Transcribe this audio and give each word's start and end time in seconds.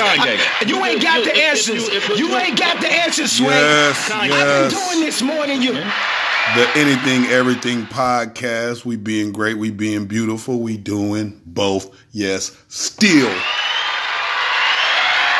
Kanye. 0.00 0.68
You 0.68 0.84
ain't 0.84 1.02
got 1.02 1.24
the 1.24 1.34
answers. 1.36 1.88
You 2.18 2.36
ain't 2.36 2.58
got 2.58 2.80
the 2.80 2.88
answers, 2.88 3.32
Sway. 3.32 3.48
Yes, 3.48 4.10
I've 4.10 4.30
yes. 4.30 4.72
been 4.72 4.80
doing 4.80 5.06
this 5.06 5.22
more 5.22 5.46
than 5.46 5.62
you. 5.62 5.72
The 5.72 6.68
Anything 6.74 7.26
Everything 7.30 7.86
podcast. 7.86 8.84
We 8.84 8.96
being 8.96 9.32
great. 9.32 9.56
We 9.58 9.70
being 9.70 10.06
beautiful. 10.06 10.60
We 10.60 10.76
doing 10.76 11.40
both. 11.46 11.96
Yes, 12.12 12.56
still. 12.68 13.30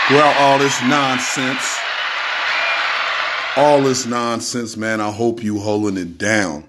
Throughout 0.08 0.36
all 0.38 0.58
this 0.58 0.80
nonsense, 0.82 1.78
all 3.56 3.82
this 3.82 4.06
nonsense, 4.06 4.76
man, 4.76 5.00
I 5.00 5.10
hope 5.10 5.42
you 5.42 5.58
holding 5.60 5.96
it 5.96 6.18
down. 6.18 6.64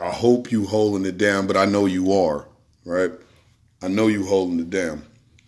I 0.00 0.10
hope 0.10 0.50
you 0.50 0.66
holding 0.66 1.06
it 1.06 1.16
down, 1.16 1.46
but 1.46 1.56
I 1.56 1.64
know 1.66 1.86
you 1.86 2.12
are, 2.12 2.46
right? 2.84 3.12
I 3.82 3.88
know 3.88 4.08
you 4.08 4.26
holding 4.26 4.58
it 4.58 4.70
down. 4.70 5.04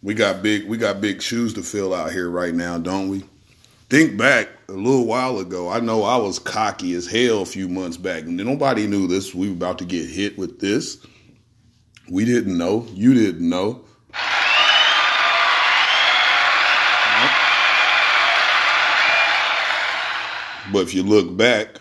We 0.06 0.14
got 0.14 0.40
big, 0.40 0.68
we 0.68 0.76
got 0.76 1.00
big 1.00 1.20
shoes 1.20 1.52
to 1.54 1.64
fill 1.64 1.92
out 1.92 2.12
here 2.12 2.30
right 2.30 2.54
now, 2.54 2.78
don't 2.78 3.08
we? 3.08 3.24
Think 3.90 4.16
back 4.16 4.48
a 4.68 4.72
little 4.72 5.04
while 5.04 5.40
ago. 5.40 5.68
I 5.68 5.80
know 5.80 6.04
I 6.04 6.16
was 6.16 6.38
cocky 6.38 6.94
as 6.94 7.08
hell 7.08 7.42
a 7.42 7.44
few 7.44 7.68
months 7.68 7.96
back, 7.96 8.22
and 8.22 8.36
nobody 8.36 8.86
knew 8.86 9.08
this. 9.08 9.34
We 9.34 9.48
were 9.48 9.54
about 9.54 9.78
to 9.78 9.84
get 9.84 10.08
hit 10.08 10.38
with 10.38 10.60
this. 10.60 11.04
We 12.08 12.24
didn't 12.24 12.56
know. 12.56 12.86
You 12.94 13.14
didn't 13.14 13.48
know. 13.48 13.84
But 20.72 20.82
if 20.82 20.94
you 20.94 21.02
look 21.02 21.36
back, 21.36 21.80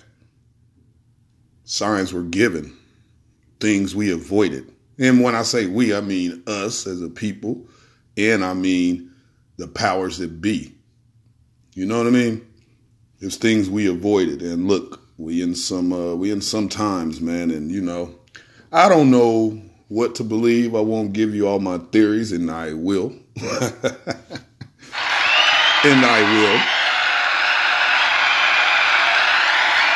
signs 1.66 2.12
were 2.12 2.24
given, 2.24 2.76
things 3.60 3.96
we 3.96 4.12
avoided. 4.12 4.74
And 4.98 5.22
when 5.22 5.36
I 5.36 5.44
say 5.44 5.68
we, 5.68 5.94
I 5.94 6.02
mean 6.02 6.42
us 6.48 6.88
as 6.88 7.04
a 7.04 7.10
people, 7.10 7.68
and 8.18 8.44
I 8.44 8.54
mean 8.54 9.12
the 9.58 9.68
powers 9.68 10.18
that 10.20 10.42
be. 10.42 10.74
You 11.74 11.86
know 11.86 11.98
what 11.98 12.08
I 12.08 12.12
mean? 12.12 12.46
It's 13.20 13.38
things 13.38 13.70
we 13.70 13.88
avoided. 13.88 14.42
And 14.42 14.68
look, 14.68 15.02
we 15.18 15.42
in 15.42 15.56
some 15.56 15.94
uh, 15.94 16.16
we 16.16 16.32
in 16.32 16.42
some 16.42 16.70
times, 16.70 17.22
man, 17.22 17.52
and 17.52 17.72
you 17.72 17.82
know, 17.82 18.16
I 18.72 18.90
don't 18.90 19.12
know 19.12 19.62
what 19.88 20.16
to 20.16 20.24
believe. 20.24 20.76
I 20.76 20.82
won't 20.82 21.14
give 21.14 21.34
you 21.34 21.48
all 21.48 21.60
my 21.60 21.78
theories, 21.78 22.32
and 22.32 22.50
I 22.50 22.74
will. 22.74 23.14
and 23.38 23.46
I 26.06 26.22
will. 26.34 26.75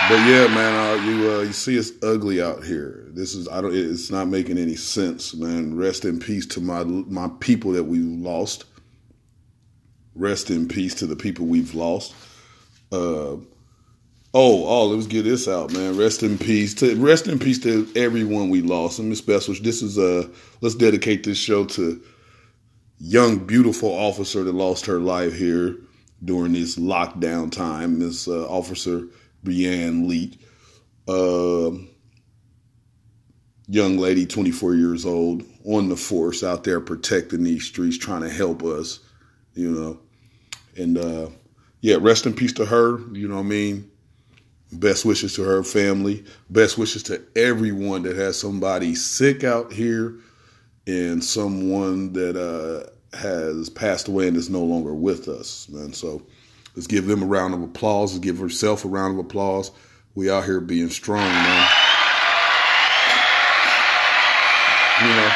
But 0.09 0.25
yeah, 0.25 0.47
man, 0.47 0.73
uh, 0.73 1.03
you 1.03 1.31
uh, 1.31 1.41
you 1.41 1.53
see 1.53 1.77
it's 1.77 1.91
ugly 2.01 2.41
out 2.41 2.63
here. 2.63 3.05
This 3.09 3.35
is 3.35 3.47
I 3.47 3.61
don't. 3.61 3.75
It's 3.75 4.09
not 4.09 4.27
making 4.27 4.57
any 4.57 4.75
sense, 4.75 5.35
man. 5.35 5.75
Rest 5.75 6.03
in 6.03 6.17
peace 6.19 6.47
to 6.47 6.59
my 6.59 6.83
my 6.83 7.29
people 7.39 7.73
that 7.73 7.83
we 7.83 7.99
lost. 7.99 8.65
Rest 10.15 10.49
in 10.49 10.67
peace 10.67 10.95
to 10.95 11.05
the 11.05 11.15
people 11.15 11.45
we've 11.45 11.75
lost. 11.75 12.15
Uh, 12.91 13.37
oh, 13.37 13.45
oh, 14.33 14.87
let's 14.87 15.05
get 15.05 15.25
this 15.25 15.47
out, 15.47 15.71
man. 15.73 15.95
Rest 15.95 16.23
in 16.23 16.39
peace 16.39 16.73
to 16.75 16.95
rest 16.95 17.27
in 17.27 17.37
peace 17.37 17.59
to 17.59 17.87
everyone 17.95 18.49
we 18.49 18.63
lost. 18.63 18.97
And 18.97 19.15
Special, 19.15 19.53
this 19.61 19.83
is 19.83 19.99
uh 19.99 20.27
let's 20.61 20.73
dedicate 20.73 21.23
this 21.23 21.37
show 21.37 21.65
to 21.65 22.01
young, 22.97 23.37
beautiful 23.45 23.91
officer 23.91 24.43
that 24.43 24.55
lost 24.55 24.87
her 24.87 24.99
life 24.99 25.35
here 25.35 25.75
during 26.25 26.53
this 26.53 26.77
lockdown 26.77 27.51
time. 27.51 27.99
Miss 27.99 28.27
uh, 28.27 28.47
Officer 28.49 29.03
Breann 29.43 30.07
Leath, 30.07 30.37
uh, 31.07 31.71
young 33.67 33.97
lady, 33.97 34.25
24 34.25 34.75
years 34.75 35.05
old, 35.05 35.43
on 35.65 35.89
the 35.89 35.95
force 35.95 36.43
out 36.43 36.63
there 36.63 36.79
protecting 36.79 37.43
these 37.43 37.65
streets, 37.65 37.97
trying 37.97 38.21
to 38.21 38.29
help 38.29 38.63
us, 38.63 38.99
you 39.53 39.71
know. 39.71 39.99
And 40.77 40.97
uh, 40.97 41.29
yeah, 41.81 41.97
rest 41.99 42.25
in 42.25 42.33
peace 42.33 42.53
to 42.53 42.65
her, 42.65 42.99
you 43.13 43.27
know 43.27 43.35
what 43.35 43.41
I 43.41 43.43
mean? 43.43 43.91
Best 44.71 45.03
wishes 45.03 45.33
to 45.35 45.43
her 45.43 45.63
family. 45.63 46.23
Best 46.49 46.77
wishes 46.77 47.03
to 47.03 47.21
everyone 47.35 48.03
that 48.03 48.15
has 48.15 48.39
somebody 48.39 48.93
sick 48.93 49.43
out 49.43 49.73
here 49.73 50.15
and 50.85 51.23
someone 51.23 52.13
that 52.13 52.35
uh, 52.35 52.89
has 53.17 53.69
passed 53.69 54.07
away 54.07 54.27
and 54.27 54.37
is 54.37 54.49
no 54.49 54.63
longer 54.63 54.93
with 54.93 55.27
us, 55.27 55.67
man. 55.69 55.93
So 55.93 56.21
let's 56.75 56.87
give 56.87 57.07
them 57.07 57.23
a 57.23 57.25
round 57.25 57.53
of 57.53 57.61
applause. 57.61 58.13
Let's 58.13 58.23
give 58.23 58.39
herself 58.39 58.85
a 58.85 58.87
round 58.87 59.17
of 59.17 59.25
applause. 59.25 59.71
We 60.15 60.29
out 60.29 60.45
here 60.45 60.59
being 60.59 60.89
strong, 60.89 61.19
man. 61.19 61.69
You 65.01 65.07
know. 65.07 65.31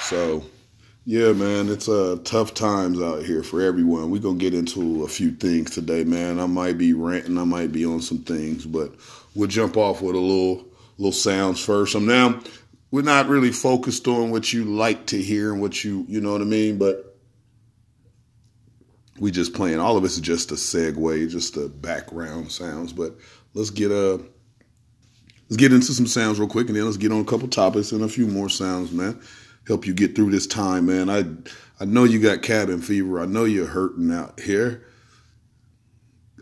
So, 0.00 0.44
yeah, 1.04 1.32
man, 1.32 1.68
it's 1.68 1.88
uh, 1.88 2.18
tough 2.24 2.54
times 2.54 3.00
out 3.00 3.24
here 3.24 3.42
for 3.42 3.60
everyone. 3.60 4.10
We're 4.10 4.20
going 4.20 4.38
to 4.38 4.44
get 4.44 4.54
into 4.54 5.04
a 5.04 5.08
few 5.08 5.32
things 5.32 5.70
today, 5.70 6.04
man. 6.04 6.38
I 6.38 6.46
might 6.46 6.78
be 6.78 6.92
ranting, 6.92 7.38
I 7.38 7.44
might 7.44 7.72
be 7.72 7.84
on 7.84 8.00
some 8.00 8.18
things, 8.18 8.64
but 8.64 8.92
we'll 9.34 9.48
jump 9.48 9.76
off 9.76 10.02
with 10.02 10.14
a 10.14 10.18
little 10.18 10.64
little 10.98 11.12
sounds 11.12 11.62
first. 11.64 11.94
I'm 11.94 12.06
now 12.06 12.40
we're 12.92 13.02
not 13.02 13.26
really 13.26 13.50
focused 13.50 14.06
on 14.06 14.30
what 14.30 14.52
you 14.52 14.64
like 14.64 15.06
to 15.06 15.20
hear 15.20 15.50
and 15.52 15.60
what 15.60 15.82
you, 15.82 16.04
you 16.08 16.20
know 16.20 16.32
what 16.32 16.42
I 16.42 16.44
mean, 16.44 16.78
but 16.78 17.11
we 19.18 19.30
just 19.30 19.54
playing. 19.54 19.78
All 19.78 19.96
of 19.96 20.02
this 20.02 20.14
is 20.14 20.20
just 20.20 20.50
a 20.52 20.54
segue, 20.54 21.28
just 21.30 21.56
a 21.56 21.68
background 21.68 22.50
sounds, 22.50 22.92
but 22.92 23.14
let's 23.54 23.70
get 23.70 23.90
a 23.90 24.24
let's 25.48 25.56
get 25.56 25.72
into 25.72 25.92
some 25.92 26.06
sounds 26.06 26.38
real 26.38 26.48
quick 26.48 26.68
and 26.68 26.76
then 26.76 26.84
let's 26.84 26.96
get 26.96 27.12
on 27.12 27.20
a 27.20 27.24
couple 27.24 27.48
topics 27.48 27.92
and 27.92 28.02
a 28.02 28.08
few 28.08 28.26
more 28.26 28.48
sounds, 28.48 28.92
man 28.92 29.20
help 29.66 29.86
you 29.86 29.94
get 29.94 30.14
through 30.14 30.30
this 30.30 30.46
time, 30.46 30.86
man. 30.86 31.10
I 31.10 31.24
I 31.80 31.84
know 31.84 32.04
you 32.04 32.20
got 32.20 32.42
cabin 32.42 32.80
fever. 32.80 33.20
I 33.20 33.26
know 33.26 33.44
you're 33.44 33.66
hurting 33.66 34.12
out 34.12 34.40
here. 34.40 34.84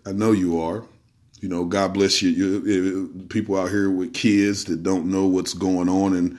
I 0.07 0.13
know 0.13 0.33
you 0.33 0.61
are. 0.61 0.85
You 1.41 1.49
know, 1.49 1.65
God 1.65 1.95
bless 1.95 2.21
you. 2.21 2.31
you 2.31 3.27
people 3.31 3.59
out 3.59 3.71
here 3.71 3.91
with 3.91 4.13
kids 4.13 4.65
that 4.65 4.83
don't 4.83 5.07
know 5.07 5.27
what's 5.27 5.55
going 5.55 5.89
on 5.89 6.15
and 6.15 6.39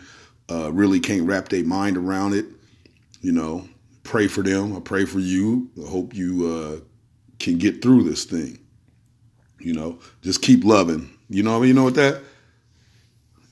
uh, 0.51 0.71
really 0.71 0.99
can't 0.99 1.23
wrap 1.23 1.49
their 1.49 1.63
mind 1.63 1.97
around 1.97 2.33
it. 2.33 2.45
You 3.21 3.31
know, 3.31 3.67
pray 4.03 4.27
for 4.27 4.41
them. 4.41 4.75
I 4.75 4.79
pray 4.79 5.05
for 5.05 5.19
you. 5.19 5.69
I 5.83 5.89
hope 5.89 6.15
you 6.15 6.47
uh, 6.47 6.79
can 7.39 7.57
get 7.57 7.81
through 7.81 8.03
this 8.03 8.25
thing. 8.25 8.59
You 9.59 9.73
know, 9.73 9.99
just 10.21 10.41
keep 10.41 10.63
loving. 10.63 11.09
You 11.29 11.43
know, 11.43 11.61
you 11.63 11.73
know 11.73 11.83
what 11.83 11.95
that 11.95 12.21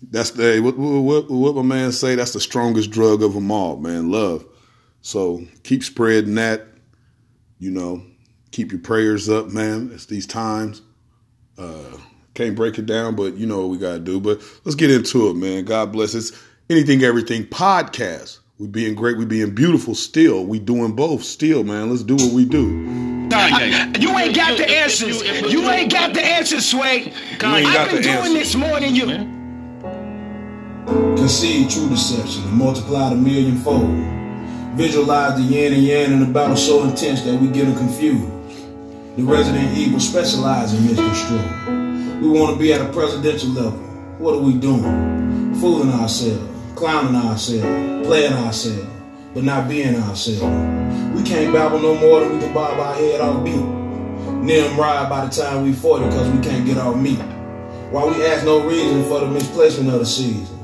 that's 0.01 0.31
the 0.31 0.59
what, 0.59 0.77
what, 0.77 1.29
what 1.29 1.55
my 1.55 1.61
man 1.61 1.91
say. 1.91 2.15
That's 2.15 2.33
the 2.33 2.39
strongest 2.39 2.91
drug 2.91 3.21
of 3.21 3.33
them 3.33 3.51
all, 3.51 3.77
man. 3.77 4.11
Love. 4.11 4.45
So 5.01 5.45
keep 5.63 5.83
spreading 5.83 6.35
that. 6.35 6.67
You 7.59 7.71
know, 7.71 8.03
keep 8.51 8.71
your 8.71 8.81
prayers 8.81 9.29
up, 9.29 9.47
man. 9.47 9.91
It's 9.93 10.05
these 10.05 10.27
times. 10.27 10.81
Uh, 11.57 11.97
can't 12.33 12.55
break 12.55 12.77
it 12.79 12.85
down, 12.85 13.15
but 13.15 13.35
you 13.35 13.45
know 13.45 13.59
what 13.61 13.69
we 13.69 13.77
gotta 13.77 13.99
do. 13.99 14.19
But 14.19 14.41
let's 14.63 14.75
get 14.75 14.91
into 14.91 15.29
it, 15.29 15.35
man. 15.35 15.65
God 15.65 15.91
bless 15.91 16.15
us. 16.15 16.31
Anything, 16.69 17.03
everything 17.03 17.45
podcast. 17.45 18.39
We 18.59 18.67
being 18.67 18.93
great. 18.93 19.17
We 19.17 19.23
being 19.23 19.55
beautiful. 19.55 19.95
Still, 19.95 20.45
we 20.45 20.59
doing 20.59 20.91
both. 20.91 21.23
Still, 21.23 21.63
man. 21.63 21.89
Let's 21.89 22.03
do 22.03 22.15
what 22.15 22.33
we 22.33 22.43
do. 22.43 22.67
Kanye. 23.29 24.01
You 24.01 24.17
ain't 24.17 24.35
got 24.35 24.57
the 24.57 24.69
answers. 24.69 25.21
You 25.49 25.69
ain't 25.69 25.89
got 25.89 26.13
the 26.13 26.21
answers, 26.21 26.65
Sway. 26.69 27.13
ain't 27.13 27.39
got 27.39 27.53
I've 27.55 27.87
been 27.87 27.95
the 27.95 28.01
doing 28.01 28.17
answers. 28.17 28.33
this 28.33 28.55
more 28.55 28.77
than 28.81 28.93
you. 28.93 29.05
Concede 31.15 31.69
true 31.69 31.87
deception 31.87 32.43
and 32.43 32.51
multiply 32.51 33.13
a 33.13 33.15
millionfold. 33.15 33.95
Visualize 34.75 35.37
the 35.39 35.43
yin 35.43 35.73
and 35.73 35.83
yang 35.83 36.11
in 36.11 36.21
a 36.23 36.25
battle 36.33 36.57
so 36.57 36.83
intense 36.83 37.21
that 37.21 37.39
we 37.39 37.47
get 37.47 37.63
them 37.63 37.77
confused. 37.77 38.27
The 39.15 39.23
resident 39.23 39.77
evil 39.77 40.01
specialize 40.01 40.73
in 40.73 40.85
misconstruing. 40.85 42.19
We 42.21 42.27
want 42.27 42.55
to 42.55 42.59
be 42.59 42.73
at 42.73 42.81
a 42.81 42.91
presidential 42.91 43.51
level. 43.51 43.79
What 44.17 44.35
are 44.35 44.41
we 44.41 44.53
doing? 44.55 45.55
Fooling 45.61 45.91
ourselves, 45.93 46.58
clowning 46.79 47.13
ourselves, 47.13 48.07
playing 48.07 48.31
ourselves, 48.31 48.87
but 49.33 49.43
not 49.43 49.67
being 49.67 49.97
ourselves. 49.97 51.13
We 51.13 51.23
can't 51.23 51.53
babble 51.53 51.79
no 51.79 51.93
more 51.93 52.21
than 52.21 52.31
we 52.31 52.39
can 52.39 52.53
bob 52.53 52.79
our 52.79 52.95
head 52.95 53.19
off 53.19 53.43
beat. 53.43 53.65
Nimrod 54.45 55.09
by 55.09 55.25
the 55.25 55.29
time 55.29 55.63
we 55.65 55.73
40 55.73 56.05
because 56.05 56.29
we 56.29 56.41
can't 56.41 56.65
get 56.65 56.77
our 56.77 56.95
meat. 56.95 57.19
Why 57.91 58.05
we 58.05 58.25
ask 58.25 58.45
no 58.45 58.65
reason 58.65 59.03
for 59.09 59.19
the 59.19 59.27
misplacement 59.27 59.89
of 59.89 59.99
the 59.99 60.05
season. 60.05 60.57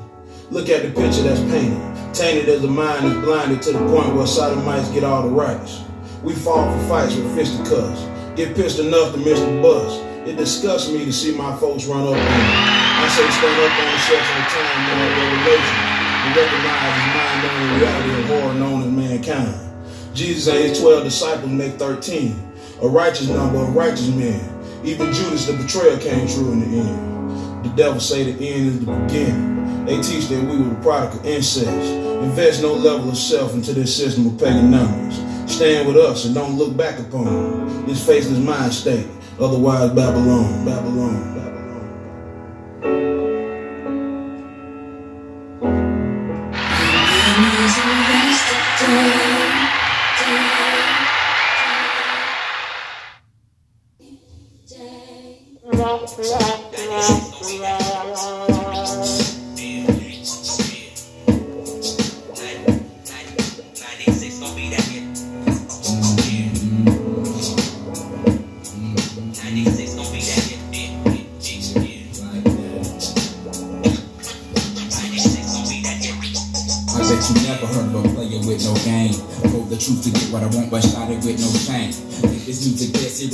Look 0.51 0.69
at 0.69 0.83
the 0.83 0.89
picture 0.89 1.23
that's 1.23 1.41
painted. 1.51 2.15
Tainted 2.15 2.47
as 2.47 2.62
the 2.62 2.69
mind 2.69 3.06
is 3.07 3.13
blinded 3.15 3.62
to 3.63 3.73
the 3.73 3.79
point 3.79 4.15
where 4.15 4.25
sodomites 4.25 4.89
get 4.91 5.03
all 5.03 5.23
the 5.23 5.35
rights. 5.35 5.83
We 6.23 6.33
fall 6.33 6.71
for 6.71 6.88
fights 6.88 7.13
with 7.13 7.35
fisticuffs. 7.35 8.07
Get 8.38 8.56
pissed 8.56 8.79
enough 8.79 9.12
to 9.12 9.17
miss 9.17 9.41
the 9.41 9.62
bus. 9.62 10.00
It 10.25 10.38
disgusts 10.38 10.89
me 10.89 11.03
to 11.03 11.12
see 11.12 11.35
my 11.35 11.57
folks 11.57 11.83
run 11.88 12.03
up 12.03 12.07
on 12.07 12.15
me. 12.15 12.23
I 12.23 13.09
say 13.09 13.29
stand 13.31 13.59
up 13.59 13.79
on 13.79 13.91
the 13.91 14.00
section 14.00 14.38
of 14.41 14.47
time 14.47 14.89
as 14.95 15.45
revelation 15.45 15.94
and 16.25 16.36
recognize 16.36 16.94
his 16.95 17.13
mind-only 17.13 17.80
reality 17.80 18.19
of 18.19 18.25
horror 18.25 18.54
known 18.56 18.81
as 18.81 18.89
mankind. 18.89 20.16
Jesus 20.16 20.48
and 20.48 20.57
his 20.57 20.80
12 20.80 21.04
disciples 21.04 21.51
make 21.51 21.74
13, 21.74 22.51
a 22.81 22.88
righteous 22.88 23.27
number 23.30 23.60
of 23.60 23.75
righteous 23.75 24.07
men. 24.07 24.42
Even 24.83 25.13
Judas 25.13 25.45
the 25.45 25.54
betrayer 25.54 25.98
came 26.00 26.27
true 26.27 26.51
in 26.51 26.60
the 26.62 26.77
end. 26.80 27.66
The 27.66 27.69
devil 27.75 28.00
say 28.00 28.31
the 28.31 28.48
end 28.48 28.68
is 28.68 28.80
the 28.80 28.92
beginning. 28.92 29.86
They 29.86 30.01
teach 30.01 30.27
that 30.30 30.42
we 30.44 30.57
were 30.57 30.69
the 30.69 30.81
product 30.81 31.16
of 31.16 31.25
incest. 31.25 31.68
Invest 31.68 32.62
no 32.62 32.74
level 32.74 33.10
of 33.10 33.18
self 33.18 33.54
into 33.54 33.74
this 33.74 33.95
system 33.95 34.27
of 34.27 34.39
pagan 34.39 34.72
numbers. 34.72 35.16
Stand 35.51 35.88
with 35.88 35.98
us 35.98 36.25
and 36.25 36.33
don't 36.33 36.57
look 36.57 36.75
back 36.75 36.98
upon 37.00 37.86
this 37.86 38.04
faceless 38.04 38.39
mind 38.39 38.74
state. 38.74 39.07
Otherwise, 39.39 39.92
Babylon, 39.92 40.66
Babylon. 40.66 41.34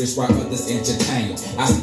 Music 0.01 0.27
dead 0.27 0.40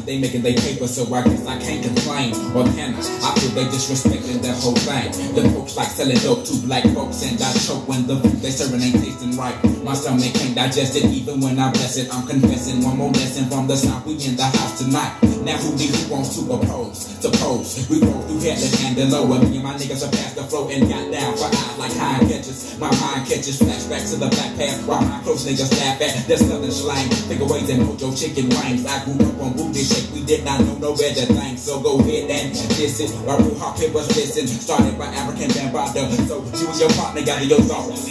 they 0.08 0.18
making 0.18 0.40
they 0.40 0.54
paper, 0.54 0.88
so 0.88 1.04
I 1.12 1.22
guess 1.22 1.46
I 1.46 1.60
can't 1.60 1.84
complain. 1.84 2.32
Or 2.56 2.64
can 2.72 2.96
I? 2.96 3.00
I 3.28 3.28
feel 3.36 3.52
they 3.52 3.68
disrespecting 3.68 4.40
the 4.40 4.56
whole 4.56 4.74
thing. 4.74 5.12
The 5.36 5.44
folks 5.52 5.76
like 5.76 5.88
selling 5.88 6.16
dope 6.24 6.48
to 6.48 6.56
black 6.64 6.84
folks, 6.96 7.22
and 7.28 7.36
I 7.36 7.52
choke 7.52 7.86
when 7.86 8.06
the 8.06 8.16
food 8.16 8.40
they 8.40 8.50
serving 8.50 8.80
ain't 8.80 8.96
tasting 8.96 9.36
right. 9.36 9.54
My 9.84 9.92
stomach 9.92 10.32
can't 10.32 10.56
digest 10.56 10.96
it, 10.96 11.04
even 11.04 11.40
when 11.40 11.58
I 11.58 11.70
bless 11.70 11.98
it. 11.98 12.08
I'm 12.08 12.26
confessing 12.26 12.82
one 12.82 12.96
more 12.96 13.12
lesson 13.12 13.50
from 13.50 13.68
the 13.68 13.76
south. 13.76 14.06
We 14.06 14.16
in 14.24 14.36
the 14.36 14.48
house 14.48 14.80
tonight. 14.80 15.12
Now 15.44 15.56
who 15.60 15.76
do 15.76 15.84
you 15.84 16.08
want 16.08 16.32
to 16.32 16.40
oppose? 16.56 17.04
Suppose 17.20 17.88
we 17.88 18.00
roll 18.00 18.22
through 18.24 18.40
Headland 18.40 18.80
and 18.84 19.12
Delowe. 19.12 19.28
Me 19.48 19.60
and 19.60 19.64
my 19.64 19.74
niggas 19.74 20.08
are 20.08 20.12
past 20.12 20.36
the 20.36 20.44
flow 20.44 20.68
and 20.68 20.88
got 20.88 21.04
down 21.12 21.36
for 21.36 21.52
eyes 21.52 21.78
like 21.78 21.92
high 21.96 22.20
catches. 22.24 22.78
My 22.78 22.88
mind 23.00 23.28
catches 23.28 23.60
flashbacks 23.60 24.12
to 24.12 24.16
the 24.16 24.28
black 24.28 24.56
path 24.56 24.86
while 24.86 25.02
my 25.02 25.20
close 25.20 25.44
niggas 25.44 25.72
laugh 25.80 26.00
at. 26.00 26.26
There's 26.26 26.48
nothing 26.48 26.70
slang. 26.70 27.08
Figure 27.28 27.46
ways 27.46 27.68
and 27.68 27.82
mojo 27.84 28.12
chicken 28.12 28.48
wings. 28.48 28.84
I 28.84 29.04
grew 29.04 29.20
up 29.20 29.40
on 29.40 29.52
booty 29.52 29.84
shake. 29.98 30.14
We 30.14 30.24
did 30.24 30.44
not 30.44 30.60
know 30.60 30.78
no 30.78 30.96
better 30.96 31.26
things. 31.26 31.62
So 31.62 31.80
go 31.80 31.98
ahead 32.00 32.30
and 32.30 32.52
diss 32.52 33.00
it. 33.00 33.28
Our 33.28 33.38
Blue 33.38 33.54
Hawk 33.58 33.78
was 33.94 34.08
missing. 34.08 34.46
Started 34.46 34.98
by 34.98 35.06
Afrika 35.06 35.48
Bambaataa. 35.48 36.10
So 36.28 36.44
you 36.58 36.68
and 36.70 36.80
your 36.80 36.90
partner 36.90 37.22
gather 37.22 37.44
your 37.44 37.60
thoughts. 37.60 38.06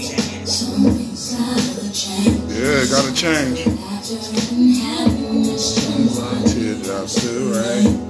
Yeah, 2.49 2.85
gotta 2.89 3.13
change. 3.13 3.63
Teardrops 6.53 7.15
too, 7.21 7.53
right? 7.53 8.07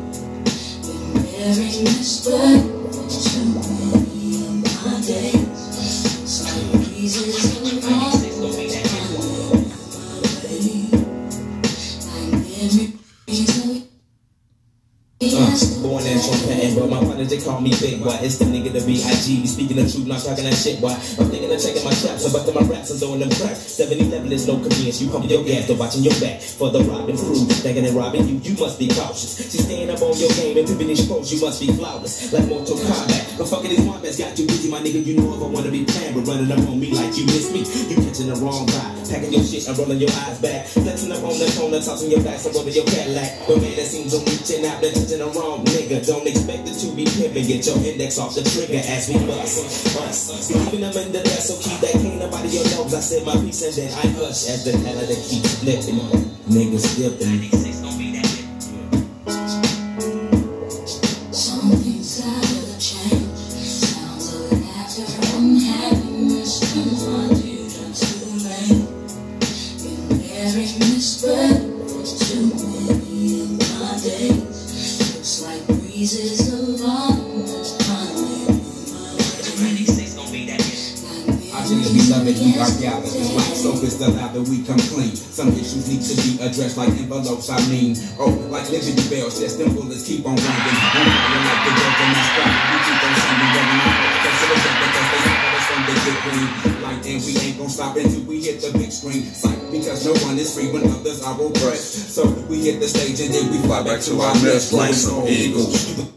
Born 15.82 16.06
in 16.06 16.20
Champagne, 16.20 16.76
but 16.78 16.90
my 16.90 17.00
partners 17.00 17.30
they 17.30 17.42
call 17.42 17.62
me 17.62 17.72
Big 17.80 18.04
Boi. 18.04 18.18
It's 18.22 18.38
the 18.38 18.46
nigga 18.46 18.74
the 18.74 18.82
B.I.G. 18.86 19.42
We 19.42 19.48
speaking 19.48 19.78
the 19.78 19.90
truth, 19.90 20.06
not 20.06 20.22
talking 20.22 20.46
that 20.46 20.54
shit, 20.54 20.82
boy. 20.82 20.94
I'm 20.94 21.30
thinking 21.34 21.50
of 21.50 21.58
checking 21.58 21.84
my 21.84 21.94
traps, 21.94 22.26
I'm 22.26 22.34
busting 22.34 22.54
my 22.54 22.62
raps 22.70 22.92
and 22.92 23.00
throwing 23.00 23.20
them 23.20 23.32
cracks. 23.34 23.78
7-Eleven 23.78 24.32
is 24.32 24.46
no 24.46 24.60
convenience. 24.60 25.02
You 25.02 25.10
pumping 25.10 25.30
your 25.30 25.44
gas, 25.44 25.68
though 25.68 25.76
watching 25.76 26.04
your 26.04 26.14
back 26.22 26.42
for 26.42 26.70
the 26.70 26.82
robbing 26.86 27.18
crew. 27.18 27.46
Thinking 27.66 27.86
and 27.86 27.96
robbing 27.96 28.28
you, 28.28 28.38
you 28.44 28.54
must 28.58 28.78
be 28.78 28.88
cautious. 28.90 29.38
She's 29.38 29.66
staying 29.66 29.90
up 29.90 30.02
on 30.02 30.14
your 30.18 30.30
game 30.38 30.58
and 30.58 30.68
pimping 30.68 30.88
these 30.88 31.06
pros, 31.06 31.34
you 31.34 31.42
must 31.42 31.62
be 31.62 31.74
flawless. 31.74 32.34
Like 32.34 32.46
Mortal 32.46 32.78
Kombat. 32.78 33.38
But 33.38 33.48
fucking 33.50 33.70
these 33.70 33.82
wombats 33.82 34.18
got 34.18 34.38
you 34.38 34.46
busy, 34.46 34.70
my 34.70 34.80
nigga. 34.80 35.06
You 35.06 35.18
know 35.18 35.34
if 35.34 35.42
I 35.42 35.48
wanna 35.48 35.72
be 35.72 35.86
playing, 35.86 36.14
but 36.14 36.28
running 36.28 36.52
up 36.52 36.60
on 36.70 36.80
me 36.80 36.92
like 36.92 37.18
you 37.18 37.26
miss 37.26 37.50
me. 37.50 37.66
You 37.90 37.96
catching 38.06 38.28
the 38.28 38.36
wrong 38.38 38.66
vibe. 38.68 39.07
Packing 39.08 39.34
your 39.34 39.44
shit 39.44 39.68
and 39.68 39.78
rolling 39.78 40.00
your 40.00 40.12
eyes 40.12 40.40
back. 40.40 40.68
Flexing 40.68 41.12
up 41.12 41.24
on 41.24 41.40
the 41.40 41.48
corner, 41.56 41.80
tossing 41.80 42.12
your 42.12 42.22
back, 42.24 42.40
some 42.40 42.56
over 42.56 42.70
your 42.70 42.86
Cadillac. 42.86 43.48
But 43.48 43.62
man, 43.62 43.76
that 43.76 43.88
seems 43.88 44.14
I'm 44.14 44.26
reaching 44.26 44.66
out, 44.66 44.82
they're 44.82 44.92
touching 44.92 45.20
the 45.20 45.30
wrong 45.32 45.64
nigga. 45.66 46.06
Don't 46.06 46.28
expect 46.28 46.68
it 46.68 46.76
to 46.84 46.88
be 46.92 47.06
pimping. 47.06 47.48
Get 47.48 47.66
your 47.66 47.78
index 47.80 48.20
off 48.20 48.36
the 48.36 48.44
trigger 48.44 48.84
as 48.84 49.08
we 49.08 49.16
bust. 49.24 49.96
Bust. 49.96 50.52
Leaving 50.52 50.82
them 50.82 50.96
in 50.98 51.12
the 51.12 51.24
dust, 51.24 51.48
so 51.48 51.56
keep 51.64 51.80
that 51.80 51.96
cane 51.96 52.22
up 52.22 52.34
out 52.34 52.44
of 52.44 52.54
your 52.54 52.64
nose. 52.76 52.94
I 52.94 53.00
said 53.00 53.26
my 53.26 53.36
piece 53.40 53.64
and 53.64 53.74
then 53.74 53.92
I 53.96 54.08
hush 54.20 54.48
as 54.52 54.66
the 54.66 54.72
calendar 54.76 55.16
keeps 55.16 55.64
flipping. 55.64 56.04
Niggas 56.52 56.98
dipping. 57.00 57.67
Addressed 86.68 86.78
like 86.78 87.00
envelopes, 87.00 87.50
I 87.50 87.60
mean. 87.70 87.96
Oh, 88.20 88.32
like 88.52 88.70
Liberty 88.70 89.10
Bells, 89.10 89.40
yes, 89.40 89.56
them 89.56 89.74
bullets 89.74 90.06
keep 90.06 90.26
on 90.26 90.36
ringing. 90.36 90.52
Fire 90.52 91.42
like 91.48 91.62
the 91.64 91.72
Delta 91.72 92.06
Mass 92.12 92.30
Prophet. 92.36 92.68
We 92.68 92.78
keep 92.84 93.04
on 93.04 93.14
singing, 93.16 93.52
running 93.56 93.82
out. 93.88 93.96
Consider 94.28 94.58
that 94.58 94.76
because 94.84 95.08
they 95.08 95.22
have 95.28 95.56
us 95.56 95.66
from 95.68 95.82
the 95.88 95.94
good 96.04 96.20
green. 96.28 96.50
Like, 96.84 97.02
and 97.08 97.20
we 97.24 97.32
ain't 97.40 97.58
gonna 97.58 97.70
stop 97.70 97.96
until 97.96 98.22
we 98.24 98.42
hit 98.44 98.62
the 98.62 98.78
big 98.78 98.92
screen. 98.92 99.24
Sight, 99.34 99.60
because 99.72 100.06
no 100.06 100.14
one 100.28 100.38
is 100.38 100.54
free 100.54 100.72
when 100.72 100.84
others 100.92 101.24
are 101.24 101.40
oppressed. 101.40 102.16
So 102.16 102.28
we 102.50 102.58
hit 102.60 102.80
the 102.80 102.88
stage 102.88 103.20
and 103.22 103.34
then 103.34 103.52
we 103.52 103.58
fly 103.68 103.84
back 103.84 104.02
to 104.02 104.20
our 104.20 104.34
nest 104.44 104.74
like 104.74 104.94
some 104.94 105.28
eagles. 105.28 106.17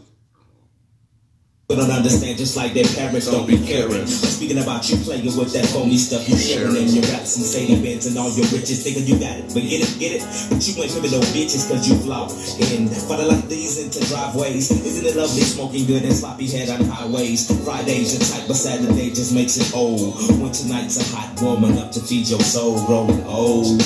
But 1.81 1.87
don't 1.87 1.97
understand 1.97 2.37
just 2.37 2.55
like 2.55 2.75
their 2.75 2.85
parents 2.85 3.25
don't 3.25 3.47
be 3.47 3.57
caring. 3.57 4.05
Speaking 4.05 4.59
about 4.59 4.87
you 4.87 4.97
playing 4.97 5.25
with 5.25 5.51
that 5.53 5.65
phony 5.65 5.97
stuff 5.97 6.29
you 6.29 6.37
sharing 6.37 6.75
in 6.75 6.93
your 6.93 7.01
raps 7.09 7.37
and 7.37 7.45
Sadie 7.45 7.81
Benz 7.81 8.05
and 8.05 8.15
all 8.19 8.29
your 8.37 8.45
riches, 8.53 8.85
thinking 8.85 9.07
you 9.09 9.17
got 9.17 9.41
it. 9.41 9.49
But 9.49 9.65
get 9.65 9.81
it, 9.81 9.89
get 9.97 10.21
it. 10.21 10.21
But 10.53 10.61
you 10.61 10.77
ain't 10.77 10.93
pimping 10.93 11.09
no 11.09 11.25
bitches 11.33 11.65
cause 11.65 11.89
you 11.89 11.97
flop. 12.05 12.29
And 12.69 12.85
but 13.09 13.17
I 13.17 13.25
like 13.25 13.49
these 13.49 13.81
into 13.81 13.97
driveways. 14.13 14.69
Isn't 14.69 15.09
it 15.09 15.15
lovely 15.15 15.41
smoking 15.41 15.87
good 15.87 16.03
and 16.03 16.13
sloppy 16.13 16.45
head 16.45 16.69
on 16.69 16.85
highways? 16.85 17.49
Fridays 17.65 18.13
are 18.13 18.21
tight, 18.29 18.47
but 18.47 18.57
Saturday 18.57 19.09
just 19.09 19.33
makes 19.33 19.57
it 19.57 19.73
old. 19.73 20.21
Winter 20.37 20.69
nights 20.69 21.01
are 21.01 21.17
hot, 21.17 21.33
warm 21.41 21.63
enough 21.65 21.89
to 21.97 21.99
feed 21.99 22.29
your 22.29 22.41
soul. 22.45 22.77
Rolling 22.85 23.25
old. 23.25 23.81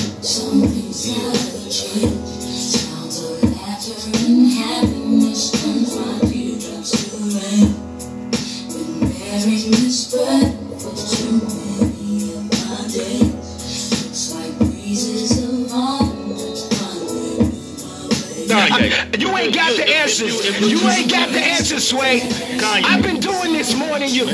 You 19.18 19.36
ain't 19.36 19.54
got 19.54 19.76
the 19.76 19.84
answers. 19.86 20.60
You 20.60 20.88
ain't 20.88 21.10
got 21.10 21.28
the 21.30 21.40
answers, 21.40 21.88
Sway. 21.88 22.22
I've 22.62 23.02
been 23.02 23.20
doing 23.20 23.52
this 23.52 23.74
more 23.76 23.98
than 23.98 24.08
you. 24.08 24.26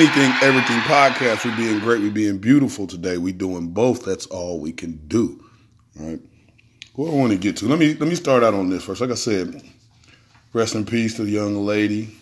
Anything, 0.00 0.32
everything 0.40 0.78
podcast. 0.78 1.44
We're 1.44 1.54
being 1.58 1.78
great. 1.78 2.00
We're 2.00 2.10
being 2.10 2.38
beautiful 2.38 2.86
today. 2.86 3.18
We're 3.18 3.34
doing 3.34 3.68
both. 3.68 4.02
That's 4.02 4.24
all 4.28 4.58
we 4.58 4.72
can 4.72 4.96
do. 5.08 5.44
Right. 5.94 6.18
What 6.94 7.10
I 7.10 7.14
want 7.14 7.32
to 7.32 7.38
get 7.38 7.58
to. 7.58 7.68
Let 7.68 7.78
me 7.78 7.92
let 7.92 8.08
me 8.08 8.14
start 8.14 8.42
out 8.42 8.54
on 8.54 8.70
this 8.70 8.82
first. 8.82 9.02
Like 9.02 9.10
I 9.10 9.14
said, 9.14 9.62
rest 10.54 10.74
in 10.74 10.86
peace 10.86 11.16
to 11.16 11.24
the 11.24 11.30
young 11.30 11.66
lady 11.66 12.16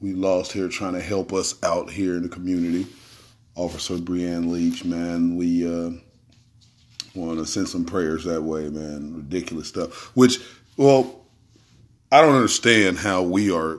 we 0.00 0.14
lost 0.14 0.50
here 0.50 0.68
trying 0.68 0.94
to 0.94 1.00
help 1.00 1.32
us 1.32 1.62
out 1.62 1.88
here 1.88 2.16
in 2.16 2.24
the 2.24 2.28
community. 2.28 2.88
Officer 3.54 3.94
Breann 3.94 4.50
Leath, 4.50 4.84
man. 4.84 5.36
We 5.36 5.64
uh 5.64 5.92
want 7.14 7.38
to 7.38 7.46
send 7.46 7.68
some 7.68 7.84
prayers 7.84 8.24
that 8.24 8.42
way, 8.42 8.68
man. 8.68 9.14
Ridiculous 9.14 9.68
stuff. 9.68 10.10
Which, 10.16 10.40
well, 10.76 11.24
I 12.10 12.20
don't 12.20 12.34
understand 12.34 12.98
how 12.98 13.22
we 13.22 13.52
are. 13.52 13.78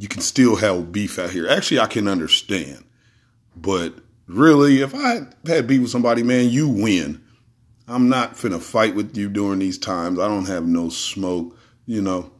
You 0.00 0.08
can 0.08 0.22
still 0.22 0.56
have 0.56 0.92
beef 0.92 1.18
out 1.18 1.28
here. 1.28 1.46
Actually, 1.46 1.80
I 1.80 1.86
can 1.86 2.08
understand, 2.08 2.86
but 3.54 3.96
really, 4.26 4.80
if 4.80 4.94
I 4.94 5.26
had 5.46 5.66
beef 5.66 5.82
with 5.82 5.90
somebody, 5.90 6.22
man, 6.22 6.48
you 6.48 6.70
win. 6.70 7.20
I'm 7.86 8.08
not 8.08 8.32
finna 8.32 8.62
fight 8.62 8.94
with 8.94 9.14
you 9.14 9.28
during 9.28 9.58
these 9.58 9.76
times. 9.76 10.18
I 10.18 10.26
don't 10.26 10.46
have 10.46 10.64
no 10.64 10.88
smoke. 10.88 11.54
You 11.84 12.00
know, 12.00 12.30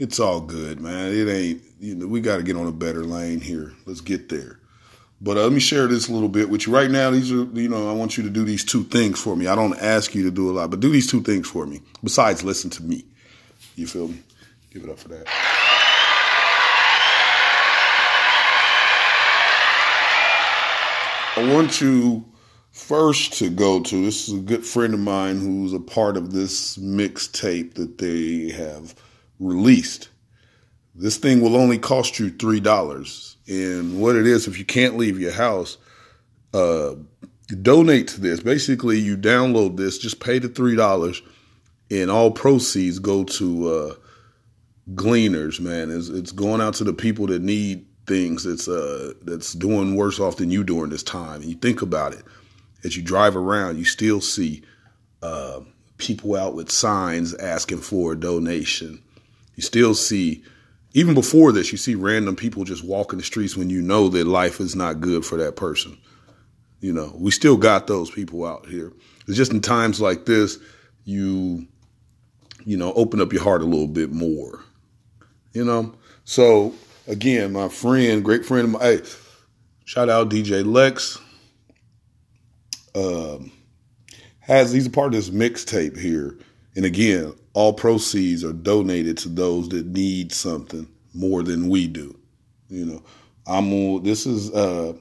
it's 0.00 0.18
all 0.18 0.40
good, 0.40 0.80
man. 0.80 1.12
It 1.12 1.28
ain't. 1.28 1.62
You 1.78 1.94
know, 1.94 2.08
we 2.08 2.20
got 2.20 2.38
to 2.38 2.42
get 2.42 2.56
on 2.56 2.66
a 2.66 2.72
better 2.72 3.04
lane 3.04 3.40
here. 3.40 3.72
Let's 3.86 4.00
get 4.00 4.28
there. 4.28 4.58
But 5.20 5.36
uh, 5.36 5.44
let 5.44 5.52
me 5.52 5.60
share 5.60 5.86
this 5.86 6.08
a 6.08 6.12
little 6.12 6.28
bit 6.28 6.50
with 6.50 6.66
you. 6.66 6.74
Right 6.74 6.90
now, 6.90 7.12
these 7.12 7.30
are, 7.30 7.44
you 7.44 7.68
know, 7.68 7.88
I 7.88 7.92
want 7.92 8.16
you 8.16 8.24
to 8.24 8.30
do 8.30 8.42
these 8.44 8.64
two 8.64 8.82
things 8.82 9.20
for 9.20 9.36
me. 9.36 9.46
I 9.46 9.54
don't 9.54 9.78
ask 9.78 10.16
you 10.16 10.24
to 10.24 10.32
do 10.32 10.50
a 10.50 10.52
lot, 10.52 10.70
but 10.70 10.80
do 10.80 10.90
these 10.90 11.08
two 11.08 11.22
things 11.22 11.46
for 11.46 11.64
me. 11.64 11.80
Besides, 12.02 12.42
listen 12.42 12.70
to 12.70 12.82
me. 12.82 13.04
You 13.76 13.86
feel 13.86 14.08
me? 14.08 14.20
Give 14.72 14.82
it 14.82 14.90
up 14.90 14.98
for 14.98 15.08
that. 15.10 15.63
I 21.36 21.52
want 21.52 21.80
you 21.80 22.24
first 22.70 23.32
to 23.38 23.50
go 23.50 23.82
to 23.82 24.04
this 24.04 24.28
is 24.28 24.34
a 24.34 24.40
good 24.40 24.64
friend 24.64 24.94
of 24.94 25.00
mine 25.00 25.40
who's 25.40 25.72
a 25.72 25.80
part 25.80 26.16
of 26.16 26.32
this 26.32 26.76
mixtape 26.76 27.74
that 27.74 27.98
they 27.98 28.50
have 28.52 28.94
released. 29.40 30.10
This 30.94 31.16
thing 31.16 31.40
will 31.40 31.56
only 31.56 31.78
cost 31.78 32.20
you 32.20 32.30
three 32.30 32.60
dollars. 32.60 33.36
And 33.48 34.00
what 34.00 34.14
it 34.14 34.28
is, 34.28 34.46
if 34.46 34.60
you 34.60 34.64
can't 34.64 34.96
leave 34.96 35.18
your 35.18 35.32
house, 35.32 35.76
uh, 36.52 36.94
donate 37.62 38.06
to 38.08 38.20
this. 38.20 38.38
Basically, 38.38 39.00
you 39.00 39.16
download 39.16 39.76
this, 39.76 39.98
just 39.98 40.20
pay 40.20 40.38
the 40.38 40.48
three 40.48 40.76
dollars, 40.76 41.20
and 41.90 42.12
all 42.12 42.30
proceeds 42.30 43.00
go 43.00 43.24
to 43.24 43.68
uh, 43.68 43.94
Gleaners. 44.94 45.58
Man, 45.58 45.90
it's, 45.90 46.08
it's 46.08 46.30
going 46.30 46.60
out 46.60 46.74
to 46.74 46.84
the 46.84 46.94
people 46.94 47.26
that 47.26 47.42
need 47.42 47.86
things. 48.06 48.44
That's 48.44 48.68
uh, 48.68 49.14
that's 49.22 49.52
doing 49.52 49.96
worse 49.96 50.20
off 50.20 50.36
than 50.36 50.50
you 50.50 50.64
during 50.64 50.90
this 50.90 51.02
time. 51.02 51.42
And 51.42 51.50
you 51.50 51.56
think 51.56 51.82
about 51.82 52.12
it 52.14 52.24
as 52.84 52.96
you 52.96 53.02
drive 53.02 53.36
around, 53.36 53.78
you 53.78 53.84
still 53.84 54.20
see 54.20 54.62
uh, 55.22 55.60
people 55.96 56.36
out 56.36 56.54
with 56.54 56.70
signs 56.70 57.34
asking 57.34 57.78
for 57.78 58.12
a 58.12 58.20
donation. 58.20 59.02
You 59.56 59.62
still 59.62 59.94
see 59.94 60.44
even 60.92 61.14
before 61.14 61.50
this, 61.50 61.72
you 61.72 61.78
see 61.78 61.96
random 61.96 62.36
people 62.36 62.62
just 62.62 62.84
walking 62.84 63.18
the 63.18 63.24
streets 63.24 63.56
when 63.56 63.70
you 63.70 63.82
know 63.82 64.08
that 64.08 64.26
life 64.26 64.60
is 64.60 64.76
not 64.76 65.00
good 65.00 65.24
for 65.24 65.36
that 65.38 65.56
person. 65.56 65.98
You 66.80 66.92
know, 66.92 67.12
we 67.16 67.30
still 67.30 67.56
got 67.56 67.86
those 67.86 68.10
people 68.10 68.44
out 68.44 68.66
here. 68.66 68.92
It's 69.26 69.36
just 69.36 69.52
in 69.52 69.60
times 69.60 70.00
like 70.00 70.26
this, 70.26 70.58
you, 71.04 71.66
you 72.64 72.76
know, 72.76 72.92
open 72.92 73.20
up 73.20 73.32
your 73.32 73.42
heart 73.42 73.62
a 73.62 73.66
little 73.66 73.88
bit 73.88 74.12
more. 74.12 74.62
You 75.52 75.64
know, 75.64 75.94
so 76.24 76.74
again, 77.06 77.52
my 77.52 77.68
friend, 77.68 78.24
great 78.24 78.44
friend 78.44 78.64
of 78.64 78.70
mine, 78.70 78.82
hey, 78.82 79.02
shout 79.84 80.08
out 80.08 80.30
DJ 80.30 80.64
Lex. 80.64 81.18
Um, 82.94 83.50
has 84.40 84.72
he's 84.72 84.86
a 84.86 84.90
part 84.90 85.08
of 85.08 85.12
this 85.12 85.30
mixtape 85.30 85.98
here, 85.98 86.38
and 86.76 86.84
again, 86.84 87.34
all 87.54 87.72
proceeds 87.72 88.44
are 88.44 88.52
donated 88.52 89.16
to 89.18 89.28
those 89.28 89.68
that 89.70 89.86
need 89.86 90.32
something 90.32 90.88
more 91.14 91.42
than 91.42 91.68
we 91.68 91.86
do. 91.86 92.18
You 92.68 92.84
know, 92.86 93.02
I'm 93.46 94.02
this 94.02 94.26
is, 94.26 94.52
uh, 94.52 94.94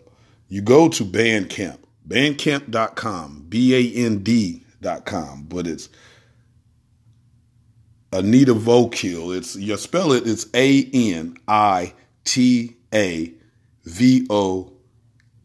you 0.47 0.61
go 0.61 0.89
to 0.89 1.03
Bandcamp, 1.03 1.79
bandcamp.com, 2.07 3.45
B 3.49 3.75
A 3.75 4.05
N 4.05 4.19
D.com, 4.19 5.45
but 5.49 5.67
it's 5.67 5.89
Anita 8.13 8.53
Vokill. 8.53 9.35
It's, 9.35 9.55
you 9.55 9.75
spell 9.77 10.11
it, 10.13 10.27
it's 10.27 10.47
A 10.53 10.89
N 10.93 11.37
I 11.47 11.93
T 12.23 12.75
A 12.93 13.33
V 13.85 14.27
O 14.29 14.71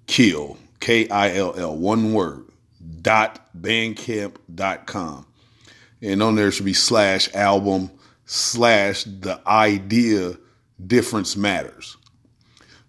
kill, 0.06 0.56
K 0.80 1.08
I 1.08 1.34
L 1.36 1.54
L, 1.56 1.76
one 1.76 2.12
word, 2.12 2.44
dot 3.02 3.48
bandcamp.com 3.58 5.26
and 6.02 6.22
on 6.22 6.34
there 6.34 6.50
should 6.50 6.64
be 6.64 6.74
slash 6.74 7.32
album 7.34 7.90
slash 8.24 9.04
the 9.04 9.40
idea 9.46 10.36
difference 10.84 11.36
matters. 11.36 11.96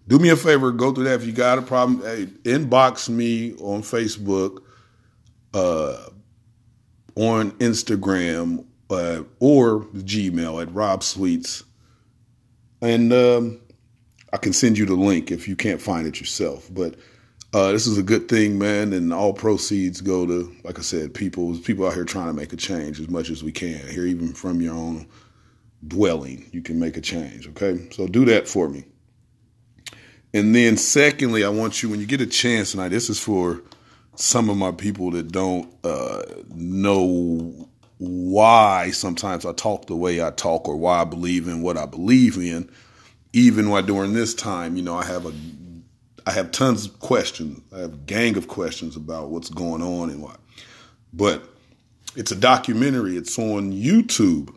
Do 0.06 0.18
me 0.18 0.28
a 0.28 0.36
favor, 0.36 0.72
go 0.72 0.92
through 0.92 1.04
that 1.04 1.20
if 1.20 1.26
you 1.26 1.32
got 1.32 1.58
a 1.58 1.62
problem. 1.62 2.02
Hey, 2.02 2.26
inbox 2.44 3.08
me 3.08 3.52
on 3.54 3.82
Facebook, 3.82 4.62
uh, 5.54 6.08
on 7.14 7.52
Instagram, 7.52 8.64
uh, 8.90 9.22
or 9.38 9.84
Gmail 9.94 10.62
at 10.62 10.74
Rob 10.74 11.02
Sweets, 11.02 11.64
and 12.82 13.12
um, 13.12 13.60
I 14.32 14.36
can 14.36 14.52
send 14.52 14.78
you 14.78 14.86
the 14.86 14.94
link 14.94 15.30
if 15.30 15.46
you 15.48 15.56
can't 15.56 15.80
find 15.80 16.06
it 16.06 16.20
yourself. 16.20 16.68
But 16.72 16.96
uh, 17.52 17.72
this 17.72 17.86
is 17.86 17.98
a 17.98 18.02
good 18.02 18.28
thing, 18.28 18.58
man, 18.58 18.92
and 18.92 19.12
all 19.12 19.32
proceeds 19.32 20.00
go 20.00 20.26
to, 20.26 20.54
like 20.64 20.78
I 20.78 20.82
said, 20.82 21.14
people 21.14 21.56
people 21.58 21.86
out 21.86 21.94
here 21.94 22.04
trying 22.04 22.28
to 22.28 22.32
make 22.32 22.52
a 22.52 22.56
change 22.56 23.00
as 23.00 23.08
much 23.08 23.30
as 23.30 23.42
we 23.42 23.52
can. 23.52 23.86
Here, 23.88 24.06
even 24.06 24.32
from 24.32 24.60
your 24.60 24.74
own 24.74 25.06
dwelling, 25.86 26.48
you 26.52 26.62
can 26.62 26.78
make 26.78 26.96
a 26.96 27.00
change. 27.00 27.48
Okay, 27.48 27.88
so 27.90 28.06
do 28.06 28.24
that 28.26 28.46
for 28.46 28.68
me. 28.68 28.84
And 30.32 30.54
then, 30.54 30.76
secondly, 30.76 31.44
I 31.44 31.48
want 31.48 31.82
you 31.82 31.88
when 31.88 31.98
you 31.98 32.06
get 32.06 32.20
a 32.20 32.26
chance 32.26 32.72
tonight. 32.72 32.90
This 32.90 33.10
is 33.10 33.18
for 33.18 33.62
some 34.14 34.48
of 34.48 34.56
my 34.56 34.70
people 34.70 35.10
that 35.12 35.32
don't 35.32 35.72
uh, 35.82 36.22
know 36.54 37.69
why 38.00 38.90
sometimes 38.92 39.44
I 39.44 39.52
talk 39.52 39.86
the 39.86 39.94
way 39.94 40.24
I 40.24 40.30
talk 40.30 40.66
or 40.66 40.74
why 40.74 41.02
I 41.02 41.04
believe 41.04 41.46
in 41.46 41.60
what 41.60 41.76
I 41.76 41.84
believe 41.84 42.38
in. 42.38 42.70
Even 43.34 43.68
while 43.68 43.82
during 43.82 44.14
this 44.14 44.34
time, 44.34 44.74
you 44.76 44.82
know, 44.82 44.96
I 44.96 45.04
have 45.04 45.26
a 45.26 45.32
I 46.26 46.32
have 46.32 46.50
tons 46.50 46.86
of 46.86 46.98
questions. 46.98 47.60
I 47.74 47.80
have 47.80 47.92
a 47.92 47.96
gang 47.98 48.36
of 48.38 48.48
questions 48.48 48.96
about 48.96 49.28
what's 49.28 49.50
going 49.50 49.82
on 49.82 50.08
and 50.08 50.22
what. 50.22 50.40
But 51.12 51.44
it's 52.16 52.32
a 52.32 52.36
documentary. 52.36 53.16
It's 53.16 53.38
on 53.38 53.72
YouTube. 53.72 54.54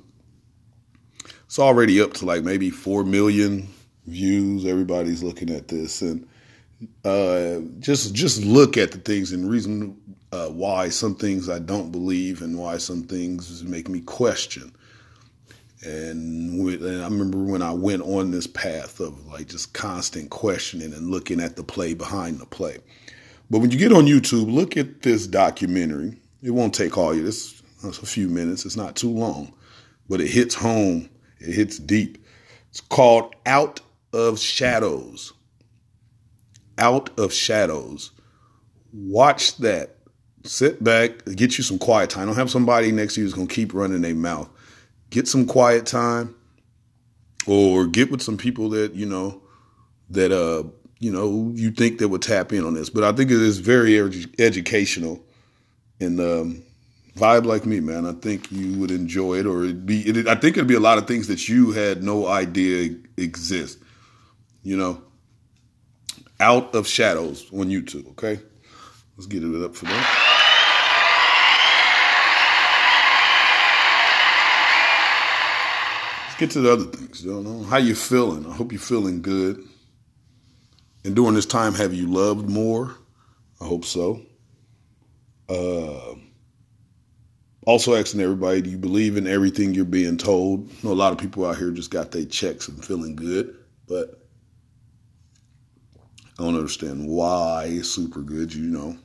It's 1.46 1.60
already 1.60 2.02
up 2.02 2.14
to 2.14 2.26
like 2.26 2.44
maybe 2.44 2.70
four 2.70 3.04
million 3.04 3.68
views. 4.08 4.66
Everybody's 4.66 5.22
looking 5.22 5.50
at 5.50 5.68
this, 5.68 6.02
and 6.02 6.26
uh, 7.04 7.60
just 7.80 8.14
just 8.16 8.44
look 8.44 8.78
at 8.78 8.92
the 8.92 9.00
things 9.00 9.34
and 9.34 9.50
reason 9.50 10.00
uh, 10.34 10.48
why 10.48 10.90
some 10.90 11.14
things 11.14 11.48
I 11.48 11.60
don't 11.60 11.92
believe 11.92 12.42
and 12.42 12.58
why 12.58 12.78
some 12.78 13.04
things 13.04 13.64
make 13.64 13.88
me 13.88 14.02
question. 14.02 14.74
And, 15.84 16.60
and 16.60 17.02
I 17.04 17.08
remember 17.08 17.38
when 17.38 17.62
I 17.62 17.72
went 17.72 18.02
on 18.02 18.32
this 18.32 18.48
path 18.48 19.00
of 19.00 19.28
like 19.28 19.50
just 19.50 19.74
constant 19.74 20.32
questioning 20.32 20.92
and 20.92 21.12
looking 21.12 21.40
at 21.40 21.56
the 21.56 21.64
play 21.64 21.94
behind 21.94 22.40
the 22.40 22.48
play. 22.48 22.80
But 23.52 23.60
when 23.60 23.70
you 23.70 23.78
get 23.78 23.94
on 23.94 24.06
YouTube, 24.06 24.52
look 24.52 24.76
at 24.76 25.04
this 25.04 25.28
documentary. 25.28 26.20
It 26.42 26.50
won't 26.50 26.74
take 26.74 26.98
all 26.98 27.14
you. 27.14 27.24
This 27.24 27.62
a 27.84 27.92
few 27.92 28.28
minutes. 28.28 28.66
It's 28.66 28.78
not 28.78 28.96
too 28.96 29.12
long, 29.12 29.54
but 30.10 30.20
it 30.20 30.30
hits 30.30 30.56
home. 30.56 31.12
It 31.42 31.54
hits 31.54 31.78
deep. 31.78 32.26
It's 32.72 32.82
called 32.82 33.36
Out 33.46 33.82
of 34.14 34.40
Shadows. 34.40 35.34
Out 36.80 37.12
of 37.20 37.32
Shadows. 37.32 38.10
Watch 38.92 39.58
that. 39.58 39.93
Sit 40.44 40.84
back, 40.84 41.26
get 41.36 41.58
you 41.58 41.64
some 41.64 41.80
quiet 41.80 42.10
time. 42.10 42.28
Don't 42.28 42.36
have 42.36 42.52
somebody 42.52 42.92
next 42.92 43.16
to 43.16 43.22
you 43.22 43.26
who's 43.26 43.34
gonna 43.34 43.48
keep 43.48 43.74
running 43.74 44.02
their 44.02 44.16
mouth 44.16 44.50
get 45.14 45.28
some 45.28 45.46
quiet 45.46 45.86
time 45.86 46.34
or 47.46 47.86
get 47.86 48.10
with 48.10 48.22
some 48.22 48.36
people 48.36 48.70
that, 48.70 48.96
you 48.96 49.06
know, 49.06 49.42
that, 50.10 50.32
uh, 50.32 50.64
you 51.00 51.12
know, 51.12 51.52
you 51.54 51.70
think 51.70 52.00
that 52.00 52.10
would 52.10 52.24
tap 52.24 52.52
in 52.52 52.66
on 52.66 52.74
this. 52.74 52.90
But 52.90 53.04
I 53.04 53.12
think 53.12 53.30
it 53.30 53.40
is 53.40 53.60
very 53.60 53.92
edu- 53.92 54.34
educational 54.40 55.24
and, 56.00 56.20
um, 56.20 56.64
vibe 57.16 57.46
like 57.46 57.66
me, 57.66 57.80
man. 57.80 58.08
I 58.08 58.14
think 58.14 58.52
you 58.52 58.80
would 58.80 58.90
enjoy 58.90 59.36
it, 59.36 59.46
or 59.46 59.64
it'd 59.64 59.86
be. 59.86 60.02
It, 60.02 60.28
I 60.28 60.34
think 60.34 60.58
it'd 60.58 60.68
be 60.68 60.74
a 60.74 60.80
lot 60.80 60.98
of 60.98 61.06
things 61.06 61.28
that 61.28 61.48
you 61.48 61.72
had 61.72 62.02
no 62.02 62.26
idea 62.26 62.96
exist. 63.18 63.78
You 64.64 64.78
know, 64.78 65.04
out 66.40 66.74
of 66.74 66.88
shadows 66.88 67.46
on 67.52 67.68
YouTube. 67.68 68.10
Okay, 68.12 68.40
let's 69.16 69.28
get 69.28 69.44
it 69.44 69.64
up 69.64 69.76
for 69.76 69.86
that. 69.86 70.33
Get 76.44 76.52
to 76.52 76.62
the 76.62 76.74
other 76.74 76.86
things. 76.86 77.24
You 77.24 77.42
know, 77.42 77.64
how 77.64 77.78
you 77.78 77.96
feeling? 77.96 78.46
I 78.46 78.54
hope 78.54 78.72
you're 78.72 78.82
feeling 78.82 79.22
good. 79.22 79.64
And 81.06 81.16
during 81.16 81.36
this 81.36 81.46
time, 81.46 81.74
have 81.76 81.94
you 81.94 82.08
loved 82.08 82.50
more? 82.50 82.96
I 83.62 83.66
hope 83.66 83.86
so. 83.86 84.22
Uh, 85.48 86.16
also 87.66 87.96
asking 87.96 88.20
everybody, 88.20 88.62
do 88.62 88.70
you 88.70 88.78
believe 88.78 89.16
in 89.16 89.26
everything 89.26 89.74
you're 89.74 89.86
being 89.86 90.18
told? 90.18 90.70
Know 90.84 90.92
a 90.92 90.94
lot 90.94 91.14
of 91.14 91.18
people 91.18 91.46
out 91.46 91.58
here 91.58 91.72
just 91.72 91.92
got 91.92 92.12
their 92.12 92.26
checks 92.26 92.68
and 92.68 92.84
feeling 92.84 93.16
good, 93.16 93.56
but 93.88 94.28
I 96.38 96.44
don't 96.44 96.56
understand 96.56 97.08
why 97.08 97.70
it's 97.70 97.90
super 97.90 98.22
good. 98.22 98.54
You 98.54 98.68
know, 98.68 98.98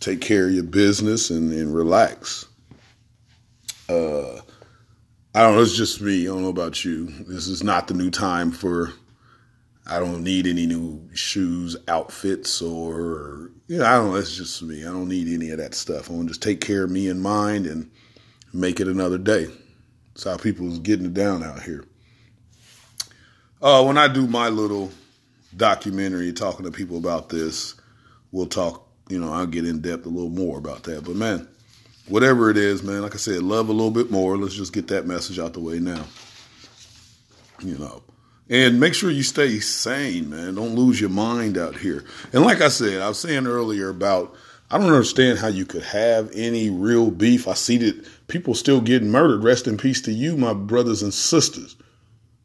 take 0.00 0.20
care 0.20 0.46
of 0.46 0.52
your 0.52 0.64
business 0.64 1.30
and, 1.30 1.52
and 1.52 1.74
relax. 1.74 2.46
Uh, 3.88 4.40
I 5.36 5.42
don't 5.42 5.56
know. 5.56 5.62
It's 5.62 5.76
just 5.76 6.00
me. 6.00 6.22
I 6.22 6.26
don't 6.26 6.42
know 6.42 6.48
about 6.48 6.84
you. 6.84 7.06
This 7.06 7.48
is 7.48 7.64
not 7.64 7.88
the 7.88 7.94
new 7.94 8.08
time 8.10 8.52
for. 8.52 8.92
I 9.84 9.98
don't 9.98 10.22
need 10.22 10.46
any 10.46 10.64
new 10.64 11.10
shoes, 11.12 11.76
outfits, 11.88 12.62
or 12.62 13.50
you 13.66 13.78
know. 13.78 13.84
I 13.84 13.94
don't 13.94 14.10
know. 14.12 14.16
It's 14.16 14.36
just 14.36 14.62
me. 14.62 14.82
I 14.82 14.92
don't 14.92 15.08
need 15.08 15.26
any 15.26 15.50
of 15.50 15.58
that 15.58 15.74
stuff. 15.74 16.08
I 16.08 16.12
want 16.14 16.28
to 16.28 16.34
just 16.34 16.42
take 16.42 16.60
care 16.60 16.84
of 16.84 16.90
me 16.90 17.08
and 17.08 17.20
mind 17.20 17.66
and 17.66 17.90
make 18.52 18.78
it 18.78 18.86
another 18.86 19.18
day. 19.18 19.48
That's 20.14 20.22
how 20.22 20.36
people's 20.36 20.78
getting 20.78 21.06
it 21.06 21.14
down 21.14 21.42
out 21.42 21.62
here. 21.64 21.84
Uh, 23.60 23.82
when 23.82 23.98
I 23.98 24.06
do 24.06 24.28
my 24.28 24.50
little 24.50 24.92
documentary 25.56 26.32
talking 26.32 26.64
to 26.64 26.70
people 26.70 26.96
about 26.96 27.28
this, 27.28 27.74
we'll 28.30 28.46
talk. 28.46 28.88
You 29.08 29.18
know, 29.18 29.32
I'll 29.32 29.46
get 29.46 29.66
in 29.66 29.80
depth 29.80 30.06
a 30.06 30.10
little 30.10 30.30
more 30.30 30.58
about 30.58 30.84
that. 30.84 31.04
But 31.04 31.16
man, 31.16 31.48
whatever 32.08 32.50
it 32.50 32.56
is, 32.56 32.82
man, 32.82 33.02
like 33.02 33.14
I 33.14 33.18
said, 33.18 33.42
love 33.42 33.68
a 33.68 33.72
little 33.72 33.90
bit 33.90 34.10
more. 34.10 34.36
Let's 34.36 34.54
just 34.54 34.72
get 34.72 34.88
that 34.88 35.06
message 35.06 35.38
out 35.38 35.52
the 35.52 35.60
way 35.60 35.78
now. 35.78 36.04
You 37.60 37.78
know, 37.78 38.02
and 38.50 38.78
make 38.78 38.94
sure 38.94 39.10
you 39.10 39.22
stay 39.22 39.58
sane, 39.60 40.28
man. 40.28 40.54
Don't 40.54 40.74
lose 40.74 41.00
your 41.00 41.10
mind 41.10 41.56
out 41.56 41.76
here. 41.76 42.04
And 42.32 42.44
like 42.44 42.60
I 42.60 42.68
said, 42.68 43.00
I 43.00 43.08
was 43.08 43.18
saying 43.18 43.46
earlier 43.46 43.88
about 43.88 44.34
I 44.70 44.78
don't 44.78 44.88
understand 44.88 45.38
how 45.38 45.48
you 45.48 45.64
could 45.64 45.84
have 45.84 46.30
any 46.34 46.68
real 46.70 47.10
beef. 47.10 47.46
I 47.46 47.54
see 47.54 47.76
that 47.78 48.06
people 48.28 48.54
still 48.54 48.80
getting 48.80 49.10
murdered. 49.10 49.44
Rest 49.44 49.66
in 49.66 49.76
peace 49.76 50.00
to 50.02 50.12
you, 50.12 50.36
my 50.36 50.52
brothers 50.52 51.02
and 51.02 51.14
sisters. 51.14 51.76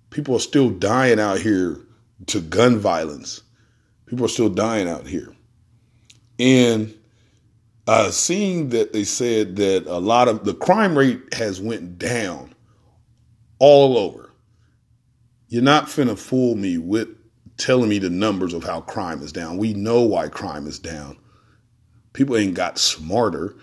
People 0.09 0.35
are 0.35 0.39
still 0.39 0.69
dying 0.69 1.19
out 1.19 1.39
here 1.39 1.79
to 2.27 2.41
gun 2.41 2.77
violence. 2.77 3.41
People 4.05 4.25
are 4.25 4.29
still 4.29 4.49
dying 4.49 4.87
out 4.87 5.07
here. 5.07 5.33
And 6.37 6.93
uh, 7.89 8.11
seeing 8.11 8.69
that 8.69 8.93
they 8.93 9.03
said 9.03 9.55
that 9.55 9.87
a 9.87 9.97
lot 9.97 10.27
of 10.27 10.45
the 10.45 10.53
crime 10.53 10.95
rate 10.95 11.33
has 11.33 11.59
went 11.59 11.97
down 11.97 12.53
all 13.57 13.97
over. 13.97 14.31
You're 15.47 15.63
not 15.63 15.85
finna 15.85 16.15
fool 16.15 16.53
me 16.53 16.77
with 16.77 17.07
telling 17.57 17.89
me 17.89 17.97
the 17.97 18.11
numbers 18.11 18.53
of 18.53 18.63
how 18.63 18.81
crime 18.81 19.23
is 19.23 19.31
down. 19.31 19.57
We 19.57 19.73
know 19.73 20.03
why 20.03 20.27
crime 20.27 20.67
is 20.67 20.77
down. 20.77 21.17
People 22.13 22.37
ain't 22.37 22.53
got 22.53 22.77
smarter. 22.77 23.55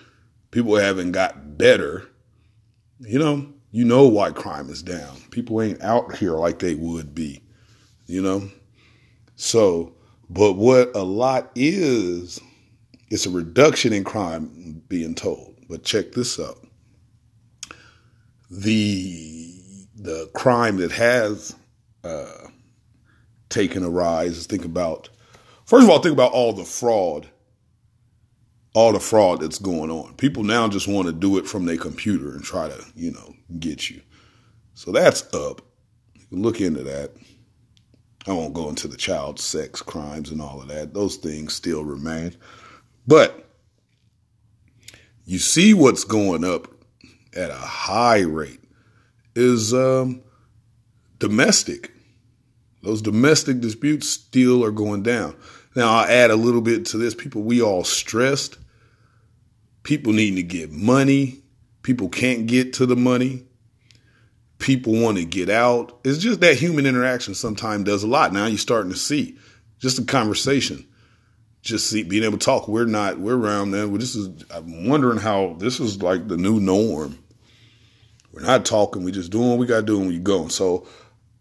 People 0.50 0.75
haven't 0.75 1.12
got 1.12 1.56
better. 1.56 2.09
You 2.99 3.21
know, 3.21 3.47
you 3.71 3.85
know 3.85 4.09
why 4.09 4.33
crime 4.33 4.71
is 4.71 4.83
down. 4.83 5.18
People 5.30 5.62
ain't 5.62 5.80
out 5.83 6.16
here 6.16 6.33
like 6.33 6.59
they 6.59 6.75
would 6.75 7.14
be, 7.14 7.45
you 8.06 8.23
know? 8.23 8.50
So, 9.37 9.95
but 10.28 10.54
what 10.54 10.90
a 10.97 11.04
lot 11.04 11.52
is, 11.54 12.40
it's 13.08 13.26
a 13.26 13.30
reduction 13.30 13.92
in 13.92 14.04
crime 14.04 14.82
being 14.88 15.14
told. 15.14 15.56
But 15.68 15.84
check 15.84 16.12
this 16.12 16.38
out. 16.38 16.58
The 18.50 19.52
the 19.96 20.30
crime 20.34 20.76
that 20.76 20.92
has 20.92 21.54
uh, 22.04 22.48
taken 23.48 23.82
a 23.82 23.90
rise. 23.90 24.46
Think 24.46 24.64
about 24.64 25.08
first 25.64 25.84
of 25.84 25.90
all, 25.90 25.98
think 25.98 26.12
about 26.12 26.32
all 26.32 26.52
the 26.52 26.64
fraud, 26.64 27.28
all 28.75 28.92
the 28.92 29.00
fraud 29.00 29.40
that's 29.40 29.58
going 29.58 29.90
on. 29.90 30.14
People 30.14 30.44
now 30.44 30.68
just 30.68 30.87
want 30.87 31.07
to 31.07 31.12
do 31.12 31.38
it 31.38 31.46
from 31.46 31.64
their 31.64 31.76
computer 31.76 32.31
and 32.31 32.44
try 32.44 32.68
to, 32.68 32.85
you 32.94 33.12
know, 33.12 33.35
get 33.59 33.90
you. 33.90 34.00
So 34.74 34.92
that's 34.92 35.33
up. 35.35 35.62
Look 36.31 36.61
into 36.61 36.83
that. 36.85 37.12
I 38.28 38.33
won't 38.33 38.54
go 38.54 38.68
into 38.68 38.88
the 38.88 38.96
child 38.96 39.38
sex 39.38 39.81
crimes 39.81 40.31
and 40.31 40.42
all 40.42 40.61
of 40.61 40.68
that. 40.68 40.92
Those 40.94 41.16
things 41.16 41.54
still 41.54 41.85
remain. 41.85 42.35
But 43.07 43.47
you 45.25 45.38
see 45.38 45.75
what's 45.75 46.05
going 46.05 46.45
up 46.45 46.69
at 47.35 47.51
a 47.51 47.55
high 47.55 48.21
rate 48.21 48.61
is 49.35 49.75
um, 49.75 50.23
domestic. 51.19 51.92
Those 52.83 53.03
domestic 53.03 53.61
disputes 53.61 54.09
still 54.09 54.64
are 54.64 54.71
going 54.71 55.03
down. 55.03 55.37
Now, 55.75 55.97
I'll 55.97 56.07
add 56.07 56.31
a 56.31 56.37
little 56.37 56.61
bit 56.61 56.87
to 56.87 56.99
this. 56.99 57.14
People, 57.14 57.42
we 57.42 57.61
all 57.61 57.85
stressed. 57.85 58.57
People 59.83 60.12
needing 60.12 60.37
to 60.37 60.42
get 60.42 60.73
money. 60.73 61.42
People 61.83 62.09
can't 62.09 62.47
get 62.47 62.73
to 62.75 62.87
the 62.87 62.97
money. 62.97 63.45
People 64.59 65.01
want 65.01 65.19
to 65.19 65.25
get 65.25 65.51
out. 65.51 66.01
It's 66.03 66.19
just 66.19 66.40
that 66.40 66.57
human 66.57 66.87
interaction 66.87 67.35
sometimes 67.35 67.85
does 67.85 68.03
a 68.03 68.09
lot. 68.09 68.33
Now 68.33 68.47
you're 68.47 68.59
starting 68.59 68.90
to 68.90 68.99
see 68.99 69.37
just 69.79 69.99
a 69.99 70.05
conversation. 70.05 70.87
Just 71.66 71.90
see, 71.90 72.05
being 72.05 72.22
able 72.22 72.38
to 72.38 72.44
talk. 72.44 72.68
We're 72.68 72.85
not, 72.85 73.18
we're 73.18 73.37
around 73.37 73.72
there. 73.72 73.88
This 73.88 74.14
is, 74.14 74.44
I'm 74.50 74.87
wondering 74.87 75.18
how 75.18 75.57
this 75.59 75.81
is 75.81 76.00
like 76.00 76.29
the 76.29 76.37
new 76.37 76.61
norm. 76.61 77.18
We're 78.33 78.42
not 78.42 78.64
talking. 78.64 79.02
We 79.02 79.11
just 79.11 79.33
doing 79.33 79.48
what 79.48 79.59
we 79.59 79.66
got 79.66 79.81
to 79.81 79.87
do 79.87 79.98
and 79.98 80.07
we 80.07 80.20
going. 80.20 80.50
So, 80.50 80.87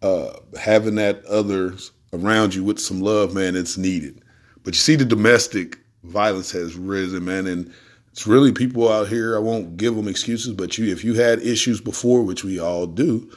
uh, 0.02 0.32
having 0.60 0.96
that 0.96 1.24
others 1.26 1.92
around 2.12 2.56
you 2.56 2.64
with 2.64 2.80
some 2.80 3.02
love, 3.02 3.36
man, 3.36 3.56
it's 3.56 3.78
needed. 3.78 4.24
But 4.64 4.74
you 4.74 4.80
see, 4.80 4.96
the 4.96 5.06
domestic 5.06 5.78
violence 6.04 6.52
has 6.54 6.76
risen, 6.76 7.26
man, 7.26 7.46
and 7.46 7.72
it's 8.12 8.26
really 8.26 8.52
people 8.52 8.92
out 8.92 9.08
here. 9.08 9.36
I 9.36 9.40
won't 9.40 9.78
give 9.78 9.96
them 9.96 10.08
excuses, 10.08 10.54
but 10.54 10.80
you, 10.80 10.92
if 10.92 11.04
you 11.04 11.14
had 11.14 11.40
issues 11.40 11.82
before, 11.82 12.24
which 12.24 12.44
we 12.44 12.60
all 12.60 12.88
do, 12.88 13.30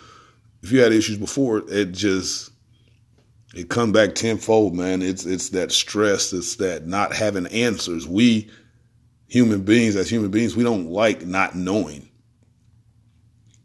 if 0.63 0.73
you 0.73 0.81
had 0.81 0.93
issues 0.93 1.19
before, 1.19 1.65
it 1.69 1.93
just 1.93 2.51
it 3.55 3.71
come 3.71 3.93
back 3.93 4.15
tenfold, 4.15 4.75
man. 4.75 5.03
It's 5.03 5.25
it's 5.25 5.51
that 5.51 5.73
stress, 5.73 6.33
it's 6.33 6.57
that 6.57 6.87
not 6.87 7.15
having 7.15 7.47
answers. 7.47 8.07
We 8.07 8.51
human 9.29 9.63
beings, 9.63 9.97
as 9.97 10.11
human 10.11 10.31
beings, 10.31 10.57
we 10.57 10.65
don't 10.65 10.91
like 10.91 11.25
not 11.25 11.55
knowing. 11.55 12.09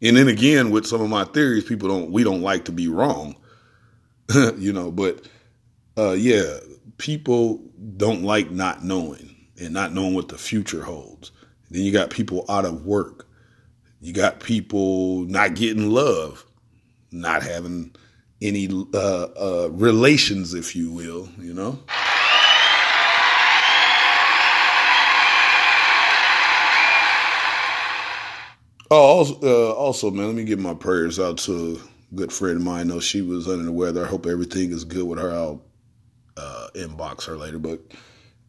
And 0.02 0.16
then 0.16 0.28
again, 0.28 0.70
with 0.70 0.86
some 0.86 1.00
of 1.00 1.08
my 1.08 1.24
theories, 1.24 1.64
people 1.64 1.88
don't 1.88 2.10
we 2.10 2.24
don't 2.24 2.42
like 2.42 2.64
to 2.66 2.72
be 2.72 2.88
wrong, 2.88 3.36
you 4.56 4.72
know. 4.72 4.90
But 4.90 5.28
uh, 5.98 6.12
yeah, 6.12 6.58
people 6.98 7.60
don't 7.96 8.22
like 8.22 8.50
not 8.50 8.84
knowing 8.84 9.34
and 9.60 9.72
not 9.72 9.92
knowing 9.92 10.14
what 10.14 10.28
the 10.28 10.38
future 10.38 10.82
holds. 10.82 11.30
Then 11.70 11.82
you 11.82 11.92
got 11.92 12.10
people 12.10 12.44
out 12.48 12.64
of 12.64 12.84
work. 12.84 13.26
You 14.00 14.12
got 14.12 14.40
people 14.40 15.24
not 15.24 15.54
getting 15.54 15.90
love, 15.90 16.44
not 17.10 17.42
having 17.42 17.94
any 18.44 18.68
uh, 18.92 19.24
uh, 19.24 19.68
relations, 19.72 20.54
if 20.54 20.76
you 20.76 20.92
will. 20.92 21.28
You 21.38 21.54
know. 21.54 21.78
Oh, 28.90 28.96
also, 28.96 29.40
uh, 29.42 29.72
also, 29.72 30.10
man, 30.10 30.26
let 30.26 30.36
me 30.36 30.44
give 30.44 30.58
my 30.58 30.74
prayers 30.74 31.18
out 31.18 31.38
to 31.38 31.80
a 31.80 32.14
good 32.14 32.32
friend 32.32 32.58
of 32.58 32.62
mine. 32.62 32.80
I 32.80 32.94
know 32.94 33.00
she 33.00 33.22
was 33.22 33.48
under 33.48 33.64
the 33.64 33.72
weather. 33.72 34.04
I 34.04 34.08
hope 34.08 34.26
everything 34.26 34.70
is 34.70 34.84
good 34.84 35.04
with 35.04 35.18
her. 35.18 35.32
I'll 35.32 35.64
uh, 36.36 36.68
inbox 36.74 37.24
her 37.24 37.36
later. 37.36 37.58
But 37.58 37.80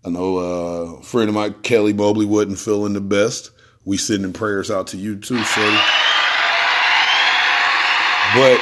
I 0.03 0.09
know 0.09 0.37
uh, 0.37 0.99
a 0.99 1.03
friend 1.03 1.29
of 1.29 1.35
mine, 1.35 1.55
Kelly 1.63 1.93
Mobley, 1.93 2.25
wasn't 2.25 2.59
feeling 2.59 2.93
the 2.93 3.01
best. 3.01 3.51
We 3.85 3.97
sending 3.97 4.33
prayers 4.33 4.69
out 4.69 4.87
to 4.87 4.97
you 4.97 5.15
too, 5.15 5.41
Shorty. 5.43 5.77
But 8.35 8.59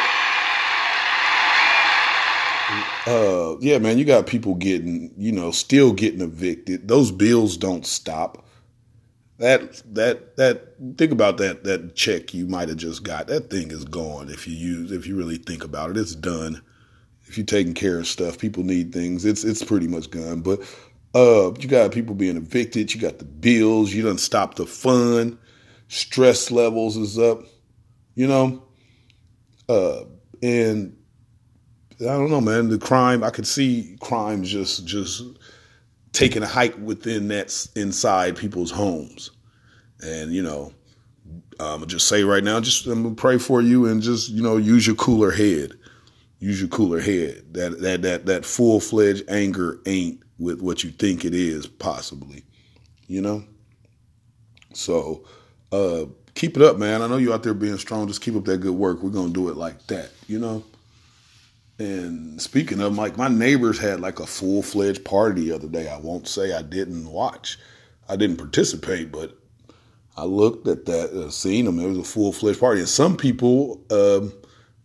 uh, 3.08 3.58
yeah, 3.60 3.78
man, 3.80 3.98
you 3.98 4.06
got 4.06 4.28
people 4.28 4.56
getting, 4.56 5.14
you 5.18 5.32
know, 5.32 5.52
still 5.52 5.94
getting 5.94 6.22
evicted. 6.22 6.88
Those 6.88 7.12
bills 7.12 7.58
don't 7.58 7.86
stop. 7.86 8.46
That 9.40 9.82
that 9.96 10.38
that 10.38 10.76
think 10.98 11.12
about 11.12 11.38
that 11.38 11.64
that 11.64 11.96
check 11.96 12.34
you 12.34 12.46
might 12.46 12.70
have 12.70 12.78
just 12.78 13.04
got. 13.04 13.28
That 13.28 13.50
thing 13.50 13.72
is 13.72 13.84
gone 13.84 14.30
if 14.30 14.48
you 14.48 14.56
use 14.56 14.92
if 14.92 15.08
you 15.08 15.18
really 15.18 15.38
think 15.38 15.64
about 15.64 15.90
it. 15.90 15.98
It's 15.98 16.16
done. 16.16 16.62
If 17.28 17.38
you're 17.38 17.46
taking 17.46 17.74
care 17.74 17.98
of 17.98 18.08
stuff 18.08 18.38
people 18.38 18.64
need 18.64 18.94
things. 18.94 19.26
It's 19.26 19.44
it's 19.44 19.64
pretty 19.64 19.88
much 19.88 20.12
gone. 20.12 20.42
But 20.42 20.62
uh 21.16 21.52
you 21.60 21.68
got 21.68 21.92
people 21.92 22.16
being 22.16 22.38
evicted. 22.38 22.94
You 22.94 23.02
got 23.02 23.18
the 23.18 23.26
bills. 23.26 23.92
You 23.92 24.04
don't 24.04 24.20
stop 24.20 24.56
the 24.56 24.68
fun 24.68 25.40
stress 25.90 26.50
levels 26.50 26.96
is 26.96 27.20
up 27.20 27.42
you 28.16 28.28
know? 28.28 28.64
Uh 29.68 30.04
and 30.44 30.96
i 32.04 32.18
don't 32.18 32.30
know 32.30 32.42
man 32.42 32.70
the 32.70 32.78
crime 32.78 33.24
i 33.24 33.30
could 33.30 33.48
see 33.48 33.98
crime 34.00 34.44
just 34.44 34.86
just 34.86 35.24
taking 36.14 36.44
a 36.44 36.48
hike 36.48 36.78
within 36.78 37.28
that 37.28 37.68
inside 37.76 38.38
people's 38.38 38.72
homes. 38.72 39.32
And, 40.02 40.32
you 40.32 40.44
know, 40.44 40.72
I'm 41.60 41.80
gonna 41.80 41.88
just 41.88 42.08
say 42.08 42.24
right 42.24 42.44
now, 42.44 42.60
just 42.62 42.86
I'm 42.88 43.04
gonna 43.04 43.16
pray 43.16 43.38
for 43.38 43.62
you 43.62 43.88
and 43.88 44.02
just, 44.02 44.30
you 44.30 44.42
know, 44.42 44.58
use 44.58 44.88
your 44.88 44.96
cooler 44.96 45.32
head. 45.32 45.74
Use 46.40 46.60
your 46.60 46.70
cooler 46.70 47.00
head. 47.00 47.44
That 47.54 47.82
that 47.82 48.02
that 48.04 48.26
that 48.28 48.46
full 48.46 48.80
fledged 48.80 49.30
anger 49.30 49.80
ain't 49.86 50.22
with 50.38 50.62
what 50.62 50.84
you 50.84 50.92
think 50.92 51.26
it 51.26 51.34
is, 51.34 51.68
possibly. 51.68 52.44
You 53.08 53.22
know? 53.22 53.44
So 54.74 55.26
uh, 55.72 56.06
keep 56.36 56.58
it 56.58 56.64
up, 56.64 56.78
man. 56.78 57.02
I 57.02 57.08
know 57.08 57.18
you 57.18 57.34
out 57.34 57.44
there 57.44 57.54
being 57.54 57.78
strong. 57.78 58.08
Just 58.08 58.22
keep 58.22 58.36
up 58.36 58.46
that 58.46 58.58
good 58.58 58.74
work. 58.74 59.02
We're 59.02 59.10
gonna 59.10 59.30
do 59.30 59.50
it 59.50 59.58
like 59.58 59.88
that, 59.88 60.12
you 60.28 60.40
know. 60.40 60.64
And 61.84 62.42
speaking 62.42 62.80
of, 62.80 62.98
like 62.98 63.18
my 63.18 63.28
neighbors 63.28 63.78
had 63.78 64.00
like 64.00 64.20
a 64.20 64.26
full 64.26 64.64
fledged 64.64 65.04
party 65.04 65.50
the 65.50 65.56
other 65.56 65.68
day. 65.68 65.90
I 65.90 65.98
won't 65.98 66.28
say 66.28 66.54
I 66.54 66.62
didn't 66.62 67.08
watch, 67.08 67.60
I 68.08 68.16
didn't 68.16 68.38
participate, 68.38 69.12
but 69.12 69.38
I 70.16 70.24
looked 70.24 70.68
at 70.68 70.86
that, 70.86 71.10
uh, 71.12 71.30
seen 71.30 71.66
them. 71.66 71.80
It 71.80 71.88
was 71.88 71.98
a 71.98 72.04
full 72.04 72.32
fledged 72.32 72.60
party, 72.60 72.80
and 72.80 72.90
some 72.90 73.18
people, 73.18 73.82
um, 73.92 74.32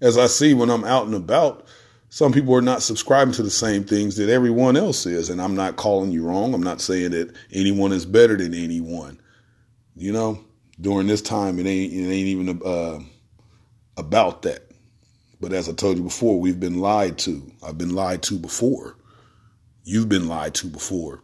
as 0.00 0.18
I 0.18 0.26
see 0.26 0.54
when 0.54 0.70
I'm 0.70 0.84
out 0.84 1.06
and 1.06 1.14
about, 1.14 1.66
some 2.08 2.32
people 2.32 2.54
are 2.54 2.62
not 2.62 2.82
subscribing 2.82 3.34
to 3.34 3.42
the 3.42 3.50
same 3.50 3.84
things 3.84 4.16
that 4.16 4.30
everyone 4.30 4.76
else 4.76 5.04
is. 5.06 5.28
And 5.28 5.42
I'm 5.42 5.54
not 5.54 5.76
calling 5.76 6.10
you 6.10 6.24
wrong. 6.24 6.54
I'm 6.54 6.62
not 6.62 6.80
saying 6.80 7.10
that 7.10 7.34
anyone 7.52 7.92
is 7.92 8.06
better 8.06 8.36
than 8.36 8.54
anyone. 8.54 9.20
You 9.94 10.12
know, 10.12 10.42
during 10.80 11.06
this 11.06 11.22
time, 11.22 11.58
it 11.58 11.66
ain't 11.66 11.92
it 11.92 12.10
ain't 12.10 12.28
even 12.28 12.62
uh, 12.64 13.00
about 13.96 14.42
that. 14.42 14.67
But 15.40 15.52
as 15.52 15.68
I 15.68 15.72
told 15.72 15.96
you 15.96 16.02
before, 16.02 16.40
we've 16.40 16.58
been 16.58 16.80
lied 16.80 17.18
to. 17.18 17.50
I've 17.62 17.78
been 17.78 17.94
lied 17.94 18.22
to 18.24 18.38
before. 18.38 18.96
You've 19.84 20.08
been 20.08 20.28
lied 20.28 20.54
to 20.56 20.66
before. 20.66 21.22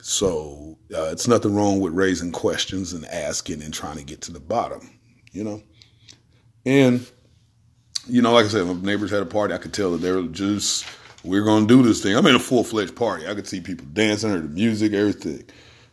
So 0.00 0.78
uh, 0.94 1.10
it's 1.12 1.28
nothing 1.28 1.54
wrong 1.54 1.80
with 1.80 1.92
raising 1.92 2.32
questions 2.32 2.92
and 2.92 3.06
asking 3.06 3.62
and 3.62 3.72
trying 3.72 3.98
to 3.98 4.04
get 4.04 4.22
to 4.22 4.32
the 4.32 4.40
bottom, 4.40 4.98
you 5.30 5.44
know? 5.44 5.62
And, 6.66 7.06
you 8.08 8.22
know, 8.22 8.32
like 8.32 8.46
I 8.46 8.48
said, 8.48 8.66
my 8.66 8.74
neighbors 8.74 9.10
had 9.10 9.22
a 9.22 9.26
party. 9.26 9.54
I 9.54 9.58
could 9.58 9.72
tell 9.72 9.92
that 9.92 9.98
they 9.98 10.10
were 10.10 10.22
just, 10.24 10.86
we're 11.22 11.44
going 11.44 11.68
to 11.68 11.76
do 11.76 11.82
this 11.82 12.02
thing. 12.02 12.16
I'm 12.16 12.26
in 12.26 12.34
a 12.34 12.40
full 12.40 12.64
fledged 12.64 12.96
party. 12.96 13.28
I 13.28 13.34
could 13.34 13.46
see 13.46 13.60
people 13.60 13.86
dancing, 13.92 14.30
heard 14.30 14.44
the 14.44 14.48
music, 14.48 14.92
everything. 14.92 15.44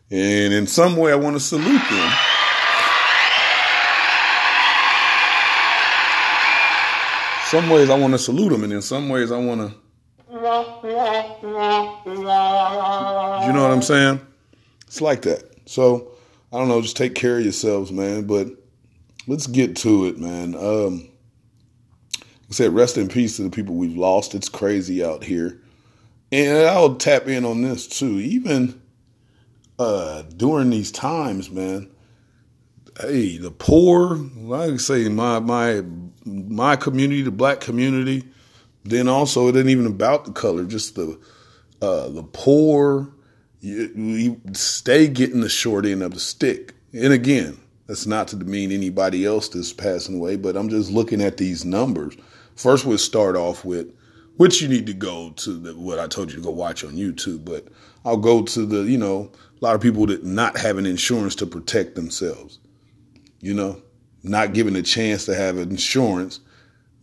And 0.10 0.54
in 0.54 0.66
some 0.66 0.96
way, 0.96 1.12
I 1.12 1.16
want 1.16 1.36
to 1.36 1.40
salute 1.40 1.82
them. 1.90 2.14
Some 7.50 7.70
ways 7.72 7.90
I 7.90 7.98
want 7.98 8.14
to 8.14 8.20
salute 8.20 8.50
them, 8.50 8.64
and 8.64 8.72
in 8.72 8.84
some 8.84 9.10
ways 9.10 9.32
I 9.32 9.40
want 9.40 9.62
to. 9.62 9.76
You 13.48 13.54
know 13.54 13.64
what 13.64 13.72
I'm 13.72 13.82
saying? 13.82 14.22
It's 14.86 15.02
like 15.02 15.24
that. 15.24 15.46
So 15.66 16.12
I 16.54 16.60
don't 16.60 16.68
know. 16.68 16.80
Just 16.80 16.96
take 16.96 17.16
care 17.16 17.38
of 17.38 17.44
yourselves, 17.44 17.92
man. 17.92 18.28
But 18.28 18.50
let's 19.26 19.48
get 19.48 19.76
to 19.78 20.06
it, 20.06 20.20
man. 20.20 20.54
Um, 20.54 21.10
I 22.22 22.52
said, 22.52 22.72
rest 22.72 23.00
in 23.00 23.08
peace 23.08 23.38
to 23.38 23.42
the 23.42 23.50
people 23.50 23.74
we've 23.74 23.98
lost. 23.98 24.36
It's 24.36 24.48
crazy 24.48 25.04
out 25.04 25.24
here, 25.24 25.60
and 26.32 26.68
I'll 26.68 26.98
tap 26.98 27.28
in 27.28 27.46
on 27.46 27.64
this 27.64 27.88
too. 27.88 28.20
Even 28.20 28.80
uh, 29.80 30.22
during 30.38 30.70
these 30.70 30.92
times, 30.92 31.50
man. 31.50 31.90
Hey, 33.00 33.38
the 33.38 33.50
poor, 33.50 34.18
like 34.36 34.74
I 34.74 34.78
say, 34.78 35.10
my 35.10 35.40
my 35.40 35.82
my 36.30 36.76
community, 36.76 37.22
the 37.22 37.32
black 37.32 37.62
community. 37.62 38.26
Then 38.84 39.08
also, 39.08 39.48
it 39.48 39.56
ain't 39.56 39.70
even 39.70 39.86
about 39.86 40.26
the 40.26 40.32
color, 40.32 40.66
just 40.66 40.96
the 40.96 41.20
uh, 41.82 42.10
the 42.10 42.24
poor. 42.24 43.10
You, 43.62 43.92
you 43.96 44.42
stay 44.54 45.08
getting 45.08 45.42
the 45.42 45.50
short 45.50 45.86
end 45.86 46.02
of 46.02 46.14
the 46.14 46.20
stick. 46.20 46.74
And 46.94 47.12
again, 47.12 47.60
that's 47.88 48.06
not 48.06 48.30
to 48.30 48.38
demean 48.38 48.72
anybody 48.72 49.26
else 49.26 49.50
that's 49.50 49.74
passing 49.74 50.16
away, 50.16 50.38
but 50.38 50.56
I'm 50.56 50.70
just 50.70 50.92
looking 50.92 51.22
at 51.22 51.38
these 51.38 51.66
numbers. 51.66 52.16
First, 52.56 52.86
we'll 52.86 52.98
start 52.98 53.36
off 53.36 53.66
with 53.66 53.94
which 54.38 54.62
you 54.62 54.70
need 54.70 54.86
to 54.86 54.94
go 54.94 55.32
to 55.32 55.52
the, 55.52 55.76
what 55.76 56.00
I 56.00 56.08
told 56.08 56.32
you 56.32 56.38
to 56.38 56.44
go 56.44 56.52
watch 56.52 56.86
on 56.86 56.94
YouTube, 56.94 57.44
but 57.44 57.68
I'll 58.06 58.18
go 58.18 58.44
to 58.44 58.66
the, 58.66 58.84
you 58.84 58.98
know, 58.98 59.30
a 59.62 59.66
lot 59.66 59.76
of 59.76 59.82
people 59.82 60.06
that 60.06 60.24
not 60.24 60.58
having 60.58 60.86
insurance 60.86 61.36
to 61.36 61.46
protect 61.46 61.96
themselves 61.96 62.60
you 63.42 63.54
know, 63.54 63.82
not 64.24 64.54
given 64.54 64.76
a 64.76 64.82
chance 64.82 65.26
to 65.26 65.36
have 65.36 65.58
insurance, 65.58 66.40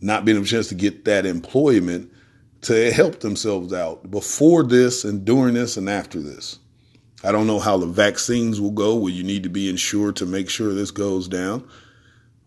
not 0.01 0.25
being 0.25 0.37
a 0.37 0.45
chance 0.45 0.67
to 0.69 0.75
get 0.75 1.05
that 1.05 1.25
employment 1.25 2.11
to 2.61 2.91
help 2.91 3.19
themselves 3.19 3.73
out 3.73 4.09
before 4.09 4.63
this 4.63 5.03
and 5.03 5.25
during 5.25 5.53
this 5.53 5.77
and 5.77 5.89
after 5.89 6.19
this. 6.19 6.59
I 7.23 7.31
don't 7.31 7.47
know 7.47 7.59
how 7.59 7.77
the 7.77 7.87
vaccines 7.87 8.61
will 8.61 8.71
go, 8.71 8.95
where 8.95 9.11
you 9.11 9.23
need 9.23 9.43
to 9.43 9.49
be 9.49 9.69
insured 9.69 10.15
to 10.17 10.25
make 10.25 10.49
sure 10.49 10.73
this 10.73 10.91
goes 10.91 11.27
down. 11.27 11.67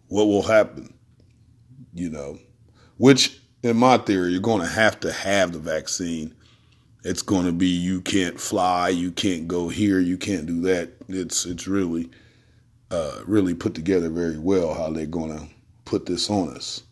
What 0.09 0.27
will 0.27 0.43
happen? 0.43 0.95
You 1.93 2.11
know, 2.11 2.39
which 2.97 3.41
in 3.63 3.77
my 3.77 3.99
theory, 3.99 4.31
you're 4.31 4.41
going 4.41 4.63
to 4.63 4.69
have 4.69 5.01
to 5.01 5.13
have 5.13 5.53
the 5.53 5.59
vaccine. 5.59 6.35
It's 7.03 7.23
going 7.23 7.47
to 7.47 7.53
be 7.53 7.67
you 7.67 8.01
can't 8.01 8.39
fly, 8.41 8.91
you 8.91 9.11
can't 9.11 9.49
go 9.49 9.69
here, 9.69 9.99
you 9.99 10.17
can't 10.17 10.47
do 10.47 10.61
that. 10.63 10.91
It's 11.09 11.47
it's 11.47 11.67
really 11.67 12.11
uh, 12.91 13.21
really 13.27 13.55
put 13.55 13.75
together 13.75 14.09
very 14.09 14.39
well 14.39 14.75
how 14.75 14.91
they're 14.91 15.07
going 15.07 15.37
to 15.37 15.47
put 15.85 16.07
this 16.07 16.29
on 16.31 16.55
us. 16.57 16.83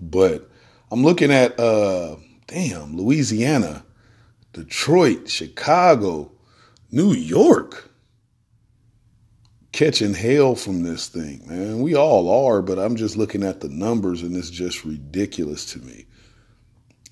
But 0.00 0.50
I'm 0.90 1.02
looking 1.02 1.32
at, 1.32 1.58
uh, 1.58 2.16
damn, 2.46 2.96
Louisiana, 2.96 3.84
Detroit, 4.52 5.28
Chicago, 5.28 6.32
New 6.90 7.12
York 7.12 7.90
catching 9.72 10.14
hell 10.14 10.54
from 10.54 10.82
this 10.82 11.08
thing, 11.08 11.42
man. 11.46 11.80
We 11.80 11.94
all 11.94 12.46
are, 12.48 12.62
but 12.62 12.78
I'm 12.78 12.96
just 12.96 13.16
looking 13.16 13.44
at 13.44 13.60
the 13.60 13.68
numbers 13.68 14.22
and 14.22 14.36
it's 14.36 14.50
just 14.50 14.84
ridiculous 14.84 15.64
to 15.72 15.78
me. 15.80 16.06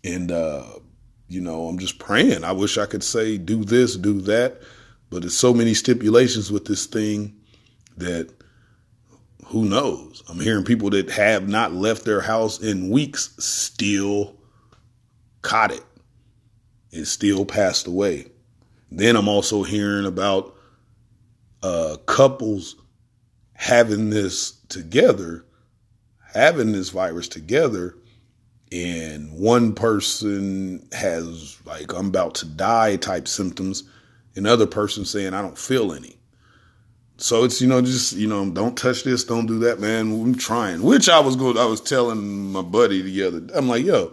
And, 0.03 0.33
uh, 0.33 0.65
you 1.29 1.41
know, 1.41 1.69
I'm 1.69 1.79
just 1.79 1.99
praying. 1.99 2.45
I 2.45 2.53
wish 2.53 2.79
I 2.79 2.87
could 2.87 3.05
say 3.05 3.37
do 3.39 3.65
this, 3.65 3.97
do 3.97 4.21
that, 4.23 4.63
but 5.11 5.23
there's 5.23 5.37
so 5.37 5.55
many 5.55 5.75
stipulations 5.75 6.51
with 6.51 6.64
this 6.64 6.87
thing 6.87 7.37
that 7.97 8.31
who 9.47 9.64
knows? 9.64 10.25
I'm 10.29 10.40
hearing 10.40 10.64
people 10.64 10.90
that 10.90 11.11
have 11.11 11.49
not 11.49 11.73
left 11.73 12.05
their 12.05 12.21
house 12.21 12.61
in 12.61 12.90
weeks 12.90 13.33
still 13.38 14.37
caught 15.42 15.71
it 15.71 15.85
and 16.92 17.07
still 17.07 17.45
passed 17.45 17.87
away. 17.87 18.27
Then 18.90 19.14
I'm 19.16 19.29
also 19.29 19.62
hearing 19.62 20.07
about 20.07 20.57
uh, 21.62 21.97
couples 22.07 22.77
having 23.55 24.11
this 24.11 24.53
together, 24.69 25.45
having 26.35 26.73
this 26.73 26.90
virus 26.90 27.29
together, 27.29 27.97
and 28.73 29.33
one 29.33 29.75
person 29.75 30.88
has 30.92 31.57
like 31.64 31.92
I'm 31.95 32.09
about 32.09 32.35
to 32.37 32.47
die 32.47 32.97
type 32.97 33.29
symptoms, 33.29 33.85
and 34.37 34.46
other 34.46 34.66
person 34.66 35.05
saying 35.05 35.35
I 35.35 35.42
don't 35.42 35.59
feel 35.59 35.92
any. 35.92 36.16
So 37.18 37.44
it's 37.44 37.61
you 37.62 37.66
know 37.66 37.81
just 37.81 38.12
you 38.12 38.27
know 38.27 38.49
don't 38.51 38.77
touch 38.77 39.03
this, 39.05 39.25
don't 39.25 39.46
do 39.46 39.59
that, 39.61 39.81
man. 39.81 40.12
I'm 40.12 40.35
trying. 40.35 40.83
Which 40.83 41.09
I 41.09 41.18
was 41.20 41.35
good. 41.35 41.57
I 41.57 41.64
was 41.64 41.81
telling 41.81 42.53
my 42.53 42.62
buddy 42.62 43.03
the 43.03 43.22
other. 43.22 43.42
I'm 43.55 43.68
like, 43.68 43.85
yo, 43.85 44.12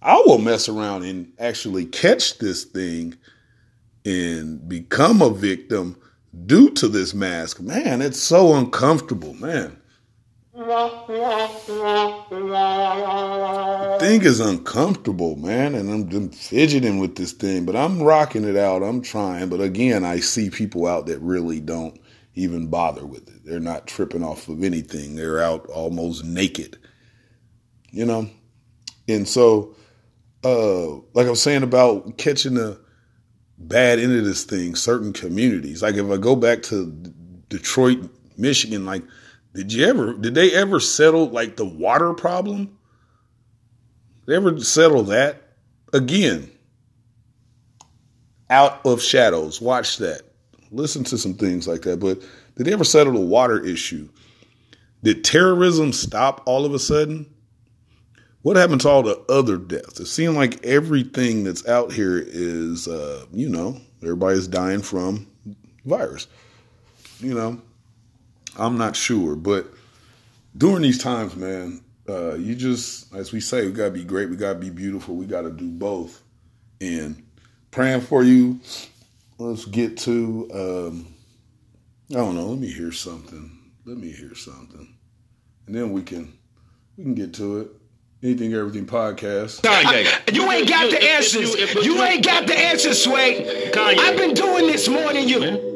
I 0.00 0.16
will 0.24 0.38
mess 0.38 0.68
around 0.68 1.04
and 1.04 1.32
actually 1.38 1.84
catch 1.84 2.38
this 2.38 2.64
thing 2.64 3.16
and 4.04 4.66
become 4.68 5.20
a 5.20 5.30
victim 5.30 5.96
due 6.46 6.70
to 6.70 6.88
this 6.88 7.12
mask. 7.12 7.60
Man, 7.60 8.00
it's 8.00 8.20
so 8.20 8.54
uncomfortable, 8.54 9.34
man. 9.34 9.77
The 10.58 10.96
thing 14.00 14.22
is 14.22 14.40
uncomfortable, 14.40 15.36
man, 15.36 15.76
and 15.76 15.88
I'm, 15.88 16.10
I'm, 16.10 16.30
fidgeting 16.30 16.98
with 16.98 17.14
this 17.14 17.30
thing, 17.30 17.64
but 17.64 17.76
I'm 17.76 18.02
rocking 18.02 18.42
it 18.42 18.56
out. 18.56 18.82
I'm 18.82 19.00
trying, 19.00 19.50
but 19.50 19.60
again, 19.60 20.04
I 20.04 20.18
see 20.18 20.50
people 20.50 20.88
out 20.88 21.06
that 21.06 21.20
really 21.20 21.60
don't 21.60 22.00
even 22.34 22.66
bother 22.66 23.06
with 23.06 23.28
it. 23.28 23.44
They're 23.44 23.60
not 23.60 23.86
tripping 23.86 24.24
off 24.24 24.48
of 24.48 24.64
anything. 24.64 25.14
They're 25.14 25.40
out 25.40 25.64
almost 25.66 26.24
naked, 26.24 26.76
you 27.92 28.04
know. 28.04 28.28
And 29.06 29.28
so, 29.28 29.76
uh, 30.42 30.96
like 31.14 31.28
I 31.28 31.30
was 31.30 31.40
saying 31.40 31.62
about 31.62 32.18
catching 32.18 32.54
the 32.54 32.80
bad 33.58 34.00
end 34.00 34.16
of 34.16 34.24
this 34.24 34.42
thing, 34.42 34.74
certain 34.74 35.12
communities. 35.12 35.84
Like 35.84 35.94
if 35.94 36.10
I 36.10 36.16
go 36.16 36.34
back 36.34 36.62
to 36.64 36.92
Detroit, 37.48 38.10
Michigan, 38.36 38.84
like 38.84 39.04
did 39.54 39.72
you 39.72 39.86
ever 39.86 40.12
did 40.14 40.34
they 40.34 40.52
ever 40.54 40.80
settle 40.80 41.28
like 41.28 41.56
the 41.56 41.64
water 41.64 42.12
problem? 42.14 42.78
They 44.26 44.36
ever 44.36 44.60
settle 44.60 45.04
that? 45.04 45.42
Again, 45.92 46.50
out 48.50 48.84
of 48.84 49.02
shadows. 49.02 49.60
Watch 49.60 49.98
that. 49.98 50.22
Listen 50.70 51.02
to 51.04 51.16
some 51.16 51.34
things 51.34 51.66
like 51.66 51.82
that. 51.82 51.98
But 51.98 52.20
did 52.56 52.66
they 52.66 52.72
ever 52.72 52.84
settle 52.84 53.14
the 53.14 53.20
water 53.20 53.64
issue? 53.64 54.08
Did 55.02 55.24
terrorism 55.24 55.92
stop 55.92 56.42
all 56.44 56.64
of 56.64 56.74
a 56.74 56.78
sudden? 56.78 57.32
What 58.42 58.56
happened 58.56 58.82
to 58.82 58.88
all 58.88 59.02
the 59.02 59.18
other 59.28 59.56
deaths? 59.56 60.00
It 60.00 60.06
seemed 60.06 60.36
like 60.36 60.64
everything 60.64 61.44
that's 61.44 61.66
out 61.66 61.92
here 61.92 62.22
is, 62.24 62.86
uh, 62.86 63.26
you 63.32 63.48
know, 63.48 63.80
everybody's 64.02 64.46
dying 64.46 64.82
from 64.82 65.26
virus. 65.84 66.26
You 67.20 67.34
know, 67.34 67.60
I'm 68.58 68.76
not 68.78 68.96
sure, 68.96 69.36
but 69.36 69.66
during 70.56 70.82
these 70.82 70.98
times, 70.98 71.36
man, 71.36 71.82
uh, 72.08 72.34
you 72.34 72.54
just, 72.54 73.14
as 73.14 73.32
we 73.32 73.40
say, 73.40 73.66
we 73.66 73.72
gotta 73.72 73.90
be 73.90 74.04
great, 74.04 74.30
we 74.30 74.36
gotta 74.36 74.58
be 74.58 74.70
beautiful, 74.70 75.14
we 75.14 75.26
gotta 75.26 75.50
do 75.50 75.68
both. 75.70 76.22
And 76.80 77.22
praying 77.70 78.02
for 78.02 78.22
you. 78.22 78.60
Let's 79.38 79.64
get 79.64 79.96
to 79.98 80.48
um, 80.52 81.14
I 82.10 82.14
don't 82.14 82.34
know. 82.34 82.46
Let 82.46 82.58
me 82.58 82.68
hear 82.68 82.90
something. 82.90 83.50
Let 83.84 83.98
me 83.98 84.10
hear 84.10 84.34
something, 84.34 84.96
and 85.66 85.74
then 85.74 85.92
we 85.92 86.02
can 86.02 86.32
we 86.96 87.04
can 87.04 87.14
get 87.14 87.34
to 87.34 87.60
it. 87.60 87.68
Anything, 88.22 88.52
everything 88.54 88.86
podcast. 88.86 89.60
Kanye. 89.60 90.34
You 90.34 90.50
ain't 90.50 90.68
got 90.68 90.90
the 90.90 91.00
answers. 91.00 91.54
You 91.84 92.02
ain't 92.02 92.24
got 92.24 92.46
the 92.46 92.58
answers, 92.58 93.04
Sway. 93.04 93.70
Kanye. 93.72 93.98
I've 93.98 94.16
been 94.16 94.34
doing 94.34 94.66
this 94.66 94.88
more 94.88 95.12
than 95.12 95.28
you. 95.28 95.40
Y'all 95.40 95.67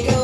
girlfriends, 0.00 0.23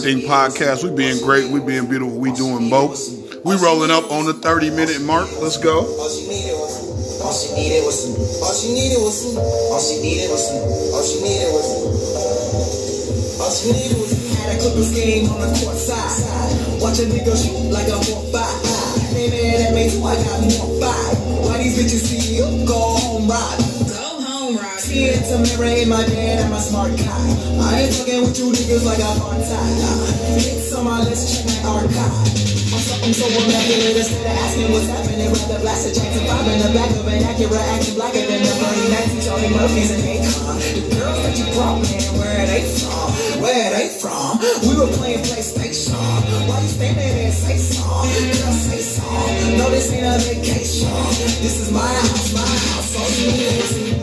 everything 0.00 0.24
podcast. 0.28 0.82
We 0.82 0.90
being 0.96 1.22
great. 1.22 1.50
We 1.50 1.60
being 1.60 1.86
beautiful. 1.86 2.16
We 2.16 2.32
doing 2.32 2.70
both. 2.70 2.98
We 3.44 3.54
rolling 3.56 3.90
up 3.90 4.10
on 4.10 4.24
the 4.24 4.32
30 4.32 4.70
minute 4.70 5.02
mark. 5.02 5.28
Let's 5.40 5.58
go. 5.58 5.80
All 5.84 6.08
she 6.08 6.26
needed 6.28 6.54
was 6.56 6.72
some. 6.72 6.88
All 7.20 7.34
she 7.36 7.52
needed 7.52 7.84
was 7.84 8.00
some. 8.00 8.16
All 8.16 8.56
she 8.56 8.72
needed 8.72 8.96
was 9.00 9.20
some. 9.20 9.36
All 9.36 9.80
she 9.84 10.00
needed 10.00 10.30
was 10.32 10.40
some. 10.48 10.56
All 10.96 11.04
she 11.04 11.20
needed 11.20 11.52
was. 11.52 11.60
Had 14.40 14.56
a 14.56 14.58
cooking 14.62 14.84
scheme 14.84 15.28
on 15.28 15.40
the 15.40 15.48
court 15.60 15.76
side. 15.76 16.80
Watch 16.80 16.98
a 17.00 17.02
nigga 17.04 17.36
shoot 17.36 17.68
like 17.68 17.88
a 17.88 17.98
hawk 17.98 18.32
by. 18.32 18.48
Hey 19.12 19.28
man, 19.28 19.60
that 19.60 19.74
makes 19.74 19.96
I 19.96 20.14
got 20.16 20.40
more 20.40 20.80
five. 20.80 21.18
Why 21.44 21.58
these 21.58 21.76
bitches 21.76 22.00
see 22.08 22.36
you? 22.36 22.64
Go 22.66 22.78
home 22.78 23.28
ride. 23.28 23.69
Home 24.50 24.58
ride. 24.58 24.78
Tears 24.82 25.30
a 25.30 25.38
mirror 25.38 25.70
in 25.78 25.88
my 25.88 26.02
bed, 26.06 26.42
I'm 26.42 26.52
a 26.52 26.60
smart 26.60 26.90
guy. 26.98 27.22
I 27.62 27.86
ain't 27.86 27.94
fucking 27.94 28.22
with 28.22 28.38
you 28.38 28.50
niggas 28.50 28.84
like 28.84 28.98
I'm 28.98 29.22
on 29.22 29.38
time. 29.38 29.78
Hits 30.42 30.74
on 30.74 30.84
my 30.84 31.02
list, 31.06 31.46
check 31.46 31.62
my 31.62 31.70
archive. 31.70 31.94
I'm 32.70 32.82
something 32.82 33.14
so 33.14 33.26
immaculate 33.30 33.94
instead 33.94 34.26
of 34.26 34.34
asking 34.42 34.72
what's 34.74 34.90
happening. 34.90 35.30
Rather 35.30 35.60
blast 35.62 35.86
a 35.86 35.94
Jackson 35.94 36.26
5 36.26 36.50
in 36.50 36.58
the 36.66 36.70
back 36.74 36.90
of 36.90 37.06
an 37.06 37.22
Acura, 37.30 37.62
acting 37.78 37.94
blacker 37.94 38.26
than 38.26 38.42
the 38.42 38.54
Bernie 38.58 38.90
Macs, 38.90 39.14
Charlie 39.22 39.54
Murphys, 39.54 39.90
and 39.94 40.02
Akon. 40.02 40.58
The 40.58 40.82
girls 40.98 41.18
that 41.22 41.34
you 41.38 41.46
brought, 41.54 41.78
man, 41.86 42.02
where 42.18 42.46
they 42.46 42.62
from? 42.74 43.08
Where 43.42 43.70
they 43.70 43.88
from? 44.02 44.42
We 44.66 44.74
were 44.74 44.90
playing 44.98 45.22
PlayStation. 45.30 45.94
Why 46.50 46.58
you 46.58 46.68
standing 46.74 47.14
there? 47.14 47.30
Say 47.30 47.58
song. 47.58 48.02
Girl, 48.02 48.54
say 48.66 48.82
song. 48.82 49.30
No, 49.58 49.70
this 49.70 49.92
ain't 49.94 50.10
a 50.10 50.18
vacation. 50.26 50.90
This 51.38 51.62
is 51.62 51.70
my 51.70 51.86
house, 51.86 52.34
my 52.34 52.42
house. 52.42 52.98
All 52.98 53.10
you 53.14 53.30
need 53.30 53.62
is 53.62 53.78
me. 53.78 53.89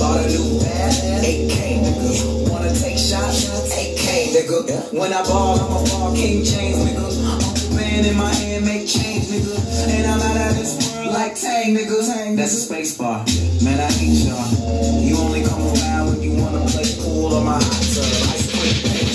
Bought 0.00 0.24
a 0.24 0.28
new 0.28 0.60
bag, 0.60 1.24
AK, 1.24 1.56
nigga. 1.80 2.50
Wanna 2.50 2.74
take 2.74 2.96
shots? 2.96 3.44
AK, 3.72 4.32
nigga. 4.32 4.92
When 4.92 5.12
I 5.12 5.22
ball, 5.24 5.58
I'm 5.60 5.72
a 5.72 5.88
ball 5.88 6.14
King 6.14 6.42
James, 6.42 6.78
nigga. 6.78 7.76
Man 7.76 8.04
in 8.04 8.16
my 8.16 8.32
hand, 8.32 8.64
make 8.64 8.88
change, 8.88 9.26
nigga. 9.26 9.56
And 9.88 10.06
I'm 10.06 10.20
out 10.20 10.50
of 10.50 10.56
this 10.56 10.92
world 10.94 11.12
like 11.12 11.34
Tang, 11.34 11.74
nigga. 11.74 12.36
That's 12.36 12.54
a 12.54 12.60
space 12.60 12.96
bar. 12.96 13.24
Man, 13.62 13.78
I 13.78 13.92
hate 13.92 14.26
y'all. 14.26 15.02
You 15.02 15.16
only 15.18 15.42
come 15.44 15.62
around 15.62 16.08
when 16.08 16.22
you 16.22 16.32
wanna 16.42 16.66
play 16.66 16.84
pool 16.98 17.34
or 17.34 17.44
my 17.44 17.52
hot 17.52 17.82
tub. 17.94 18.39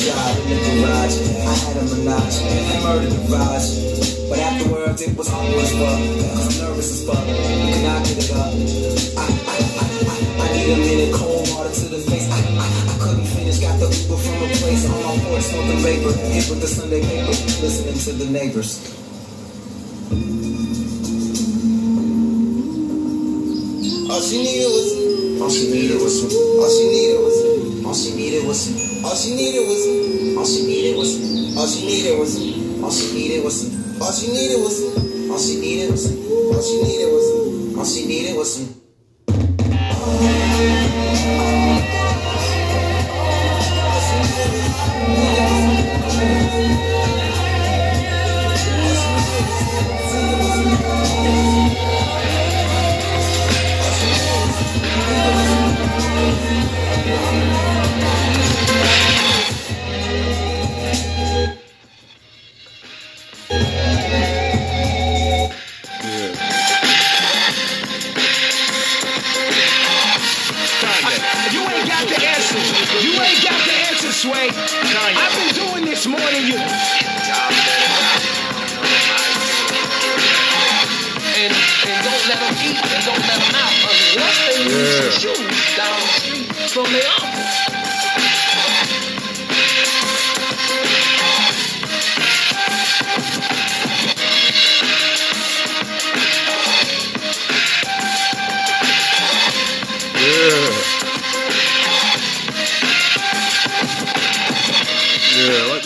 Job 0.06 0.38
in 0.38 0.54
the 0.54 0.86
garage. 0.86 1.18
I 1.18 1.54
had 1.66 1.78
a 1.78 1.84
menage 1.90 2.38
and 2.46 2.84
murdered 2.86 3.10
the 3.10 3.26
vibes. 3.26 4.30
But 4.30 4.38
afterwards, 4.38 5.02
it 5.02 5.18
was 5.18 5.34
awkward 5.34 5.66
as 5.66 5.74
fuck. 5.74 5.98
Cause 5.98 6.46
I'm 6.46 6.62
nervous 6.62 6.94
as 6.94 7.02
fuck. 7.10 7.26
We 7.26 7.74
could 7.74 7.82
not 7.82 8.06
get 8.06 8.22
it 8.22 8.30
up. 8.38 8.54
I, 9.18 9.26
I, 9.26 9.58
I, 9.82 9.86
I, 10.06 10.46
I 10.46 10.54
need 10.54 10.70
a 10.70 10.78
minute, 10.78 11.10
cold 11.10 11.50
water 11.50 11.74
to 11.74 11.86
the 11.90 11.98
face. 12.06 12.30
I, 12.30 12.38
I, 12.38 12.70
I 12.70 12.96
couldn't 13.02 13.26
finish, 13.26 13.58
got 13.58 13.82
the 13.82 13.90
Uber 13.90 14.22
from 14.22 14.46
a 14.46 14.50
place 14.62 14.86
on 14.86 14.94
my 14.94 15.18
porch, 15.26 15.42
smoking 15.42 15.82
vapor. 15.82 16.14
Hit 16.14 16.54
with 16.54 16.62
the 16.62 16.70
Sunday 16.70 17.02
paper, 17.02 17.34
listening 17.66 17.98
to 17.98 18.12
the 18.14 18.30
neighbors. 18.30 18.86
All 24.06 24.22
she 24.22 24.38
needed 24.38 24.70
was. 24.70 25.42
All 25.42 25.50
she 25.50 25.66
needed 25.74 25.98
was. 25.98 26.14
All 26.30 26.70
she 26.70 26.86
needed 26.94 27.18
was 27.26 27.55
some. 27.96 28.12
All 28.12 28.12
she 28.12 28.16
needed 28.16 28.46
was 28.46 28.60
some. 28.66 29.06
All 29.06 29.16
she 29.16 29.36
needed 29.36 29.68
was 29.68 29.84
some. 29.84 30.38
All 30.38 30.46
she 30.46 30.66
needed 30.66 30.98
was 30.98 31.14
some. 31.16 31.58
All 31.58 31.68
she 31.68 31.86
needed 31.86 32.20
was 32.20 32.34
some. 32.36 32.84
All 32.84 32.92
she 32.92 33.14
needed 33.14 33.44
was 33.44 33.62
some. 33.62 34.02
All 34.02 34.12
she 34.12 34.28
needed 34.28 34.60
was 34.62 34.76
some. 34.80 35.32
All 35.32 35.40
she 35.40 35.62
needed 35.62 35.92
was 35.92 36.04
some. 36.04 36.18
All 36.56 36.62
she 36.62 36.84
needed 36.84 37.14
was 37.14 37.26
some. 37.32 37.80
All 37.80 37.86
she 37.86 38.06
needed 38.06 38.38
was 38.38 38.56
some. 38.56 38.85
Yeah. 84.76 85.10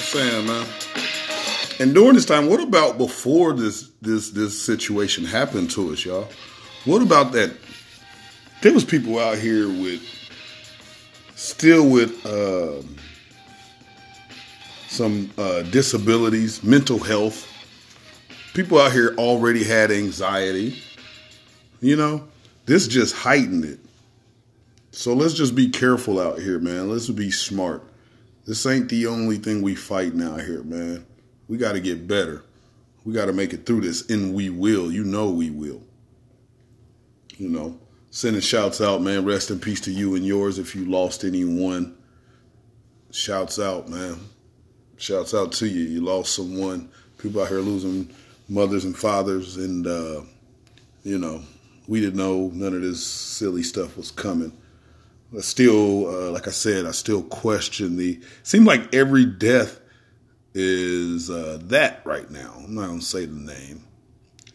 the 0.10 0.44
man. 0.46 0.66
And 1.80 1.94
during 1.94 2.16
this 2.16 2.26
time, 2.26 2.50
what 2.50 2.60
about 2.60 2.98
before 2.98 3.54
this 3.54 3.90
this 4.02 4.32
this 4.32 4.60
situation 4.62 5.26
happened 5.26 5.72
to 5.72 5.94
us, 5.94 6.04
y'all? 6.06 6.28
What 6.86 7.02
about 7.02 7.32
that? 7.34 7.52
There 8.62 8.74
was 8.74 8.84
people 8.84 9.20
out 9.20 9.38
here 9.38 9.68
with 9.68 10.02
still 11.36 11.90
with 11.90 12.26
um, 12.26 12.96
some 14.88 15.32
uh, 15.38 15.62
disabilities, 15.64 16.62
mental 16.62 17.00
health. 17.00 17.48
People 18.54 18.80
out 18.80 18.92
here 18.92 19.16
already 19.18 19.64
had 19.64 19.92
anxiety. 19.92 20.82
You 21.80 21.96
know, 21.96 22.28
this 22.66 22.88
just 22.88 23.16
heightened 23.16 23.64
it. 23.64 23.80
So 24.92 25.14
let's 25.14 25.36
just 25.36 25.56
be 25.56 25.70
careful 25.70 26.20
out 26.20 26.40
here, 26.40 26.60
man. 26.60 26.90
Let's 26.90 27.10
be 27.10 27.32
smart. 27.32 27.84
This 28.46 28.66
ain't 28.66 28.90
the 28.90 29.08
only 29.08 29.38
thing 29.38 29.62
we 29.62 29.76
fighting 29.76 30.22
out 30.22 30.42
here, 30.42 30.64
man. 30.64 31.06
We 31.48 31.58
got 31.58 31.74
to 31.74 31.80
get 31.80 32.08
better. 32.08 32.44
We 33.06 33.14
got 33.14 33.28
to 33.28 33.34
make 33.34 33.54
it 33.54 33.66
through 33.66 33.82
this, 33.82 34.10
and 34.10 34.34
we 34.34 34.50
will. 34.50 34.92
You 34.92 35.06
know 35.06 35.30
we 35.30 35.50
will. 35.50 35.82
You 37.38 37.48
know, 37.48 37.80
sending 38.12 38.42
shouts 38.42 38.82
out, 38.82 39.02
man. 39.02 39.26
Rest 39.26 39.52
in 39.52 39.60
peace 39.60 39.82
to 39.82 39.92
you 39.92 40.16
and 40.16 40.26
yours 40.26 40.60
if 40.60 40.76
you 40.76 40.86
lost 40.86 41.24
anyone. 41.24 41.98
Shouts 43.12 43.60
out, 43.60 43.90
man. 43.90 44.20
Shouts 44.98 45.34
out 45.34 45.52
to 45.54 45.68
you. 45.68 45.84
You 45.84 46.02
lost 46.02 46.36
someone. 46.36 46.90
People 47.18 47.42
out 47.42 47.50
here 47.50 47.60
losing 47.60 48.10
mothers 48.48 48.86
and 48.86 48.98
fathers, 48.98 49.58
and 49.58 49.86
uh, 49.88 50.22
you 51.04 51.18
know, 51.18 51.42
we 51.88 52.02
didn't 52.02 52.18
know 52.18 52.50
none 52.54 52.74
of 52.74 52.82
this 52.82 53.06
silly 53.06 53.64
stuff 53.64 53.98
was 53.98 54.12
coming. 54.12 54.52
I 55.36 55.42
still, 55.42 56.08
uh, 56.08 56.32
like 56.32 56.48
I 56.48 56.52
said, 56.52 56.86
I 56.86 56.92
still 56.92 57.24
question 57.24 57.98
the. 57.98 58.20
Seems 58.44 58.66
like 58.66 58.94
every 58.94 59.26
death 59.26 59.80
is 60.54 61.30
uh, 61.30 61.60
that 61.64 62.02
right 62.06 62.30
now. 62.30 62.54
I'm 62.58 62.76
not 62.76 62.88
gonna 62.88 63.02
say 63.02 63.26
the 63.26 63.34
name. 63.34 63.86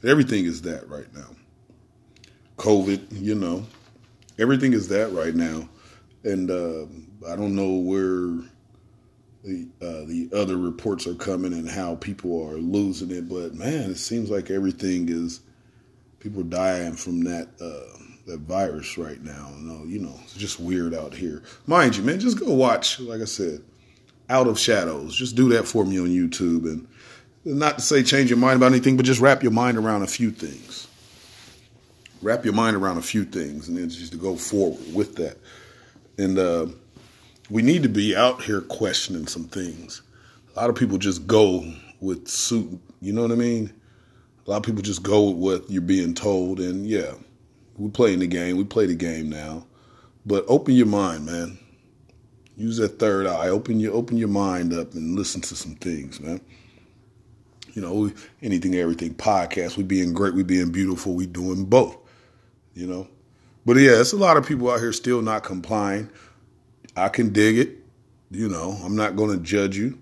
Everything 0.02 0.44
is 0.44 0.62
that 0.62 0.88
right 0.88 1.12
now. 1.14 1.28
COVID, 2.56 3.06
you 3.10 3.34
know, 3.34 3.64
everything 4.38 4.72
is 4.72 4.88
that 4.88 5.12
right 5.12 5.34
now, 5.34 5.68
and 6.22 6.50
uh, 6.50 6.86
I 7.30 7.36
don't 7.36 7.54
know 7.54 7.72
where 7.72 8.44
the 9.44 9.68
uh, 9.82 10.06
the 10.06 10.30
other 10.34 10.56
reports 10.56 11.06
are 11.06 11.14
coming 11.14 11.52
and 11.52 11.68
how 11.68 11.96
people 11.96 12.48
are 12.48 12.56
losing 12.56 13.10
it, 13.10 13.28
but 13.28 13.54
man, 13.54 13.90
it 13.90 13.98
seems 13.98 14.30
like 14.30 14.50
everything 14.50 15.08
is 15.08 15.40
people 16.20 16.42
dying 16.42 16.94
from 16.94 17.22
that 17.24 17.48
uh, 17.60 17.98
that 18.26 18.40
virus 18.40 18.96
right 18.96 19.22
now. 19.22 19.50
No, 19.58 19.84
you 19.84 19.98
know, 19.98 20.18
it's 20.22 20.34
just 20.34 20.58
weird 20.58 20.94
out 20.94 21.14
here. 21.14 21.42
Mind 21.66 21.96
you, 21.96 22.02
man, 22.02 22.20
just 22.20 22.40
go 22.40 22.52
watch. 22.54 22.98
Like 23.00 23.20
I 23.20 23.26
said, 23.26 23.60
Out 24.30 24.46
of 24.46 24.58
Shadows. 24.58 25.14
Just 25.14 25.36
do 25.36 25.50
that 25.50 25.66
for 25.66 25.84
me 25.84 25.98
on 25.98 26.08
YouTube, 26.08 26.64
and 26.64 26.88
not 27.44 27.78
to 27.78 27.84
say 27.84 28.02
change 28.02 28.30
your 28.30 28.38
mind 28.38 28.56
about 28.56 28.72
anything, 28.72 28.96
but 28.96 29.04
just 29.04 29.20
wrap 29.20 29.42
your 29.42 29.52
mind 29.52 29.76
around 29.76 30.02
a 30.02 30.06
few 30.06 30.30
things. 30.30 30.83
Wrap 32.22 32.44
your 32.44 32.54
mind 32.54 32.76
around 32.76 32.96
a 32.96 33.02
few 33.02 33.24
things, 33.24 33.68
and 33.68 33.76
then 33.76 33.88
just 33.88 34.12
to 34.12 34.18
go 34.18 34.36
forward 34.36 34.82
with 34.94 35.16
that. 35.16 35.36
And 36.16 36.38
uh, 36.38 36.66
we 37.50 37.62
need 37.62 37.82
to 37.82 37.88
be 37.88 38.16
out 38.16 38.42
here 38.42 38.60
questioning 38.62 39.26
some 39.26 39.44
things. 39.44 40.02
A 40.54 40.60
lot 40.60 40.70
of 40.70 40.76
people 40.76 40.98
just 40.98 41.26
go 41.26 41.64
with 42.00 42.28
suit. 42.28 42.80
You 43.00 43.12
know 43.12 43.22
what 43.22 43.32
I 43.32 43.36
mean? 43.36 43.72
A 44.46 44.50
lot 44.50 44.56
of 44.58 44.62
people 44.62 44.82
just 44.82 45.02
go 45.02 45.30
with 45.30 45.62
what 45.62 45.70
you're 45.70 45.82
being 45.82 46.14
told, 46.14 46.60
and 46.60 46.86
yeah, 46.86 47.12
we're 47.76 47.90
playing 47.90 48.20
the 48.20 48.26
game. 48.26 48.56
We 48.56 48.64
play 48.64 48.86
the 48.86 48.94
game 48.94 49.28
now, 49.28 49.66
but 50.24 50.44
open 50.48 50.74
your 50.74 50.86
mind, 50.86 51.26
man. 51.26 51.58
Use 52.56 52.76
that 52.76 52.98
third 52.98 53.26
eye. 53.26 53.48
Open 53.48 53.80
your 53.80 53.94
open 53.94 54.16
your 54.16 54.28
mind 54.28 54.72
up 54.72 54.94
and 54.94 55.16
listen 55.16 55.40
to 55.42 55.56
some 55.56 55.74
things, 55.76 56.20
man. 56.20 56.40
You 57.72 57.82
know, 57.82 58.12
anything, 58.42 58.74
everything 58.76 59.14
podcast. 59.14 59.76
We 59.76 59.82
being 59.82 60.12
great. 60.12 60.34
We 60.34 60.44
being 60.44 60.70
beautiful. 60.70 61.14
We 61.14 61.26
doing 61.26 61.64
both. 61.64 61.96
You 62.74 62.86
know, 62.86 63.08
but 63.64 63.76
yeah, 63.76 64.00
it's 64.00 64.12
a 64.12 64.16
lot 64.16 64.36
of 64.36 64.46
people 64.46 64.70
out 64.70 64.80
here 64.80 64.92
still 64.92 65.22
not 65.22 65.44
complying. 65.44 66.10
I 66.96 67.08
can 67.08 67.32
dig 67.32 67.58
it. 67.58 67.78
You 68.30 68.48
know, 68.48 68.78
I'm 68.84 68.96
not 68.96 69.16
going 69.16 69.36
to 69.36 69.42
judge 69.42 69.76
you. 69.76 69.98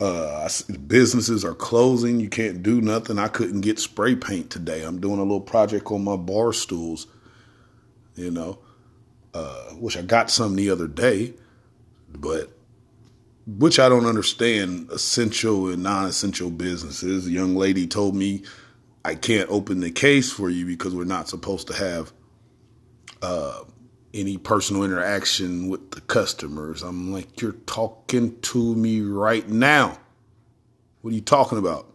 Uh, 0.00 0.48
I 0.48 0.72
businesses 0.88 1.44
are 1.44 1.54
closing. 1.54 2.18
You 2.18 2.28
can't 2.28 2.62
do 2.62 2.80
nothing. 2.80 3.18
I 3.18 3.28
couldn't 3.28 3.60
get 3.60 3.78
spray 3.78 4.16
paint 4.16 4.50
today. 4.50 4.82
I'm 4.82 5.00
doing 5.00 5.20
a 5.20 5.22
little 5.22 5.40
project 5.40 5.90
on 5.92 6.02
my 6.02 6.16
bar 6.16 6.52
stools. 6.52 7.06
You 8.16 8.32
know, 8.32 8.58
uh, 9.32 9.70
which 9.74 9.96
I 9.96 10.02
got 10.02 10.30
some 10.30 10.56
the 10.56 10.70
other 10.70 10.88
day, 10.88 11.34
but 12.08 12.50
which 13.46 13.78
I 13.78 13.88
don't 13.88 14.06
understand 14.06 14.90
essential 14.90 15.68
and 15.68 15.82
non-essential 15.82 16.50
businesses. 16.50 17.26
A 17.26 17.30
young 17.30 17.54
lady 17.54 17.86
told 17.86 18.14
me 18.14 18.42
I 19.04 19.14
can't 19.14 19.50
open 19.50 19.80
the 19.80 19.90
case 19.90 20.30
for 20.30 20.48
you 20.48 20.64
because 20.64 20.94
we're 20.94 21.04
not 21.04 21.28
supposed 21.28 21.66
to 21.68 21.74
have 21.74 22.12
uh, 23.20 23.64
any 24.14 24.36
personal 24.36 24.84
interaction 24.84 25.68
with 25.68 25.90
the 25.90 26.00
customers. 26.02 26.82
I'm 26.82 27.12
like, 27.12 27.40
you're 27.40 27.52
talking 27.52 28.38
to 28.40 28.74
me 28.74 29.00
right 29.00 29.48
now. 29.48 29.98
What 31.00 31.12
are 31.12 31.14
you 31.14 31.20
talking 31.20 31.58
about? 31.58 31.88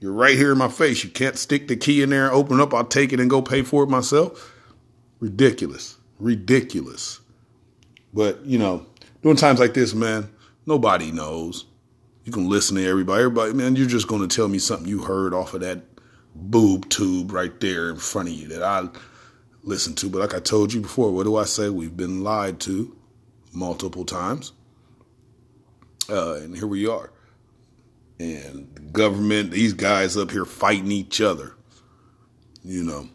You're 0.00 0.12
right 0.12 0.36
here 0.36 0.52
in 0.52 0.58
my 0.58 0.68
face. 0.68 1.02
You 1.02 1.10
can't 1.10 1.38
stick 1.38 1.68
the 1.68 1.76
key 1.76 2.02
in 2.02 2.10
there, 2.10 2.26
and 2.26 2.34
open 2.34 2.60
it 2.60 2.62
up, 2.62 2.74
I'll 2.74 2.84
take 2.84 3.14
it 3.14 3.20
and 3.20 3.30
go 3.30 3.40
pay 3.40 3.62
for 3.62 3.84
it 3.84 3.88
myself. 3.88 4.52
Ridiculous. 5.20 5.96
Ridiculous. 6.18 7.20
But, 8.12 8.44
you 8.44 8.58
know, 8.58 8.84
during 9.22 9.38
times 9.38 9.60
like 9.60 9.72
this, 9.72 9.94
man, 9.94 10.28
nobody 10.66 11.10
knows. 11.10 11.64
You 12.24 12.32
can 12.32 12.48
listen 12.50 12.76
to 12.76 12.86
everybody. 12.86 13.22
Everybody, 13.22 13.54
man, 13.54 13.76
you're 13.76 13.86
just 13.86 14.08
going 14.08 14.26
to 14.26 14.34
tell 14.34 14.48
me 14.48 14.58
something 14.58 14.86
you 14.88 15.04
heard 15.04 15.32
off 15.32 15.54
of 15.54 15.62
that 15.62 15.82
boob 16.34 16.88
tube 16.88 17.32
right 17.32 17.58
there 17.60 17.90
in 17.90 17.96
front 17.96 18.28
of 18.28 18.34
you 18.34 18.48
that 18.48 18.62
I 18.62 18.88
listen 19.62 19.94
to. 19.96 20.08
But 20.08 20.20
like 20.20 20.34
I 20.34 20.40
told 20.40 20.72
you 20.72 20.80
before, 20.80 21.10
what 21.12 21.24
do 21.24 21.36
I 21.36 21.44
say? 21.44 21.68
We've 21.68 21.96
been 21.96 22.22
lied 22.22 22.60
to 22.60 22.96
multiple 23.52 24.04
times. 24.04 24.52
Uh, 26.08 26.34
and 26.34 26.56
here 26.56 26.66
we 26.66 26.86
are. 26.86 27.10
And 28.18 28.68
the 28.74 28.80
government, 28.80 29.50
these 29.50 29.72
guys 29.72 30.16
up 30.16 30.30
here 30.30 30.44
fighting 30.44 30.92
each 30.92 31.20
other. 31.20 31.54
You 32.62 32.84
know. 32.84 33.08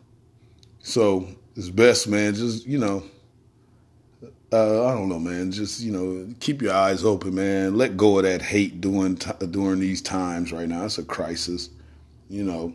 So 0.80 1.28
it's 1.55 1.70
best, 1.70 2.07
man, 2.07 2.34
just, 2.36 2.65
you 2.65 2.78
know, 2.78 3.03
uh, 4.51 4.88
I 4.88 4.95
don't 4.95 5.09
know, 5.09 5.20
man. 5.20 5.51
Just 5.51 5.82
you 5.82 5.91
know, 5.91 6.34
keep 6.39 6.61
your 6.61 6.74
eyes 6.74 7.03
open, 7.03 7.36
man. 7.36 7.78
Let 7.78 7.97
go 7.97 8.17
of 8.17 8.24
that 8.24 8.41
hate 8.41 8.82
during 8.82 9.15
t- 9.15 9.32
during 9.51 9.80
these 9.80 10.01
times 10.01 10.51
right 10.51 10.67
now. 10.67 10.86
It's 10.86 10.97
a 10.97 11.03
crisis, 11.03 11.70
you 12.30 12.43
know. 12.43 12.74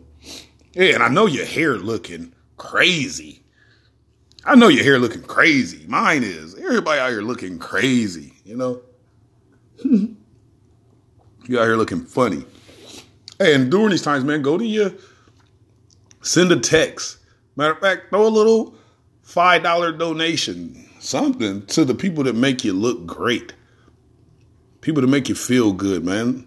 Yeah, 0.75 0.95
and 0.95 1.03
I 1.03 1.07
know 1.07 1.25
your 1.25 1.45
hair 1.45 1.77
looking 1.77 2.33
crazy. 2.57 3.41
I 4.43 4.55
know 4.55 4.67
your 4.67 4.83
hair 4.83 4.99
looking 4.99 5.23
crazy. 5.23 5.85
Mine 5.87 6.23
is. 6.23 6.53
Everybody 6.53 6.99
out 6.99 7.09
here 7.09 7.21
looking 7.21 7.57
crazy, 7.57 8.33
you 8.43 8.57
know. 8.57 8.81
you 9.83 10.17
out 11.57 11.63
here 11.63 11.77
looking 11.77 12.01
funny. 12.01 12.43
Hey, 13.39 13.55
and 13.55 13.71
during 13.71 13.89
these 13.89 14.01
times, 14.01 14.25
man, 14.25 14.41
go 14.41 14.57
to 14.57 14.65
your 14.65 14.91
send 16.21 16.51
a 16.51 16.59
text. 16.59 17.19
Matter 17.55 17.73
of 17.73 17.79
fact, 17.79 18.09
throw 18.09 18.27
a 18.27 18.29
little 18.29 18.75
five 19.23 19.63
dollar 19.63 19.93
donation, 19.93 20.89
something 20.99 21.65
to 21.67 21.85
the 21.85 21.95
people 21.95 22.25
that 22.25 22.35
make 22.35 22.65
you 22.65 22.73
look 22.73 23.05
great. 23.05 23.53
People 24.81 25.01
that 25.01 25.07
make 25.07 25.29
you 25.29 25.35
feel 25.35 25.71
good, 25.71 26.03
man. 26.03 26.45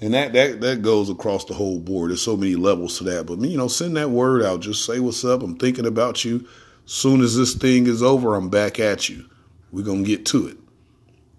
And 0.00 0.14
that 0.14 0.32
that 0.32 0.60
that 0.60 0.82
goes 0.82 1.10
across 1.10 1.44
the 1.44 1.54
whole 1.54 1.80
board. 1.80 2.10
There's 2.10 2.22
so 2.22 2.36
many 2.36 2.54
levels 2.54 2.98
to 2.98 3.04
that. 3.04 3.26
But 3.26 3.40
you 3.40 3.56
know, 3.56 3.68
send 3.68 3.96
that 3.96 4.10
word 4.10 4.42
out. 4.42 4.60
Just 4.60 4.84
say 4.84 5.00
what's 5.00 5.24
up. 5.24 5.42
I'm 5.42 5.56
thinking 5.56 5.86
about 5.86 6.24
you. 6.24 6.46
Soon 6.86 7.20
as 7.20 7.36
this 7.36 7.54
thing 7.54 7.86
is 7.86 8.02
over, 8.02 8.34
I'm 8.34 8.48
back 8.48 8.78
at 8.78 9.08
you. 9.08 9.24
We're 9.72 9.84
gonna 9.84 10.04
get 10.04 10.24
to 10.26 10.46
it. 10.46 10.56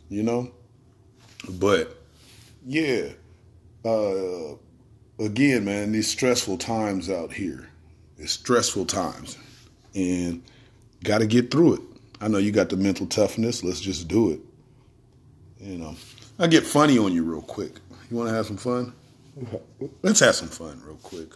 You 0.09 0.23
know? 0.23 0.51
But 1.49 1.97
yeah. 2.65 3.09
Uh 3.85 4.55
again, 5.19 5.65
man, 5.65 5.93
these 5.93 6.09
stressful 6.09 6.57
times 6.57 7.09
out 7.09 7.31
here. 7.31 7.69
It's 8.17 8.33
stressful 8.33 8.85
times. 8.85 9.37
And 9.95 10.43
gotta 11.03 11.25
get 11.25 11.49
through 11.49 11.75
it. 11.75 11.81
I 12.19 12.27
know 12.27 12.37
you 12.37 12.51
got 12.51 12.67
the 12.67 12.77
mental 12.77 13.07
toughness. 13.07 13.63
Let's 13.63 13.79
just 13.79 14.09
do 14.09 14.31
it. 14.31 14.41
You 15.61 15.77
know. 15.77 15.95
I'll 16.37 16.49
get 16.49 16.65
funny 16.65 16.97
on 16.97 17.13
you 17.13 17.23
real 17.23 17.41
quick. 17.41 17.79
You 18.09 18.17
wanna 18.17 18.31
have 18.31 18.47
some 18.47 18.57
fun? 18.57 18.93
Let's 20.01 20.19
have 20.21 20.35
some 20.35 20.47
fun 20.47 20.81
real 20.83 20.95
quick. 20.95 21.33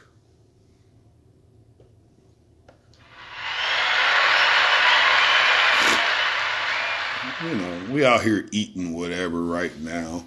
You 7.44 7.56
know, 7.56 7.86
we 7.92 8.06
out 8.06 8.24
here 8.24 8.48
eating 8.52 8.94
whatever 8.94 9.44
right 9.44 9.78
now. 9.80 10.24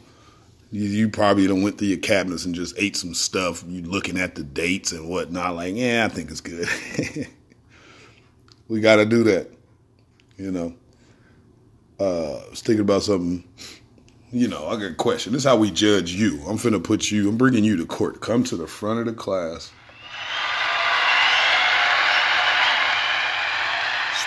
You, 0.70 0.82
you 0.82 1.08
probably 1.08 1.46
done 1.46 1.62
went 1.62 1.78
through 1.78 1.88
your 1.88 1.98
cabinets 1.98 2.44
and 2.44 2.54
just 2.54 2.74
ate 2.78 2.96
some 2.96 3.14
stuff. 3.14 3.64
You 3.66 3.82
looking 3.82 4.18
at 4.18 4.34
the 4.34 4.42
dates 4.42 4.92
and 4.92 5.08
whatnot, 5.08 5.54
like, 5.56 5.74
yeah, 5.74 6.04
I 6.04 6.12
think 6.12 6.30
it's 6.30 6.40
good. 6.40 6.68
we 8.68 8.80
got 8.80 8.96
to 8.96 9.06
do 9.06 9.22
that. 9.24 9.50
You 10.36 10.52
know, 10.52 10.74
uh, 11.98 12.36
I 12.38 12.50
was 12.50 12.60
thinking 12.60 12.82
about 12.82 13.02
something. 13.02 13.44
You 14.32 14.48
know, 14.48 14.66
I 14.66 14.74
got 14.74 14.90
a 14.90 14.94
question. 14.94 15.32
This 15.32 15.42
is 15.42 15.48
how 15.48 15.56
we 15.56 15.70
judge 15.70 16.12
you. 16.12 16.40
I'm 16.48 16.58
finna 16.58 16.82
put 16.82 17.12
you. 17.12 17.28
I'm 17.28 17.36
bringing 17.36 17.62
you 17.62 17.76
to 17.76 17.86
court. 17.86 18.20
Come 18.20 18.42
to 18.44 18.56
the 18.56 18.66
front 18.66 18.98
of 19.00 19.06
the 19.06 19.12
class. 19.12 19.72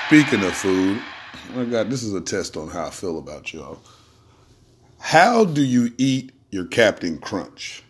Speaking 0.08 0.43
of 0.43 0.56
food, 0.56 1.02
I 1.56 1.66
got 1.66 1.89
this 1.89 2.02
is 2.02 2.14
a 2.14 2.22
test 2.22 2.56
on 2.56 2.70
how 2.70 2.88
I 2.88 2.89
feel 2.91 3.20
about 3.20 3.54
y'all. 3.54 3.80
How 5.00 5.43
do 5.43 5.62
you 5.62 5.91
eat 5.97 6.32
your 6.50 6.66
Captain 6.66 7.20
Crunch? 7.20 7.84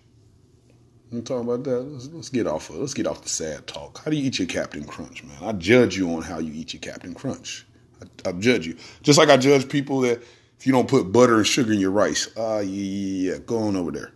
I'm 1.12 1.24
talking 1.24 1.48
about 1.48 1.64
that. 1.64 1.80
Let's, 1.80 2.08
let's 2.08 2.30
get 2.30 2.48
off 2.48 2.70
of 2.72 2.78
let's 2.78 2.94
get 2.96 3.08
off 3.08 3.22
the 3.22 3.30
sad 3.30 3.68
talk. 3.68 4.04
How 4.04 4.10
do 4.10 4.18
you 4.18 4.26
eat 4.26 4.40
your 4.40 4.48
Captain 4.48 4.84
Crunch, 4.84 5.24
man? 5.24 5.38
I 5.42 5.52
judge 5.54 5.96
you 5.96 6.14
on 6.16 6.24
how 6.24 6.40
you 6.40 6.52
eat 6.54 6.74
your 6.74 6.82
Captain 6.82 7.14
Crunch. 7.14 7.66
I, 8.02 8.30
I 8.30 8.32
judge 8.34 8.66
you 8.66 8.76
just 9.04 9.20
like 9.20 9.30
I 9.30 9.38
judge 9.38 9.70
people 9.70 10.02
that 10.02 10.22
if 10.60 10.68
you 10.68 10.74
don't 10.74 10.90
put 10.90 11.12
butter 11.12 11.38
and 11.38 11.48
sugar 11.48 11.72
in 11.72 11.80
your 11.80 11.92
rice, 11.92 12.28
ah, 12.38 12.58
uh, 12.58 12.60
yeah, 12.60 13.32
yeah, 13.32 13.38
go 13.40 13.60
on 13.60 13.78
over 13.78 13.92
there. 13.92 14.12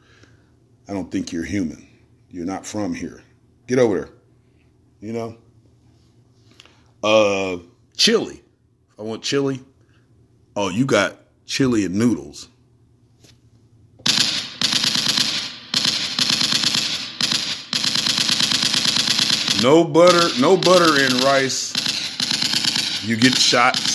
I 0.89 0.93
don't 0.93 1.09
think 1.09 1.31
you're 1.31 1.45
human. 1.45 1.87
You're 2.29 2.45
not 2.45 2.65
from 2.65 2.93
here. 2.93 3.23
Get 3.67 3.79
over 3.79 3.97
there. 3.97 4.09
You 4.99 5.13
know. 5.13 5.37
Uh, 7.01 7.63
chili. 7.95 8.43
I 8.99 9.01
want 9.01 9.23
chili, 9.23 9.59
oh, 10.55 10.69
you 10.69 10.85
got 10.85 11.17
chili 11.45 11.83
and 11.85 11.95
noodles. 11.95 12.47
No 19.63 19.83
butter, 19.83 20.27
no 20.39 20.57
butter 20.57 21.03
in 21.03 21.17
rice. 21.21 21.73
You 23.05 23.17
get 23.17 23.33
shots. 23.33 23.92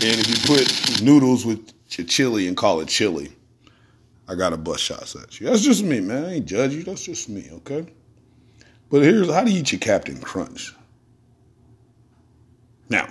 And 0.00 0.20
if 0.20 0.28
you 0.28 0.36
put 0.46 1.02
noodles 1.02 1.44
with 1.44 1.72
your 1.90 2.06
chili 2.06 2.46
and 2.46 2.56
call 2.56 2.80
it 2.80 2.88
chili, 2.88 3.32
I 4.28 4.36
got 4.36 4.50
to 4.50 4.56
bust 4.56 4.84
shots 4.84 5.16
at 5.16 5.40
you. 5.40 5.48
That's 5.48 5.62
just 5.62 5.82
me, 5.82 6.00
man. 6.00 6.24
I 6.24 6.34
ain't 6.34 6.46
judge 6.46 6.74
you. 6.74 6.84
That's 6.84 7.02
just 7.02 7.28
me, 7.28 7.48
okay? 7.52 7.86
But 8.90 9.02
here's 9.02 9.28
how 9.32 9.44
you 9.44 9.58
eat 9.58 9.72
your 9.72 9.80
Captain 9.80 10.20
Crunch? 10.20 10.72
Now, 12.88 13.08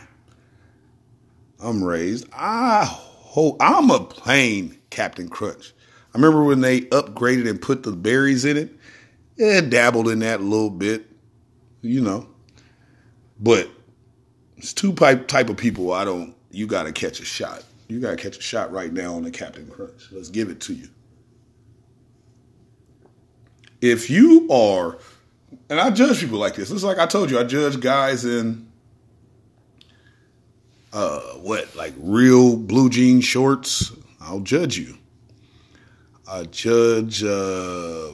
I'm 1.59 1.83
raised. 1.83 2.27
I 2.31 2.85
hope 2.85 3.57
I'm 3.59 3.91
a 3.91 3.99
plain 3.99 4.77
Captain 4.89 5.27
Crunch. 5.27 5.73
I 6.13 6.17
remember 6.17 6.43
when 6.43 6.61
they 6.61 6.81
upgraded 6.81 7.49
and 7.49 7.61
put 7.61 7.83
the 7.83 7.91
berries 7.91 8.45
in 8.45 8.57
it. 8.57 8.71
Yeah, 9.35 9.61
dabbled 9.61 10.07
in 10.07 10.19
that 10.19 10.39
a 10.39 10.43
little 10.43 10.69
bit, 10.69 11.05
you 11.81 12.01
know. 12.01 12.27
But 13.39 13.69
it's 14.55 14.73
two 14.73 14.93
type 14.93 15.27
type 15.27 15.49
of 15.49 15.57
people 15.57 15.91
I 15.91 16.05
don't. 16.05 16.33
You 16.51 16.67
got 16.67 16.83
to 16.83 16.91
catch 16.91 17.19
a 17.19 17.25
shot. 17.25 17.63
You 17.87 17.99
got 17.99 18.11
to 18.11 18.17
catch 18.17 18.37
a 18.37 18.41
shot 18.41 18.71
right 18.71 18.91
now 18.91 19.15
on 19.15 19.23
the 19.23 19.31
Captain 19.31 19.67
Crunch. 19.67 20.11
Let's 20.11 20.29
give 20.29 20.49
it 20.49 20.59
to 20.61 20.73
you. 20.73 20.89
If 23.81 24.09
you 24.09 24.47
are, 24.51 24.97
and 25.69 25.79
I 25.79 25.89
judge 25.91 26.19
people 26.19 26.39
like 26.39 26.55
this. 26.55 26.71
It's 26.71 26.83
like 26.83 26.97
I 26.97 27.05
told 27.05 27.29
you, 27.29 27.39
I 27.39 27.43
judge 27.43 27.79
guys 27.79 28.25
in 28.25 28.67
uh, 30.93 31.19
what, 31.35 31.75
like 31.75 31.93
real 31.97 32.57
blue 32.57 32.89
jean 32.89 33.21
shorts, 33.21 33.91
I'll 34.19 34.39
judge 34.39 34.77
you. 34.77 34.97
I 36.29 36.43
judge, 36.43 37.23
uh, 37.23 38.11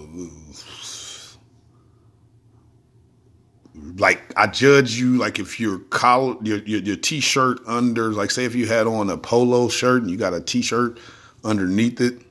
like 3.98 4.34
I 4.38 4.48
judge 4.48 4.94
you 4.96 5.18
like 5.18 5.40
if 5.40 5.60
your 5.60 5.80
collar 5.80 6.36
your, 6.42 6.60
your 6.60 6.82
your 6.82 6.96
t-shirt 6.96 7.60
under 7.68 8.12
like 8.12 8.32
say 8.32 8.46
if 8.46 8.56
you 8.56 8.66
had 8.66 8.88
on 8.88 9.10
a 9.10 9.18
polo 9.18 9.70
shirt 9.70 10.02
and 10.02 10.10
you 10.12 10.18
got 10.18 10.34
a 10.34 10.42
t-shirt 10.42 11.00
underneath 11.44 12.02
it 12.02 12.22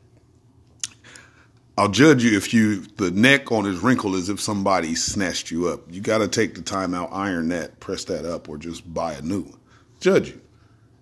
I'll 1.79 1.89
judge 1.89 2.23
you 2.23 2.37
if 2.37 2.53
you 2.53 2.83
the 2.97 3.11
neck 3.11 3.51
on 3.51 3.65
his 3.65 3.81
wrinkle 3.81 4.15
as 4.15 4.29
if 4.29 4.41
somebody 4.41 4.95
snatched 4.95 5.51
you 5.51 5.69
up. 5.69 5.81
You 5.91 6.03
got 6.03 6.19
to 6.19 6.29
take 6.29 6.55
the 6.55 6.61
time 6.61 6.93
out, 6.93 7.09
iron 7.13 7.49
that, 7.49 7.81
press 7.81 8.05
that 8.05 8.27
up, 8.27 8.49
or 8.49 8.59
just 8.59 8.93
buy 8.93 9.15
a 9.15 9.23
new 9.23 9.41
one. 9.41 9.59
Judge 9.99 10.29
you, 10.29 10.41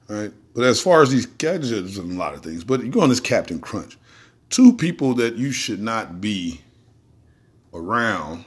right? 0.08 0.32
But 0.54 0.64
as 0.64 0.80
far 0.80 1.02
as 1.02 1.10
these 1.10 1.26
gadgets 1.26 1.96
and 1.98 2.12
a 2.12 2.14
lot 2.14 2.34
of 2.34 2.42
things, 2.42 2.62
but 2.62 2.84
you 2.84 2.90
go 2.90 3.00
on 3.00 3.08
this 3.08 3.20
Captain 3.20 3.60
Crunch, 3.60 3.98
two 4.48 4.72
people 4.72 5.14
that 5.14 5.34
you 5.34 5.50
should 5.50 5.80
not 5.80 6.20
be 6.20 6.60
around 7.74 8.44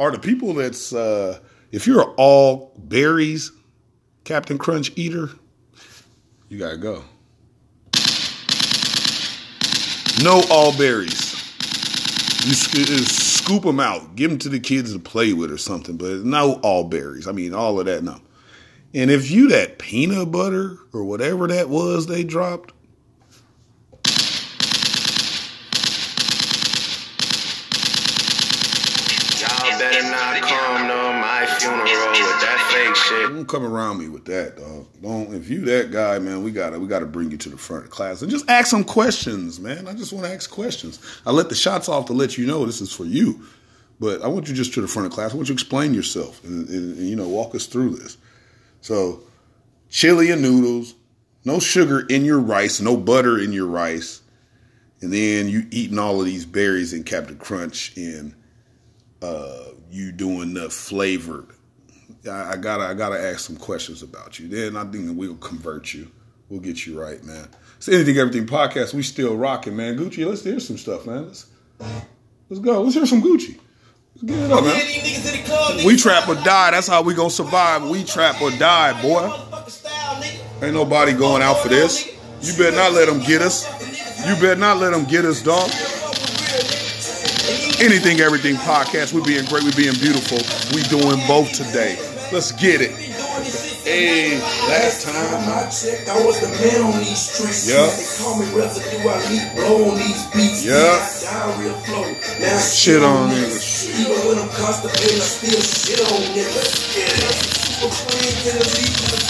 are 0.00 0.10
the 0.10 0.18
people 0.18 0.54
that's 0.54 0.92
uh, 0.92 1.38
if 1.70 1.86
you're 1.86 2.14
all 2.16 2.72
berries 2.76 3.52
Captain 4.24 4.58
Crunch 4.58 4.90
eater, 4.96 5.30
you 6.48 6.58
gotta 6.58 6.78
go. 6.78 7.04
No 10.22 10.42
all 10.50 10.76
berries. 10.76 11.36
You 12.44 12.52
uh, 12.82 12.98
scoop 13.04 13.62
them 13.62 13.80
out, 13.80 14.16
give 14.16 14.30
them 14.30 14.38
to 14.40 14.48
the 14.48 14.60
kids 14.60 14.92
to 14.92 14.98
play 14.98 15.32
with 15.34 15.52
or 15.52 15.58
something, 15.58 15.96
but 15.96 16.24
no 16.24 16.54
all 16.62 16.84
berries. 16.84 17.28
I 17.28 17.32
mean, 17.32 17.54
all 17.54 17.78
of 17.78 17.86
that, 17.86 18.02
no. 18.02 18.20
And 18.94 19.10
if 19.10 19.30
you 19.30 19.48
that 19.50 19.78
peanut 19.78 20.32
butter 20.32 20.78
or 20.92 21.04
whatever 21.04 21.46
that 21.48 21.68
was 21.68 22.06
they 22.06 22.24
dropped, 22.24 22.72
don't 33.40 33.48
come 33.48 33.64
around 33.64 33.98
me 33.98 34.08
with 34.08 34.26
that, 34.26 34.58
dog. 34.58 34.86
Don't. 35.00 35.34
If 35.34 35.48
you 35.48 35.62
that 35.62 35.90
guy, 35.90 36.18
man, 36.18 36.42
we 36.42 36.50
gotta 36.50 36.78
we 36.78 36.86
gotta 36.86 37.06
bring 37.06 37.30
you 37.30 37.38
to 37.38 37.48
the 37.48 37.56
front 37.56 37.84
of 37.84 37.90
class 37.90 38.20
and 38.20 38.30
just 38.30 38.48
ask 38.50 38.68
some 38.68 38.84
questions, 38.84 39.58
man. 39.58 39.88
I 39.88 39.94
just 39.94 40.12
want 40.12 40.26
to 40.26 40.32
ask 40.32 40.50
questions. 40.50 41.00
I 41.24 41.30
let 41.30 41.48
the 41.48 41.54
shots 41.54 41.88
off 41.88 42.06
to 42.06 42.12
let 42.12 42.36
you 42.36 42.46
know 42.46 42.66
this 42.66 42.82
is 42.82 42.92
for 42.92 43.04
you, 43.04 43.42
but 43.98 44.20
I 44.20 44.28
want 44.28 44.48
you 44.48 44.54
just 44.54 44.74
to 44.74 44.82
the 44.82 44.88
front 44.88 45.06
of 45.06 45.12
class. 45.12 45.32
I 45.32 45.36
want 45.36 45.48
you 45.48 45.54
to 45.54 45.62
explain 45.62 45.94
yourself 45.94 46.44
and, 46.44 46.68
and, 46.68 46.98
and 46.98 47.08
you 47.08 47.16
know 47.16 47.28
walk 47.28 47.54
us 47.54 47.64
through 47.64 47.96
this. 47.96 48.18
So, 48.82 49.22
chili 49.88 50.30
and 50.30 50.42
noodles, 50.42 50.94
no 51.46 51.58
sugar 51.60 52.00
in 52.00 52.26
your 52.26 52.40
rice, 52.40 52.78
no 52.80 52.94
butter 52.94 53.38
in 53.38 53.52
your 53.52 53.66
rice, 53.66 54.20
and 55.00 55.10
then 55.10 55.48
you 55.48 55.66
eating 55.70 55.98
all 55.98 56.20
of 56.20 56.26
these 56.26 56.44
berries 56.44 56.92
and 56.92 57.06
Captain 57.06 57.38
Crunch 57.38 57.96
and 57.96 58.34
uh, 59.22 59.64
you 59.90 60.12
doing 60.12 60.52
the 60.52 60.68
flavored. 60.68 61.48
I, 62.28 62.52
I 62.52 62.56
gotta 62.56 62.84
I 62.84 62.94
gotta 62.94 63.20
ask 63.20 63.40
some 63.40 63.56
questions 63.56 64.02
about 64.02 64.38
you. 64.38 64.48
Then 64.48 64.76
I 64.76 64.84
think 64.84 65.16
we'll 65.16 65.36
convert 65.36 65.94
you. 65.94 66.10
We'll 66.48 66.60
get 66.60 66.84
you 66.86 67.00
right, 67.00 67.22
man. 67.24 67.48
It's 67.76 67.88
anything 67.88 68.18
everything 68.18 68.46
podcast. 68.46 68.92
We 68.92 69.02
still 69.02 69.36
rocking, 69.36 69.76
man. 69.76 69.96
Gucci, 69.96 70.26
let's 70.26 70.42
hear 70.42 70.60
some 70.60 70.76
stuff, 70.76 71.06
man. 71.06 71.26
Let's 71.26 71.46
let's 72.48 72.60
go. 72.60 72.82
Let's 72.82 72.94
hear 72.94 73.06
some 73.06 73.22
Gucci. 73.22 73.58
Let's 74.16 74.24
get 74.24 74.38
it 74.38 74.52
up, 74.52 74.64
man. 74.64 75.86
We 75.86 75.96
trap 75.96 76.28
or 76.28 76.34
die. 76.34 76.72
That's 76.72 76.88
how 76.88 77.02
we 77.02 77.14
gonna 77.14 77.30
survive. 77.30 77.88
We 77.88 78.04
trap 78.04 78.42
or 78.42 78.50
die, 78.50 79.00
boy. 79.00 79.32
Ain't 80.62 80.74
nobody 80.74 81.12
going 81.12 81.42
out 81.42 81.58
for 81.58 81.68
this. 81.68 82.06
You 82.42 82.52
better 82.58 82.76
not 82.76 82.92
let 82.92 83.06
them 83.06 83.20
get 83.20 83.40
us. 83.40 83.64
You 84.26 84.34
better 84.34 84.60
not 84.60 84.78
let 84.78 84.90
them 84.90 85.04
get 85.04 85.24
us, 85.24 85.42
dog. 85.42 85.70
Anything, 87.80 88.20
everything 88.20 88.56
podcast. 88.56 89.14
We 89.14 89.22
being 89.22 89.46
great. 89.46 89.62
We 89.62 89.72
being 89.72 89.94
beautiful. 89.94 90.38
We 90.76 90.82
doing 90.84 91.18
both 91.26 91.52
today. 91.52 92.09
Let's 92.32 92.52
get 92.52 92.80
it. 92.80 92.92
Hey, 93.82 94.38
last 94.68 95.02
time. 95.02 95.14
I 95.50 95.68
checked, 95.68 96.08
I 96.08 96.24
was 96.24 96.38
the 96.38 96.46
man 96.46 96.80
on 96.82 96.98
these 97.00 97.18
streets. 97.18 97.68
Yeah. 97.68 97.90
They 97.90 98.22
call 98.22 98.38
me 98.38 98.46
residue, 98.54 99.08
I 99.08 99.18
leave 99.28 99.54
blow 99.56 99.90
on 99.90 99.98
these 99.98 100.26
beats. 100.30 100.64
Yeah. 100.64 100.94
Diarrhea 101.22 101.74
flow. 101.86 102.06
Now 102.38 102.58
Shit 102.60 103.02
on 103.02 103.30
niggas. 103.30 103.90
Even 103.98 104.28
when 104.28 104.38
I'm 104.38 104.48
constipated, 104.50 105.18
I 105.18 105.26
still 105.26 105.60
shit 105.60 106.00
on 106.06 106.22
niggas. 106.36 107.59
Super 107.80 107.96
friend 107.96 108.36
to 108.44 108.52
the 108.60 108.66
lead 108.76 108.92
to 108.92 109.06
the 109.08 109.20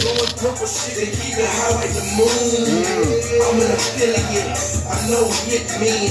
blowing 0.00 0.32
purple 0.40 0.64
shit, 0.64 0.96
they 0.96 1.12
keep 1.12 1.36
it 1.36 1.44
high 1.44 1.76
like 1.76 1.92
the 1.92 2.00
moon. 2.16 2.88
I'm 3.36 3.60
an 3.60 3.68
affiliate, 3.76 4.56
I 4.88 4.96
know 5.12 5.28
it 5.28 5.68
mean. 5.76 6.08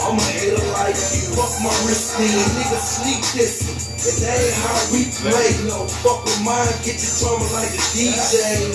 I'm 0.00 0.16
a 0.16 0.24
hater 0.24 0.56
like 0.72 0.96
you. 0.96 1.36
Fuck 1.36 1.52
my 1.60 1.74
wrist 1.84 2.16
thing, 2.16 2.32
nigga 2.32 2.80
sneak 2.80 3.20
this. 3.36 3.68
And 4.08 4.16
that 4.24 4.40
ain't 4.40 4.56
how 4.64 4.80
we 4.88 5.04
play. 5.20 5.68
No, 5.68 5.84
fuck 6.00 6.24
with 6.24 6.40
mine, 6.40 6.64
get 6.80 6.96
your 6.96 7.12
drummer 7.20 7.44
like 7.52 7.76
a 7.76 7.82
DJ. 7.92 8.72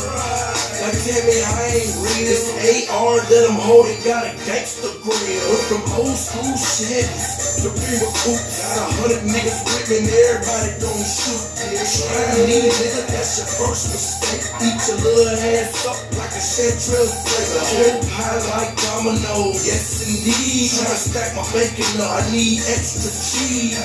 Like 0.78 0.98
tell 1.02 1.26
me 1.26 1.38
I 1.42 1.74
ain't 1.74 1.94
real. 2.06 2.22
This 2.22 2.54
AR 2.94 3.18
that 3.18 3.44
I'm 3.50 3.58
holding 3.58 3.98
got 4.06 4.30
a 4.30 4.34
gangster 4.46 4.94
grill. 5.02 5.18
With 5.18 5.74
them 5.74 5.86
old 5.98 6.14
school 6.14 6.54
shit. 6.54 7.10
Supreme 7.10 8.06
coupe, 8.22 8.46
got 8.62 8.78
a 8.78 8.86
hundred 9.02 9.26
niggas 9.26 9.72
and 9.90 10.06
everybody 10.06 10.72
don't 10.82 11.02
shoot. 11.02 11.52
Trying 11.62 12.11
need 12.48 12.72
nigga, 12.72 13.04
that's 13.08 13.38
your 13.40 13.48
first 13.48 13.92
mistake. 13.92 14.44
Eat 14.62 14.80
your 14.88 14.98
little 15.02 15.32
ass 15.32 15.86
up 15.88 16.00
like 16.18 16.34
a 16.36 16.42
chanterelle. 16.42 17.12
The 17.12 17.62
whole 17.72 18.02
pie 18.12 18.40
like 18.52 18.74
dominoes. 18.82 19.66
Yes 19.66 20.04
indeed. 20.04 20.72
Trying 20.72 20.92
to 20.92 21.00
stack 21.00 21.30
my 21.36 21.46
bacon 21.54 22.02
up, 22.02 22.20
I 22.20 22.32
need 22.32 22.60
extra 22.68 23.12
cheese. 23.12 23.78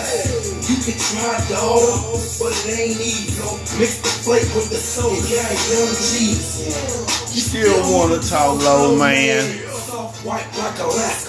You 0.66 0.76
can 0.82 0.96
try 0.98 1.36
dog, 1.50 1.82
but 2.40 2.52
it 2.66 2.78
ain't 2.78 3.00
easy. 3.00 3.38
Mix 3.78 4.00
the 4.00 4.12
flake 4.24 4.48
with 4.54 4.70
the 4.70 4.80
soda, 4.80 5.16
yeah, 5.28 5.46
young 5.70 5.92
cheese. 5.94 6.72
Still 7.36 7.78
wanna 7.92 8.18
talk 8.22 8.58
low, 8.62 8.96
man? 8.96 9.62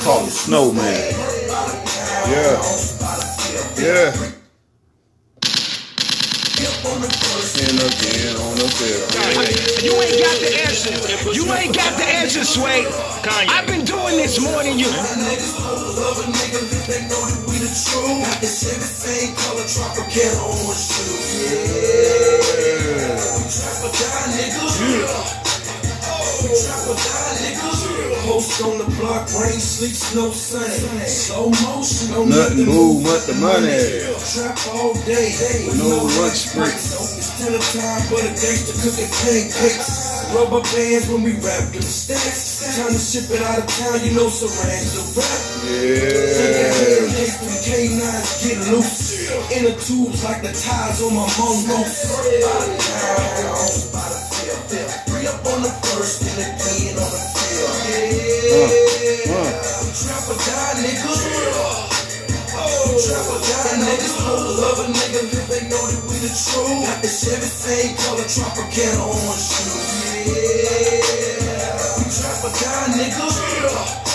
Call 0.04 0.26
it 0.26 0.32
snowman. 0.32 1.14
Yeah. 2.28 2.62
Yeah. 3.78 4.27
And 7.68 7.84
again 7.84 8.32
on 8.40 8.56
the 8.56 8.64
field. 8.80 9.12
You 9.84 9.92
ain't 10.00 10.16
got 10.24 10.40
the 10.40 10.56
answers. 10.72 11.36
You 11.36 11.44
ain't 11.52 11.76
got 11.76 12.00
the 12.00 12.08
answers, 12.08 12.48
Sway. 12.48 12.88
I've 13.28 13.68
been 13.68 13.84
doing 13.84 14.16
this 14.16 14.40
more 14.40 14.64
than 14.64 14.80
you. 14.80 14.88
Love 14.88 16.16
a 16.16 16.32
nigga 16.32 16.64
if 16.64 16.88
they 16.88 17.04
know 17.12 17.20
that 17.28 17.44
we 17.44 17.60
the 17.60 17.68
truth. 17.68 18.24
Got 18.24 18.40
the 18.40 18.48
Chevy 18.48 18.88
same 18.88 19.36
color 19.36 19.68
Tropicana 19.68 20.48
orange 20.48 20.80
shoes. 20.80 21.44
Yeah. 21.44 22.40
We 23.36 23.52
trap 23.52 23.84
or 23.84 23.92
die, 23.92 24.32
niggas. 24.32 24.80
We 24.80 26.48
trap 26.56 26.88
or 26.88 26.96
die, 26.96 27.36
niggas. 27.44 27.84
Post 28.32 28.64
on 28.64 28.78
the 28.80 28.88
block, 28.96 29.28
rain, 29.44 29.60
sleep, 29.60 29.92
snow, 29.92 30.32
sun. 30.32 30.72
Slow 31.04 31.52
motion, 31.68 32.16
no 32.16 32.24
Nothing 32.24 32.64
move 32.64 33.04
but 33.04 33.28
the 33.28 33.36
money. 33.36 34.08
Trap 34.24 34.56
all 34.72 34.96
day, 35.04 35.36
with 35.68 35.76
No 35.76 36.00
no 36.00 36.08
lunch 36.16 36.56
lunch 36.56 37.27
breaks. 37.38 37.58
It's 37.58 37.74
time 37.78 38.02
for 38.10 38.22
the 38.22 38.30
gangster 38.34 38.74
cooking 38.82 39.10
pancakes. 39.10 40.34
Rubber 40.34 40.62
bands 40.62 41.08
when 41.10 41.24
we 41.24 41.34
wrap 41.40 41.72
them 41.72 41.82
stacks. 41.82 42.78
Time 42.78 42.92
to 42.92 43.00
ship 43.00 43.30
it 43.32 43.42
out 43.42 43.60
of 43.60 43.68
town, 43.68 44.00
you 44.04 44.14
know, 44.14 44.28
Saran 44.28 44.86
the 44.94 45.02
wrap. 45.16 45.42
Yeah. 45.68 46.18
K9s 47.68 48.30
get 48.44 48.60
loose. 48.72 49.30
Inner 49.54 49.76
tubes 49.78 50.24
like 50.24 50.42
the 50.42 50.54
ties 50.54 51.02
on 51.02 51.14
my 51.14 51.28
mongoose. 51.38 52.06
Free 55.08 55.28
up 55.28 55.46
on 55.46 55.62
the 55.62 55.72
first 55.88 56.22
and 56.24 56.40
again 56.42 56.98
on 56.98 57.10
the 57.12 57.22
field. 57.38 57.78
Yeah. 59.28 59.52
Trap 59.98 60.30
or 60.30 60.38
die, 60.38 60.76
niggas. 60.82 61.77
Or 62.98 63.04
die, 63.04 63.78
niggas. 63.78 64.18
Hold 64.26 64.58
love 64.58 64.80
a 64.80 64.86
nigga 64.90 65.30
if 65.30 65.48
they 65.50 65.70
know 65.70 65.86
that 65.86 66.02
we 66.10 66.18
the 66.18 66.34
truth. 66.34 66.82
Got 66.82 66.98
the 67.04 67.08
Chevy 67.08 67.46
same 67.46 67.96
color 67.96 68.26
Tropicana 68.26 69.06
orange 69.06 69.38
shoes. 69.38 70.26
Yeah. 70.26 71.78
We 71.94 72.10
trap 72.10 72.42
or 72.42 72.50
die, 72.58 72.98
niggas. 72.98 74.07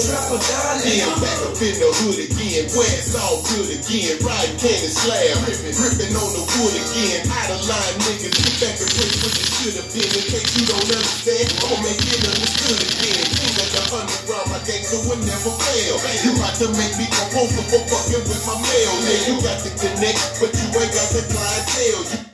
We 0.00 0.08
trap 0.08 0.32
or 0.32 0.40
die, 0.40 0.80
Yeah. 0.80 1.12
I'm 1.12 1.20
back 1.20 1.36
up 1.44 1.60
in 1.60 1.76
the 1.76 1.92
hood 2.00 2.16
again, 2.24 2.64
where 2.72 2.88
it's 2.88 3.12
all 3.20 3.44
good 3.52 3.68
again. 3.68 4.16
Riding 4.24 4.56
candy 4.56 4.88
slab, 4.88 5.44
ripping, 5.44 5.76
ripping 5.76 6.16
on 6.16 6.30
the 6.32 6.40
wood 6.56 6.72
again. 6.72 7.28
Out 7.28 7.52
of 7.52 7.60
line 7.68 7.96
niggas, 8.08 8.32
get 8.32 8.56
back 8.64 8.80
and 8.80 8.88
play 8.96 9.12
what 9.20 9.32
you 9.36 9.44
should 9.44 9.76
have 9.76 9.92
been. 9.92 10.08
In 10.08 10.24
case 10.24 10.56
you 10.56 10.64
don't 10.72 10.88
understand, 10.88 11.52
I'ma 11.52 11.84
make 11.84 12.00
it 12.00 12.16
understood 12.16 12.80
again. 12.80 13.24
Feel 13.28 13.52
like 13.60 13.76
a 13.76 13.82
underground, 13.92 14.48
my 14.48 14.60
gangster 14.64 15.04
will 15.04 15.20
never 15.20 15.52
fail. 15.68 15.94
You 16.24 16.32
about 16.32 16.56
to 16.64 16.66
make 16.80 16.96
me 16.96 17.04
compulsive 17.04 17.68
for 17.68 17.84
fucking 17.84 18.24
with 18.24 18.40
my 18.48 18.56
mail. 18.56 18.92
Yeah, 19.04 19.20
you 19.28 19.34
got 19.44 19.60
the 19.60 19.70
connect, 19.76 20.16
but 20.40 20.48
you 20.48 20.66
ain't 20.80 20.92
got 20.96 21.08
the 21.12 21.28
clientele. 21.28 22.04
You 22.08 22.29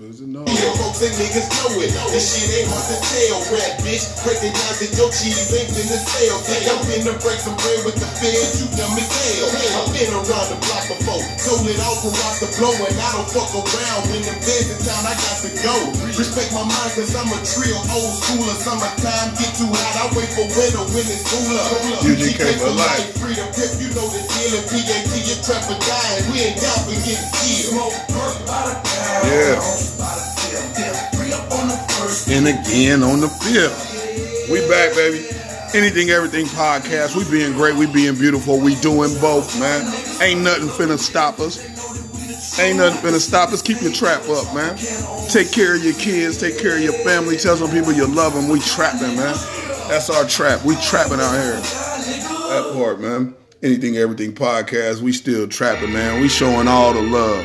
Cause 0.00 0.24
it 0.24 0.32
know. 0.32 0.48
Folks 0.80 1.04
and 1.04 1.12
niggas 1.20 1.44
know 1.60 1.76
it. 1.76 1.92
This 2.08 2.32
shit 2.32 2.48
ain't 2.56 2.72
hard 2.72 2.88
to 2.88 2.96
tell, 3.04 3.36
rap 3.52 3.84
bitch. 3.84 4.08
Break 4.24 4.40
it 4.40 4.56
down 4.56 4.72
that 4.80 4.96
your 4.96 5.12
cheese 5.12 5.52
ain't 5.52 5.68
in 5.76 5.86
the 5.92 6.00
sale. 6.00 6.40
Think 6.40 6.72
I'm 6.72 6.80
finna 6.88 7.12
break 7.20 7.36
some 7.36 7.52
bread 7.60 7.84
with 7.84 8.00
the 8.00 8.08
feds, 8.16 8.64
you 8.64 8.66
dumb 8.80 8.96
as 8.96 9.04
hell. 9.12 9.52
I've 9.52 9.92
been 9.92 10.08
around 10.08 10.48
the 10.48 10.56
block 10.56 10.88
before. 10.88 11.20
Told 11.44 11.68
it 11.68 11.76
all 11.84 12.00
from 12.00 12.16
rock 12.16 12.32
to 12.40 12.48
blow, 12.56 12.72
and 12.80 12.96
I 12.96 13.08
don't 13.12 13.28
fuck 13.28 13.52
around. 13.52 14.00
When 14.08 14.24
them 14.24 14.40
feds 14.40 14.72
in 14.72 14.80
town, 14.88 15.04
I 15.04 15.12
got 15.20 15.36
to 15.44 15.50
go. 15.60 15.76
Respect 16.16 16.48
my 16.56 16.64
mind, 16.64 16.90
cause 16.96 17.12
I'm 17.12 17.28
a 17.28 17.36
trill, 17.44 17.76
old 17.92 18.12
schooler. 18.24 18.56
Summertime 18.56 19.36
get 19.36 19.52
too 19.52 19.68
hot, 19.68 20.00
I 20.00 20.04
wait 20.16 20.32
for 20.32 20.48
winter 20.48 20.80
when 20.96 21.04
it's 21.12 21.28
cooler. 21.28 21.60
UGK 22.08 22.56
for 22.56 22.72
life. 22.72 23.20
Freedom 23.20 23.52
pip, 23.52 23.68
you 23.76 23.92
know 23.92 24.08
the 24.08 24.24
deal. 24.24 24.64
And 24.64 24.64
PAT, 24.64 25.12
your 25.28 25.40
trap 25.44 25.60
for 25.68 25.76
dying. 25.76 26.24
We 26.32 26.48
ain't 26.48 26.56
down 26.56 26.88
for 26.88 26.96
getting 27.04 27.28
killed. 27.36 28.89
Yeah. 29.24 29.60
And 32.30 32.46
again 32.46 33.02
on 33.02 33.20
the 33.20 33.28
fifth. 33.28 34.50
We 34.50 34.60
back, 34.68 34.94
baby. 34.94 35.26
Anything, 35.74 36.10
everything 36.10 36.46
podcast. 36.46 37.16
We 37.16 37.30
being 37.30 37.52
great. 37.52 37.76
We 37.76 37.86
being 37.86 38.16
beautiful. 38.16 38.58
We 38.58 38.74
doing 38.76 39.18
both, 39.20 39.58
man. 39.60 39.82
Ain't 40.20 40.42
nothing 40.42 40.68
finna 40.68 40.98
stop 40.98 41.38
us. 41.38 41.58
Ain't 42.58 42.78
nothing 42.78 43.00
finna 43.00 43.20
stop 43.20 43.50
us. 43.50 43.62
Keep 43.62 43.82
your 43.82 43.92
trap 43.92 44.22
up, 44.28 44.52
man. 44.54 44.76
Take 45.28 45.52
care 45.52 45.76
of 45.76 45.84
your 45.84 45.94
kids. 45.94 46.38
Take 46.38 46.58
care 46.58 46.76
of 46.76 46.82
your 46.82 46.92
family. 47.04 47.36
Tell 47.36 47.56
some 47.56 47.70
people 47.70 47.92
you 47.92 48.06
love 48.06 48.34
them. 48.34 48.48
We 48.48 48.60
trapping, 48.60 49.16
man. 49.16 49.34
That's 49.88 50.10
our 50.10 50.24
trap. 50.26 50.64
We 50.64 50.74
trapping 50.76 51.20
out 51.20 51.32
here. 51.32 51.60
That 51.60 52.70
part, 52.74 53.00
man. 53.00 53.34
Anything, 53.62 53.96
everything 53.96 54.32
podcast. 54.32 55.02
We 55.02 55.12
still 55.12 55.46
trapping, 55.46 55.92
man. 55.92 56.20
We 56.20 56.28
showing 56.28 56.66
all 56.66 56.92
the 56.92 57.02
love. 57.02 57.44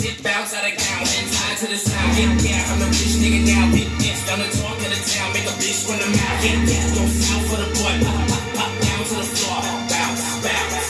Tip, 0.00 0.16
bounce 0.24 0.54
out 0.56 0.64
of 0.64 0.72
gown. 0.80 1.04
And 1.04 1.28
tied 1.28 1.56
to 1.60 1.66
the 1.68 1.76
sound. 1.76 2.16
Get 2.16 2.32
down. 2.40 2.64
I'm 2.72 2.80
a 2.80 2.88
bitch 2.88 3.20
nigga 3.20 3.44
now. 3.44 3.68
Big 3.68 3.84
bitch. 4.00 4.16
Down 4.24 4.40
the 4.40 4.48
talk 4.56 4.80
of 4.80 4.88
the 4.88 4.96
town. 4.96 5.28
Make 5.36 5.44
a 5.44 5.52
bitch 5.60 5.84
run 5.92 6.00
the 6.00 6.08
mouth. 6.08 6.40
Get 6.40 6.56
down. 6.56 6.88
Go 6.96 7.04
south 7.04 7.44
for 7.52 7.60
the 7.60 7.68
boy. 7.76 7.92
Pop, 8.00 8.16
pop, 8.32 8.44
pop 8.56 8.72
down 8.80 9.04
to 9.04 9.14
the 9.20 9.28
floor. 9.28 9.60
Bounce, 9.92 10.24
bounce. 10.40 10.88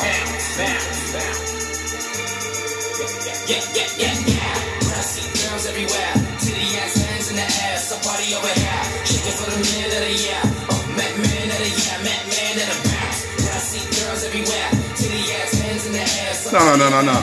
Bounce, 0.00 0.48
bounce, 0.56 1.12
bounce. 1.12 1.52
Yeah, 3.48 3.60
yeah, 3.76 3.88
yeah, 4.00 4.32
yeah. 4.32 4.37
No, 16.58 16.64
no, 16.64 16.76
no, 16.76 16.90
no, 16.90 17.02
no. 17.02 17.20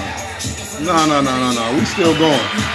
No, 0.80 1.06
no, 1.08 1.22
no, 1.22 1.38
no, 1.38 1.52
no. 1.52 1.78
We 1.78 1.84
still 1.86 2.18
going. 2.18 2.75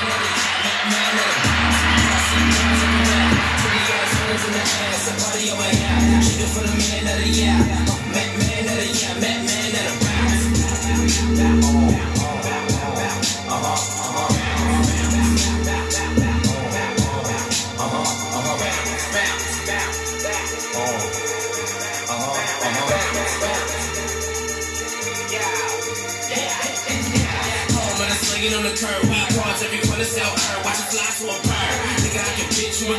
Every 30.18 30.34
corner. 30.34 30.61
Watch 30.64 30.80
it 30.82 30.88
fly 30.90 31.06
to 31.06 31.24
a 31.30 31.36
bird. 31.46 31.74
Nigga, 32.02 32.20
I 32.20 32.32
can 32.34 32.48
bitch 32.50 32.76
you 32.82 32.88
a. 32.90 32.98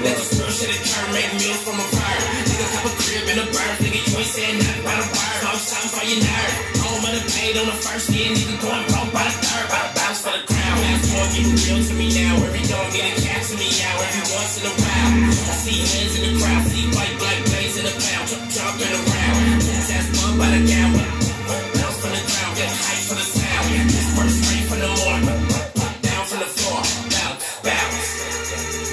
Let 0.00 0.16
the 0.16 0.24
spill 0.24 0.48
shit 0.48 0.72
occur. 0.72 1.04
Make 1.12 1.30
meals 1.36 1.60
from 1.62 1.76
a 1.76 1.86
bird. 1.92 2.20
Nigga, 2.48 2.66
cop 2.72 2.88
a 2.88 2.92
crib 2.96 3.26
in 3.30 3.38
a 3.38 3.46
bird. 3.52 3.74
Nigga, 3.84 4.00
you 4.00 4.12
ain't 4.16 4.32
saying 4.32 4.56
nothing 4.58 4.80
about 4.80 4.98
a 4.98 5.06
bird. 5.12 5.40
I'm 5.44 5.58
shouting 5.60 5.92
for 5.92 6.04
your 6.08 6.20
nerve. 6.24 6.54
Home 6.80 7.04
of 7.04 7.12
the 7.14 7.22
paid 7.36 7.54
on 7.60 7.66
the 7.68 7.76
first 7.76 8.08
year. 8.10 8.32
Nigga, 8.32 8.56
going 8.64 8.84
broke 8.90 9.12
by 9.12 9.24
the 9.28 9.36
third. 9.44 9.66
By 9.68 9.80
the 9.84 9.92
bounce 9.94 10.20
for 10.24 10.32
the 10.32 10.42
crown. 10.48 10.76
Last 10.80 11.04
more, 11.12 11.28
it 11.30 11.46
real 11.68 11.80
to 11.84 11.94
me 11.94 12.06
now. 12.16 12.32
Every 12.40 12.64
dog 12.66 12.86
get 12.96 13.04
a 13.06 13.14
cat 13.20 13.44
to 13.46 13.54
me 13.60 13.68
out. 13.86 14.00
Every 14.00 14.24
once 14.32 14.52
in 14.58 14.64
a 14.66 14.74
while. 14.74 15.12
I 15.28 15.54
see 15.60 15.78
hands 15.84 16.14
in 16.16 16.22
the 16.24 16.32
crowd. 16.40 16.64
See 16.66 16.88
white, 16.96 17.14
black, 17.20 17.38
blaze 17.46 17.76
in 17.76 17.84
the 17.84 17.94
pound. 17.94 18.24
Jump, 18.26 18.44
jumping 18.48 18.90
around. 18.90 19.60
Ass 19.94 20.06
bump 20.16 20.40
by 20.40 20.48
the 20.50 20.64
gown. 20.64 21.09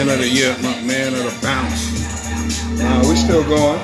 Man 0.00 0.08
of 0.08 0.18
the 0.18 0.28
year, 0.30 0.56
my 0.62 0.80
man 0.80 1.12
of 1.12 1.24
the 1.24 1.38
bounce. 1.42 2.78
Nah, 2.78 3.06
we 3.06 3.16
still 3.16 3.44
going. 3.44 3.78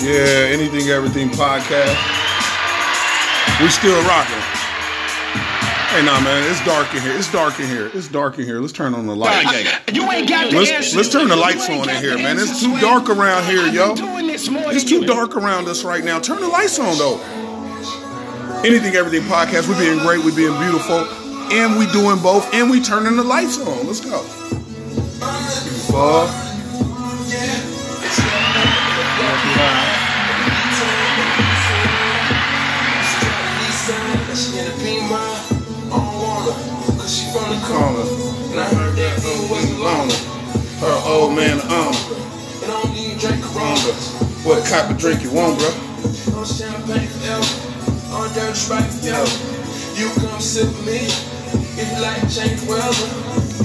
Yeah, 0.00 0.52
anything, 0.52 0.88
everything 0.90 1.28
podcast. 1.30 1.98
We 3.60 3.68
still 3.68 4.00
rocking. 4.04 4.41
Hey, 5.92 6.02
nah, 6.06 6.18
man, 6.20 6.50
it's 6.50 6.64
dark 6.64 6.94
in 6.94 7.02
here. 7.02 7.12
It's 7.12 7.30
dark 7.30 7.60
in 7.60 7.66
here. 7.66 7.90
It's 7.92 8.08
dark 8.08 8.38
in 8.38 8.46
here. 8.46 8.60
Let's 8.60 8.72
turn 8.72 8.94
on 8.94 9.06
the 9.06 9.14
light. 9.14 9.44
You 9.92 10.10
ain't 10.10 10.26
got 10.26 10.50
the 10.50 10.56
Let's, 10.56 10.70
answers. 10.70 10.96
let's 10.96 11.08
turn 11.10 11.28
the 11.28 11.36
lights 11.36 11.68
on 11.68 11.86
in 11.86 11.96
here, 11.96 12.16
man. 12.16 12.38
It's 12.38 12.62
too 12.62 12.80
dark 12.80 13.10
around 13.10 13.44
here, 13.44 13.66
yo. 13.66 13.94
been 13.94 13.96
doing 13.96 14.52
more 14.54 14.72
It's 14.72 14.84
too 14.84 15.04
dark 15.04 15.36
around 15.36 15.68
us 15.68 15.84
right 15.84 16.02
now. 16.02 16.18
Turn 16.18 16.40
the 16.40 16.48
lights 16.48 16.78
on, 16.78 16.96
though. 16.96 17.20
Anything, 18.64 18.94
everything 18.94 19.28
podcast. 19.28 19.68
We're 19.68 19.78
being 19.78 19.98
great. 19.98 20.24
We're 20.24 20.34
being 20.34 20.58
beautiful, 20.60 21.04
and 21.52 21.78
we 21.78 21.84
doing 21.92 22.22
both, 22.22 22.48
and 22.54 22.70
we 22.70 22.80
turning 22.80 23.16
the 23.16 23.24
lights 23.24 23.58
on. 23.60 23.86
Let's 23.86 24.00
go. 24.00 24.22
Fuck. 25.92 26.48
She 34.34 34.58
in 34.58 34.64
the 34.64 34.72
beam 34.82 35.31
from 37.32 37.48
the 37.48 37.60
corner. 37.64 38.04
And 38.52 38.60
I 38.60 38.68
heard 38.76 38.92
that 38.92 39.16
thing 39.24 39.48
wasn't 39.48 39.80
longer. 39.80 40.20
Her 40.84 40.96
old 41.08 41.32
man 41.32 41.64
on. 41.64 41.96
And 42.60 42.68
I 42.68 42.76
don't 42.76 42.92
even 42.92 43.16
drink 43.16 43.40
Corona. 43.40 43.92
What 44.44 44.68
type 44.68 44.92
of 44.92 44.98
drink 45.00 45.24
you 45.24 45.32
want, 45.32 45.56
bro? 45.56 45.72
On 46.36 46.44
champagne 46.44 47.08
forever. 47.08 47.48
On 48.12 48.28
dirty 48.36 48.52
sprite 48.52 48.84
forever. 49.00 49.32
You 49.96 50.12
come 50.20 50.40
sip 50.44 50.68
with 50.68 50.84
me. 50.84 51.08
If 51.80 51.88
you 51.88 52.00
like 52.04 52.20
change 52.28 52.60
weather. 52.68 53.08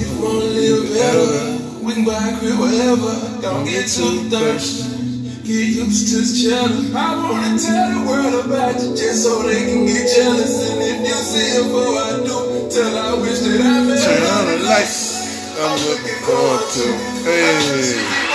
you 0.00 0.16
wanna 0.16 0.48
live 0.48 0.88
better. 0.96 1.60
We 1.84 1.92
can 1.92 2.04
buy 2.08 2.24
a 2.24 2.38
crib 2.40 2.56
wherever. 2.56 3.12
Don't 3.44 3.68
get 3.68 3.84
too 3.84 4.32
thirsty. 4.32 4.96
Get 5.44 5.76
used 5.76 6.08
to 6.08 6.24
this 6.24 6.40
cheddar. 6.40 6.96
I 6.96 7.20
wanna 7.20 7.58
tell 7.60 7.88
the 7.92 8.00
world 8.08 8.46
about 8.46 8.80
you 8.80 8.96
just 8.96 9.24
so 9.24 9.42
they 9.44 9.60
can 9.68 9.84
get 9.84 10.08
jealous. 10.08 10.72
And 10.72 10.80
if 10.80 11.04
you 11.04 11.20
see 11.20 11.52
it 11.52 11.64
before 11.68 12.00
I 12.00 12.24
do, 12.24 12.57
tell 12.70 12.96
I 12.98 13.20
wish 13.20 13.38
that 13.40 13.60
I 13.60 13.78
Turn 14.04 14.22
on 14.22 14.46
the 14.46 14.64
lights. 14.68 15.56
I'm 15.58 15.78
looking 15.88 16.20
forward 16.24 16.70
to. 16.70 16.84
Hey. 17.24 18.27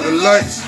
The 0.00 0.10
lights. 0.10 0.65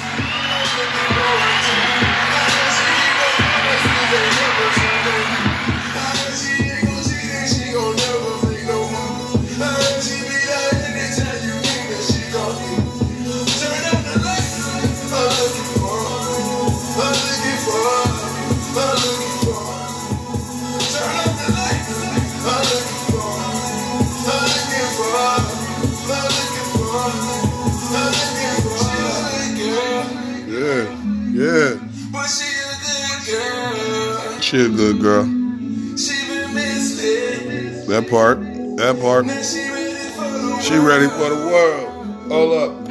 Good 34.92 35.02
girl. 35.02 35.24
That 37.88 38.08
part. 38.08 38.40
That 38.78 38.98
part. 39.00 39.26
She 40.62 40.76
ready 40.78 41.08
for 41.08 41.28
the 41.28 41.46
world. 41.46 41.88
Hold 42.28 42.52
up. 42.54 42.88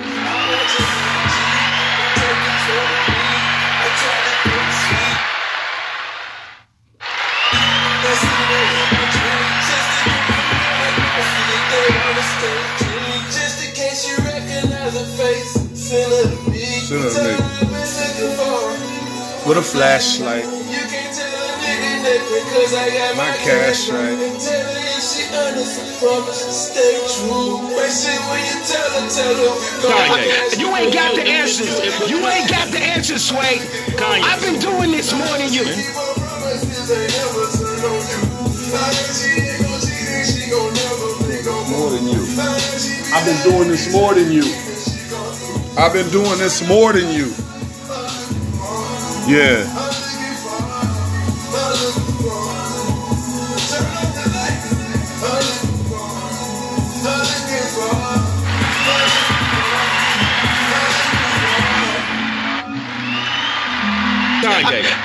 With 19.48 19.58
a 19.58 19.62
flashlight. 19.62 20.57
Nigga 22.28 22.43
nothing 22.43 22.53
'cause 22.53 22.73
I 22.73 22.89
got 22.89 23.15
My 23.15 23.32
my, 23.32 23.38
cash 23.38 23.89
right. 23.89 24.17
Tell 24.17 24.65
her 24.65 24.80
if 24.95 25.03
she 25.03 25.23
honest, 25.36 25.80
I 25.80 25.99
promise 25.99 26.41
to 26.45 26.51
stay 26.51 26.95
true. 27.15 27.61
Make 27.75 27.91
sure 27.91 28.21
when 28.30 28.41
you 28.45 28.57
tell 28.67 28.89
her, 28.95 29.05
tell 29.09 29.36
her 29.36 29.53
Kanye, 29.82 30.59
you 30.59 30.75
ain't 30.75 30.93
got 30.93 31.15
the 31.15 31.23
answers. 31.23 32.09
You 32.09 32.28
ain't 32.28 32.49
got 32.49 32.71
the 32.71 32.80
answers, 32.80 33.23
Sway. 33.23 33.59
Kanye. 33.95 34.23
I've 34.23 34.41
been 34.41 34.59
doing 34.59 34.91
this 34.91 35.13
more 35.13 35.38
than 35.38 35.51
you. 35.53 35.65
More 41.69 41.89
than 41.91 42.07
you. 42.07 42.21
I've 43.13 43.25
been 43.25 43.41
doing 43.43 43.67
this 43.69 43.91
more 43.93 44.13
than 44.13 44.32
you. 44.32 44.43
I've 45.78 45.93
been 45.93 46.09
doing 46.09 46.38
this 46.39 46.67
more 46.67 46.93
than 46.93 47.11
you. 47.11 47.34
Yeah. 49.28 49.86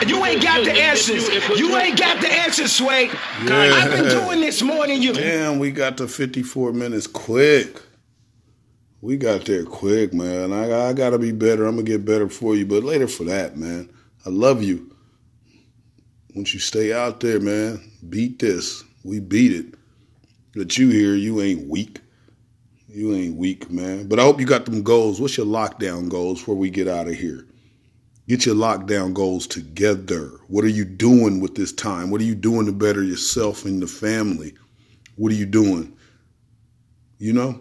You 0.08 0.24
ain't 0.24 0.42
got 0.42 0.64
the 0.64 0.72
answers. 0.72 1.28
You 1.58 1.76
ain't 1.76 1.98
got 1.98 2.20
the 2.20 2.28
answers, 2.28 2.72
Sway. 2.72 3.08
Kanye, 3.08 3.72
I've 3.72 3.90
been 3.90 4.08
doing 4.08 4.40
this 4.40 4.62
more 4.62 4.86
than 4.86 5.02
you. 5.02 5.12
Damn, 5.12 5.58
we 5.58 5.70
got 5.70 5.96
to 5.98 6.08
54 6.08 6.72
minutes 6.72 7.06
quick. 7.06 7.80
We 9.00 9.16
got 9.16 9.44
there 9.44 9.64
quick, 9.64 10.14
man. 10.14 10.52
I, 10.52 10.90
I 10.90 10.92
got 10.92 11.10
to 11.10 11.18
be 11.18 11.32
better. 11.32 11.66
I'm 11.66 11.74
going 11.74 11.86
to 11.86 11.92
get 11.92 12.04
better 12.04 12.28
for 12.28 12.54
you, 12.54 12.64
but 12.64 12.84
later 12.84 13.08
for 13.08 13.24
that, 13.24 13.56
man. 13.56 13.88
I 14.24 14.30
love 14.30 14.62
you. 14.62 14.94
Once 16.34 16.54
you 16.54 16.60
stay 16.60 16.92
out 16.92 17.20
there, 17.20 17.40
man, 17.40 17.80
beat 18.08 18.38
this. 18.38 18.84
We 19.04 19.20
beat 19.20 19.52
it. 19.52 19.74
But 20.54 20.78
you 20.78 20.88
here, 20.88 21.14
you 21.14 21.40
ain't 21.40 21.66
weak. 21.68 22.00
You 22.88 23.14
ain't 23.14 23.36
weak, 23.36 23.70
man. 23.70 24.06
But 24.06 24.18
I 24.18 24.22
hope 24.22 24.38
you 24.38 24.46
got 24.46 24.66
them 24.66 24.82
goals. 24.82 25.20
What's 25.20 25.36
your 25.36 25.46
lockdown 25.46 26.08
goals 26.08 26.38
before 26.38 26.54
we 26.54 26.70
get 26.70 26.88
out 26.88 27.08
of 27.08 27.14
here? 27.14 27.46
Get 28.32 28.46
your 28.46 28.54
lockdown 28.54 29.12
goals 29.12 29.46
together. 29.46 30.30
What 30.48 30.64
are 30.64 30.68
you 30.68 30.86
doing 30.86 31.40
with 31.40 31.54
this 31.54 31.70
time? 31.70 32.10
What 32.10 32.22
are 32.22 32.24
you 32.24 32.34
doing 32.34 32.64
to 32.64 32.72
better 32.72 33.02
yourself 33.02 33.66
and 33.66 33.82
the 33.82 33.86
family? 33.86 34.54
What 35.16 35.32
are 35.32 35.34
you 35.34 35.44
doing? 35.44 35.94
You 37.18 37.34
know? 37.34 37.60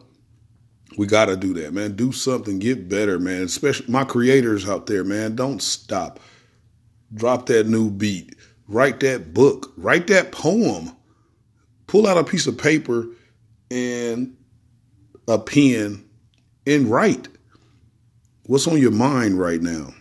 We 0.97 1.07
got 1.07 1.26
to 1.26 1.36
do 1.36 1.53
that, 1.55 1.74
man. 1.74 1.97
Do 1.97 2.13
something. 2.13 2.59
Get 2.59 2.88
better, 2.88 3.19
man. 3.19 3.43
Especially 3.43 3.91
my 3.91 4.05
creators 4.05 4.69
out 4.69 4.86
there, 4.86 5.03
man. 5.03 5.36
Don't 5.36 5.61
stop. 5.61 6.22
Drop 7.13 7.47
that 7.47 7.67
new 7.67 7.91
beat. 7.91 8.34
Write 8.69 9.01
that 9.01 9.34
book. 9.34 9.74
Write 9.76 10.07
that 10.07 10.32
poem. 10.32 10.95
Pull 11.88 12.07
out 12.07 12.17
a 12.17 12.24
piece 12.24 12.47
of 12.47 12.57
paper 12.57 13.07
and 13.69 14.38
a 15.28 15.38
pen 15.38 16.05
and 16.65 16.88
write. 16.88 17.28
What's 18.45 18.69
on 18.69 18.78
your 18.78 18.91
mind 18.91 19.38
right 19.38 19.61
now? 19.61 19.93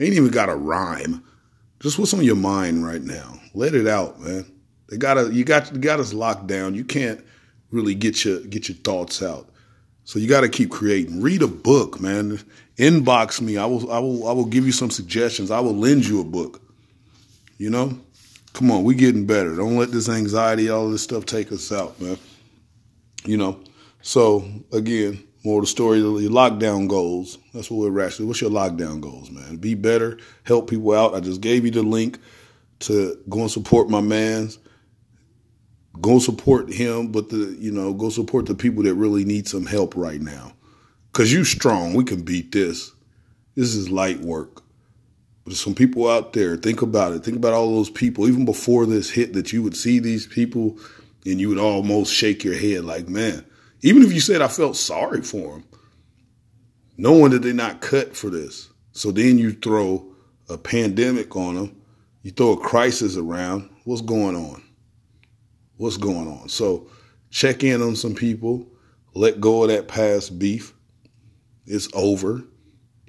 Ain't 0.00 0.14
even 0.14 0.30
got 0.30 0.48
a 0.48 0.54
rhyme. 0.54 1.22
Just 1.80 1.98
what's 1.98 2.14
on 2.14 2.24
your 2.24 2.36
mind 2.36 2.84
right 2.84 3.02
now. 3.02 3.38
Let 3.54 3.74
it 3.74 3.86
out, 3.86 4.20
man. 4.20 4.44
They 4.88 4.96
gotta 4.96 5.32
you 5.32 5.44
got 5.44 5.72
you 5.72 5.78
got 5.78 6.00
us 6.00 6.12
locked 6.12 6.46
down. 6.46 6.74
You 6.74 6.84
can't 6.84 7.24
really 7.70 7.94
get 7.94 8.24
your 8.24 8.40
get 8.40 8.68
your 8.68 8.78
thoughts 8.78 9.22
out. 9.22 9.48
So 10.04 10.18
you 10.18 10.28
gotta 10.28 10.48
keep 10.48 10.70
creating. 10.70 11.20
Read 11.20 11.42
a 11.42 11.48
book, 11.48 12.00
man. 12.00 12.40
Inbox 12.78 13.40
me. 13.40 13.58
I 13.58 13.66
will 13.66 13.90
I 13.92 13.98
will 13.98 14.26
I 14.28 14.32
will 14.32 14.46
give 14.46 14.64
you 14.64 14.72
some 14.72 14.90
suggestions. 14.90 15.50
I 15.50 15.60
will 15.60 15.76
lend 15.76 16.06
you 16.06 16.20
a 16.20 16.24
book. 16.24 16.62
You 17.58 17.70
know? 17.70 17.98
Come 18.54 18.70
on, 18.70 18.82
we 18.82 18.94
getting 18.94 19.26
better. 19.26 19.54
Don't 19.54 19.76
let 19.76 19.92
this 19.92 20.08
anxiety, 20.08 20.68
all 20.68 20.90
this 20.90 21.02
stuff 21.02 21.24
take 21.26 21.52
us 21.52 21.70
out, 21.70 22.00
man. 22.00 22.18
You 23.24 23.36
know, 23.36 23.60
so 24.02 24.48
again, 24.72 25.22
more 25.48 25.62
the 25.62 25.66
story, 25.66 25.98
of 26.00 26.20
your 26.20 26.30
lockdown 26.30 26.88
goals. 26.88 27.38
That's 27.54 27.70
what 27.70 27.90
we're 27.90 28.04
actually. 28.04 28.26
What's 28.26 28.42
your 28.42 28.50
lockdown 28.50 29.00
goals, 29.00 29.30
man? 29.30 29.56
Be 29.56 29.74
better, 29.74 30.18
help 30.44 30.68
people 30.68 30.92
out. 30.92 31.14
I 31.14 31.20
just 31.20 31.40
gave 31.40 31.64
you 31.64 31.70
the 31.70 31.82
link 31.82 32.18
to 32.80 33.18
go 33.28 33.40
and 33.40 33.50
support 33.50 33.88
my 33.88 34.02
man's. 34.02 34.58
Go 36.00 36.18
support 36.18 36.70
him, 36.70 37.10
but 37.10 37.30
the 37.30 37.56
you 37.58 37.72
know 37.72 37.94
go 37.94 38.10
support 38.10 38.46
the 38.46 38.54
people 38.54 38.82
that 38.84 38.94
really 38.94 39.24
need 39.24 39.48
some 39.48 39.64
help 39.64 39.96
right 39.96 40.20
now. 40.20 40.52
Cause 41.12 41.32
you 41.32 41.44
strong, 41.44 41.94
we 41.94 42.04
can 42.04 42.22
beat 42.22 42.52
this. 42.52 42.92
This 43.56 43.74
is 43.74 43.90
light 43.90 44.20
work. 44.20 44.62
But 45.44 45.54
some 45.54 45.74
people 45.74 46.08
out 46.08 46.34
there. 46.34 46.56
Think 46.56 46.82
about 46.82 47.14
it. 47.14 47.24
Think 47.24 47.38
about 47.38 47.54
all 47.54 47.74
those 47.74 47.90
people, 47.90 48.28
even 48.28 48.44
before 48.44 48.84
this 48.84 49.10
hit, 49.10 49.32
that 49.32 49.52
you 49.52 49.62
would 49.62 49.76
see 49.76 49.98
these 49.98 50.26
people 50.26 50.78
and 51.24 51.40
you 51.40 51.48
would 51.48 51.58
almost 51.58 52.12
shake 52.12 52.44
your 52.44 52.56
head 52.56 52.84
like, 52.84 53.08
man, 53.08 53.44
even 53.82 54.02
if 54.02 54.12
you 54.12 54.20
said 54.20 54.42
I 54.42 54.48
felt 54.48 54.76
sorry 54.76 55.22
for 55.22 55.52
them, 55.52 55.64
knowing 56.96 57.30
that 57.32 57.42
they're 57.42 57.52
not 57.52 57.80
cut 57.80 58.16
for 58.16 58.30
this. 58.30 58.70
So 58.92 59.12
then 59.12 59.38
you 59.38 59.52
throw 59.52 60.12
a 60.48 60.58
pandemic 60.58 61.36
on 61.36 61.54
them, 61.54 61.82
you 62.22 62.32
throw 62.32 62.52
a 62.52 62.60
crisis 62.60 63.16
around. 63.16 63.70
What's 63.84 64.02
going 64.02 64.36
on? 64.36 64.62
What's 65.76 65.96
going 65.96 66.28
on? 66.28 66.48
So 66.48 66.88
check 67.30 67.62
in 67.62 67.80
on 67.80 67.94
some 67.94 68.14
people, 68.14 68.66
let 69.14 69.40
go 69.40 69.62
of 69.62 69.68
that 69.68 69.88
past 69.88 70.38
beef. 70.38 70.74
It's 71.66 71.88
over. 71.94 72.42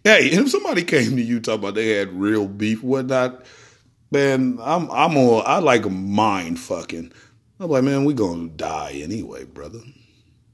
Hey, 0.03 0.27
if 0.27 0.49
somebody 0.49 0.83
came 0.83 1.15
to 1.15 1.21
you 1.21 1.39
talking 1.39 1.59
about 1.59 1.75
they 1.75 1.89
had 1.89 2.13
real 2.13 2.47
beef, 2.47 2.83
whatnot, 2.83 3.45
man, 4.11 4.59
I'm 4.61 4.89
I'm 4.91 5.17
on 5.17 5.43
I 5.45 5.59
like 5.59 5.85
a 5.85 5.89
mind 5.89 6.59
fucking. 6.59 7.11
I'm 7.59 7.69
like, 7.69 7.83
man, 7.83 8.05
we 8.05 8.13
gonna 8.13 8.49
die 8.49 8.99
anyway, 9.01 9.45
brother. 9.45 9.79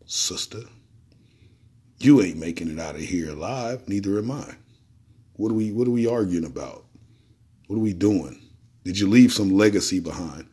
Sister. 0.05 0.61
You 1.97 2.21
ain't 2.21 2.37
making 2.37 2.69
it 2.69 2.79
out 2.79 2.95
of 2.95 3.01
here 3.01 3.31
alive, 3.31 3.87
neither 3.87 4.17
am 4.17 4.31
I. 4.31 4.55
What 5.33 5.51
are 5.51 5.55
we 5.55 5.71
what 5.71 5.87
are 5.87 5.91
we 5.91 6.07
arguing 6.07 6.45
about? 6.45 6.85
What 7.67 7.77
are 7.77 7.79
we 7.79 7.93
doing? 7.93 8.41
Did 8.83 8.99
you 8.99 9.07
leave 9.09 9.33
some 9.33 9.49
legacy 9.49 9.99
behind? 9.99 10.47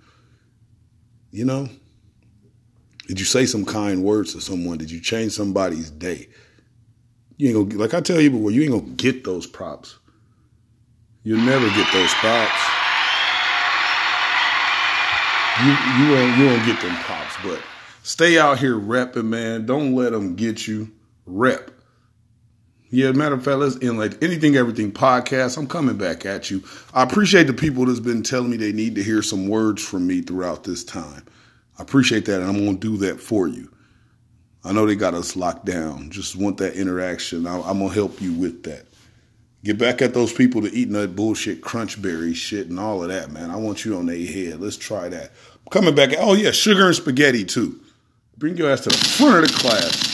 You 1.31 1.45
know? 1.45 1.69
Did 3.07 3.19
you 3.19 3.27
say 3.27 3.47
some 3.47 3.65
kind 3.65 4.03
words 4.03 4.33
to 4.33 4.41
someone? 4.41 4.79
Did 4.79 4.91
you 4.91 5.01
change 5.01 5.33
somebody's 5.33 5.91
day? 5.91 6.29
You 7.37 7.49
ain't 7.49 7.71
gonna 7.71 7.83
like 7.83 7.95
I 7.95 8.01
tell 8.01 8.21
you 8.21 8.31
before, 8.31 8.51
you 8.51 8.63
ain't 8.63 8.73
gonna 8.73 8.95
get 8.95 9.25
those 9.25 9.47
props. 9.47 9.99
You'll 11.25 11.45
never 11.45 11.67
get 11.69 11.93
those 11.93 12.13
props. 12.15 12.63
You 15.61 15.71
you 15.71 16.11
won't 16.13 16.39
you 16.39 16.47
won't 16.47 16.67
get 16.67 16.81
them 16.81 16.97
props, 17.05 17.35
but 17.45 17.61
stay 18.03 18.39
out 18.39 18.59
here 18.59 18.75
repping, 18.75 19.27
man. 19.27 19.67
Don't 19.67 19.95
let 19.95 20.13
them 20.13 20.35
get 20.37 20.67
you. 20.67 20.91
Rep. 21.27 21.71
Yeah, 22.91 23.11
matter 23.13 23.37
of 23.37 23.43
fact, 23.43 23.57
let's 23.57 23.79
end 23.81 23.99
like 23.99 24.23
anything, 24.23 24.55
everything 24.55 24.93
podcast. 24.93 25.57
I'm 25.57 25.67
coming 25.67 25.97
back 25.97 26.27
at 26.27 26.51
you. 26.51 26.63
I 26.93 27.03
appreciate 27.03 27.47
the 27.47 27.55
people 27.55 27.87
that's 27.87 28.01
been 28.01 28.23
telling 28.23 28.51
me 28.51 28.59
they 28.59 28.73
need 28.73 28.97
to 28.97 29.03
hear 29.03 29.23
some 29.23 29.49
words 29.49 29.83
from 29.83 30.07
me 30.07 30.21
throughout 30.21 30.65
this 30.65 30.85
time. 30.85 31.25
I 31.79 31.83
appreciate 31.83 32.27
that, 32.27 32.43
and 32.43 32.51
I'm 32.51 32.63
gonna 32.63 32.77
do 32.77 32.99
that 32.99 33.19
for 33.19 33.49
you. 33.49 33.73
I 34.63 34.73
know 34.73 34.85
they 34.85 34.95
got 34.95 35.15
us 35.15 35.37
locked 35.37 35.65
down. 35.65 36.11
Just 36.11 36.37
want 36.37 36.59
that 36.59 36.75
interaction. 36.75 37.47
I, 37.47 37.57
I'm 37.63 37.79
gonna 37.79 37.95
help 37.95 38.21
you 38.21 38.35
with 38.35 38.65
that. 38.65 38.85
Get 39.65 39.79
back 39.79 40.03
at 40.03 40.13
those 40.13 40.33
people 40.33 40.61
that 40.61 40.75
eating 40.75 40.93
that 40.93 41.17
bullshit 41.17 41.63
crunchberry 41.63 42.35
shit 42.35 42.69
and 42.69 42.79
all 42.79 43.03
of 43.03 43.09
that, 43.09 43.31
man. 43.31 43.51
I 43.51 43.57
want 43.57 43.87
you 43.87 43.97
on 43.97 44.05
their 44.05 44.17
head. 44.17 44.61
Let's 44.61 44.77
try 44.77 45.09
that. 45.09 45.31
I'm 45.65 45.71
coming 45.71 45.95
back. 45.95 46.11
Oh 46.19 46.35
yeah, 46.35 46.51
sugar 46.51 46.89
and 46.89 46.95
spaghetti 46.95 47.45
too. 47.45 47.81
Bring 48.39 48.57
your 48.57 48.71
ass 48.71 48.81
to 48.83 48.89
the 48.89 48.97
front 48.97 49.45
of 49.45 49.51
the 49.51 49.57
class. 49.57 50.13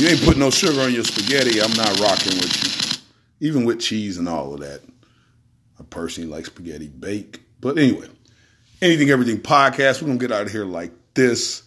You 0.00 0.08
ain't 0.08 0.22
putting 0.22 0.40
no 0.40 0.50
sugar 0.50 0.80
on 0.80 0.92
your 0.94 1.04
spaghetti. 1.04 1.60
I'm 1.60 1.72
not 1.74 2.00
rocking 2.00 2.36
with 2.38 3.02
you. 3.40 3.48
Even 3.48 3.64
with 3.64 3.80
cheese 3.80 4.18
and 4.18 4.28
all 4.28 4.54
of 4.54 4.60
that. 4.60 4.80
I 5.78 5.82
personally 5.84 6.30
like 6.30 6.46
spaghetti 6.46 6.88
bake. 6.88 7.42
But 7.60 7.78
anyway, 7.78 8.08
anything, 8.80 9.10
everything 9.10 9.38
podcast. 9.38 10.00
We're 10.00 10.08
gonna 10.08 10.18
get 10.18 10.32
out 10.32 10.46
of 10.46 10.52
here 10.52 10.64
like 10.64 10.92
this. 11.14 11.62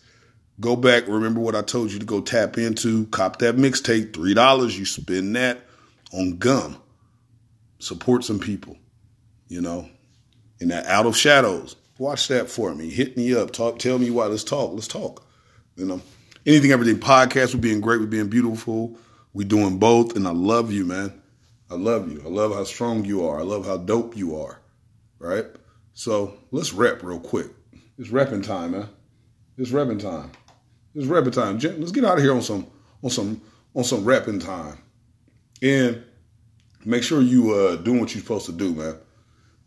Go 0.60 0.76
back. 0.76 1.08
Remember 1.08 1.40
what 1.40 1.56
I 1.56 1.62
told 1.62 1.92
you 1.92 2.00
to 2.00 2.06
go 2.06 2.22
tap 2.22 2.58
into. 2.58 3.06
Cop 3.08 3.40
that 3.40 3.56
mixtape. 3.56 4.14
Three 4.14 4.34
dollars. 4.34 4.78
You 4.78 4.86
spend 4.86 5.36
that 5.36 5.60
on 6.12 6.38
gum. 6.38 6.78
Support 7.80 8.24
some 8.24 8.40
people. 8.40 8.78
You 9.48 9.62
know, 9.62 9.90
in 10.60 10.70
that 10.70 10.86
out 10.88 11.06
of 11.06 11.16
shadows. 11.16 11.76
Watch 11.98 12.28
that 12.30 12.50
for 12.50 12.74
me. 12.74 12.90
Hit 12.90 13.16
me 13.18 13.36
up. 13.36 13.52
Talk. 13.52 13.80
Tell 13.80 14.00
me 14.00 14.10
why. 14.10 14.26
Let's 14.26 14.44
talk. 14.44 14.74
Let's 14.74 14.88
talk. 14.88 15.26
You 15.76 15.86
know, 15.86 16.02
anything, 16.46 16.72
everything 16.72 17.00
podcast. 17.00 17.54
We're 17.54 17.62
being 17.62 17.82
great. 17.82 18.00
We're 18.00 18.08
being 18.08 18.30
beautiful. 18.30 18.98
We're 19.34 19.48
doing 19.48 19.78
both, 19.78 20.16
and 20.16 20.28
I 20.28 20.32
love 20.32 20.72
you, 20.72 20.86
man. 20.86 21.22
I 21.70 21.76
love 21.76 22.12
you. 22.12 22.22
I 22.26 22.30
love 22.30 22.54
how 22.54 22.64
strong 22.64 23.06
you 23.06 23.28
are. 23.28 23.40
I 23.40 23.44
love 23.44 23.66
how 23.66 23.78
dope 23.78 24.16
you 24.16 24.38
are. 24.38 24.60
Right. 25.20 25.46
So 25.94 26.38
let's 26.52 26.74
rep 26.74 27.04
real 27.04 27.20
quick. 27.20 27.48
It's 27.98 28.10
repping 28.10 28.44
time, 28.44 28.72
man. 28.72 28.90
It's 29.58 29.72
repping 29.72 30.02
time. 30.02 30.32
It's 30.96 31.08
repping 31.08 31.34
time. 31.34 31.60
Let's 31.80 31.92
get 31.92 32.06
out 32.06 32.18
of 32.18 32.24
here 32.24 32.34
on 32.34 32.42
some 32.42 32.68
on 33.04 33.10
some 33.10 33.42
on 33.76 33.84
some 33.84 34.04
repping 34.04 34.44
time, 34.44 34.80
and 35.62 36.04
make 36.86 37.04
sure 37.04 37.22
you 37.22 37.54
uh 37.54 37.76
doing 37.78 38.00
what 38.00 38.14
you're 38.14 38.22
supposed 38.22 38.48
to 38.48 38.52
do, 38.52 38.74
man. 38.74 38.98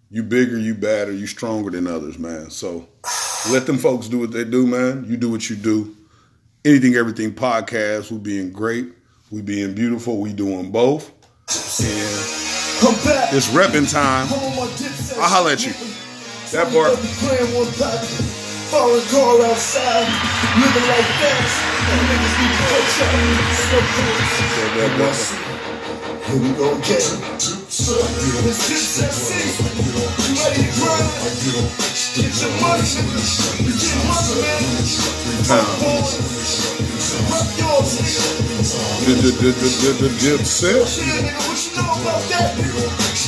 You 0.09 0.23
bigger, 0.23 0.57
you 0.57 0.75
badder, 0.75 1.13
you 1.13 1.27
stronger 1.27 1.71
than 1.71 1.89
others, 1.89 2.17
man. 2.19 2.51
So 2.51 2.89
let 3.51 3.67
them 3.67 3.77
folks 3.77 4.07
do 4.09 4.21
what 4.21 4.31
they 4.31 4.45
do, 4.45 4.67
man. 4.67 5.05
You 5.09 5.17
do 5.17 5.31
what 5.31 5.51
you 5.51 5.57
do. 5.57 5.97
Anything, 6.65 6.95
everything 6.95 7.33
podcast. 7.35 8.13
We 8.13 8.19
being 8.19 8.53
great. 8.53 8.93
We 9.31 9.43
being 9.43 9.75
beautiful. 9.75 10.21
We 10.21 10.33
doing 10.33 10.71
both. 10.71 11.11
And 11.81 12.37
it's 13.35 13.49
repping 13.49 13.91
time. 13.91 14.29
I'll 14.31 15.29
holler 15.29 15.51
at 15.53 15.67
you. 15.67 15.73
That 16.53 16.71
part. 16.73 16.95
Playing 16.95 17.55
one 17.59 17.67
pocket, 17.75 18.07
foreign 18.71 19.03
car 19.11 19.43
outside, 19.51 20.07
living 20.55 20.87
like 20.87 21.11
that. 21.19 21.51
Niggas 22.07 22.35
to 22.39 22.47
catch 22.71 23.03
up. 23.03 23.17
Here 26.27 26.41
we 26.41 26.51
go 26.57 26.67
again. 26.79 27.56
It's 27.89 28.69
just. 28.69 28.99
Yeah, 40.99 41.23
nigga, 41.23 41.39
what 41.47 41.59
you 41.63 41.71
know 41.77 41.95
about 42.03 42.23
that? 42.31 42.59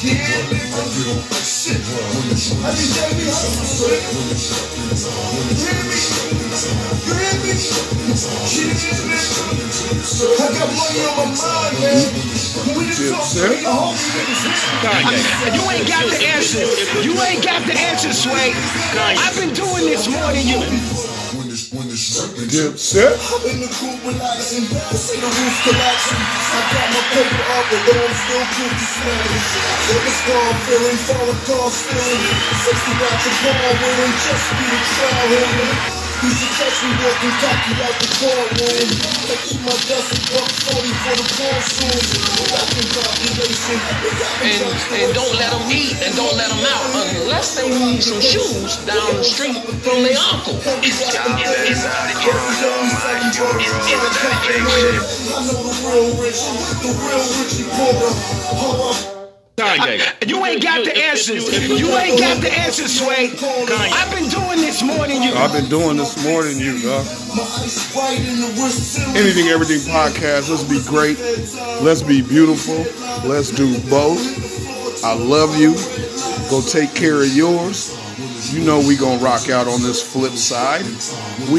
Yeah, 0.03 0.27
nigga. 0.51 0.83
Shit. 1.45 1.79
I 1.79 2.75
need 2.75 2.91
nigga. 3.15 3.37
Hear 5.55 5.83
me? 5.85 6.48
I 6.59 6.67
got. 14.91 15.15
You 15.55 15.63
ain't 15.71 15.87
got 15.87 16.03
the 16.11 16.19
answers. 16.19 16.75
You 17.05 17.15
ain't 17.23 17.45
got 17.47 17.63
the 17.63 17.79
answers, 17.79 18.19
Sway. 18.27 18.51
I've 18.99 19.39
been 19.39 19.55
doing 19.55 19.87
this 19.87 20.09
more 20.11 20.33
than 20.35 20.43
you. 20.43 20.59
Dip 22.51 22.75
set. 22.75 23.15
In 23.47 23.63
the 23.63 23.71
coop 23.79 24.03
relaxing. 24.03 24.67
See 24.99 25.21
the 25.23 25.31
roof 25.31 25.63
collapsing. 25.63 26.19
I 26.19 26.75
got 26.75 26.91
my 26.91 27.03
paper 27.15 27.39
up, 27.55 27.71
although 27.71 28.03
I'm 28.03 28.15
still 28.19 28.43
cool 28.59 28.67
to 28.67 28.87
slam. 28.99 29.31
Every 29.95 30.11
scar 30.11 30.51
feeling, 30.67 30.99
falling 31.07 31.39
cars 31.47 31.87
feeling. 31.87 32.19
60 32.67 32.99
watts 32.99 33.27
of 33.31 33.47
ball 33.47 33.79
winning, 33.79 34.11
just 34.27 34.51
be 34.59 34.67
the 34.67 34.81
trial 34.99 35.98
Used 36.19 36.43
to 36.43 36.51
catch 36.59 36.83
me 36.83 36.91
walking 36.99 37.31
cocky 37.39 37.79
out 37.79 37.95
the 37.95 38.11
courtroom. 38.19 38.91
Eat 39.39 39.63
my 39.63 39.71
dust 39.87 40.11
and 40.11 40.25
buck 40.35 40.51
40 40.51 40.91
for 40.99 41.15
the 41.15 41.27
consul. 41.39 41.95
Back 42.51 42.75
in 42.75 42.87
population. 42.91 43.79
And, 44.43 44.67
and 44.99 45.15
don't 45.15 45.31
let 45.39 45.55
them 45.55 45.71
eat 45.71 45.95
and 46.03 46.11
don't 46.19 46.35
let 46.35 46.51
them 46.51 46.67
out 46.67 46.91
unless 47.23 47.55
they 47.55 47.71
need 47.71 48.03
some 48.03 48.19
shoes 48.19 48.83
down 48.83 49.15
the 49.15 49.23
street 49.23 49.63
from 49.63 50.03
their 50.03 50.19
uncle. 50.19 50.59
It's 50.83 50.99
time 51.15 51.39
to 51.39 51.39
get 51.39 51.55
out 51.55 52.11
of 52.11 52.19
I 55.23 55.47
know 55.47 55.63
the 55.63 55.75
real 55.87 56.19
rich, 56.19 56.43
the 56.83 56.91
real 56.99 57.23
Richie 57.39 57.63
Porter. 57.71 58.11
Hold 58.59 58.91
up. 58.91 59.18
Kanye. 59.59 60.29
You 60.29 60.45
ain't 60.45 60.63
got 60.63 60.85
the 60.85 60.97
answers. 60.97 61.47
You 61.69 61.89
ain't 61.97 62.19
got 62.19 62.41
the 62.41 62.53
answers, 62.53 63.01
Sway. 63.01 63.33
I've 63.93 64.11
been 64.15 64.29
doing 64.29 64.59
this 64.59 64.83
more 64.83 65.07
than 65.07 65.23
you. 65.23 65.33
I've 65.35 65.53
been 65.53 65.69
doing 65.69 65.97
this 65.97 66.23
more 66.25 66.45
than 66.45 66.59
you, 66.59 66.81
dog. 66.83 67.07
Anything, 69.17 69.49
everything 69.49 69.81
podcast. 69.91 70.49
Let's 70.51 70.63
be 70.65 70.81
great. 70.87 71.19
Let's 71.83 72.03
be 72.03 72.23
beautiful. 72.23 72.79
Let's 73.29 73.51
do 73.51 73.79
both. 73.91 74.23
I 75.05 75.15
love 75.15 75.59
you. 75.59 75.75
Go 76.51 76.61
take 76.61 76.95
care 76.95 77.23
of 77.23 77.29
yours. 77.35 77.97
You 78.53 78.65
know 78.65 78.79
we 78.79 78.97
gonna 78.97 79.23
rock 79.23 79.49
out 79.51 79.67
on 79.67 79.83
this 79.83 80.03
flip 80.03 80.33
side. 80.33 80.85
We 81.51 81.57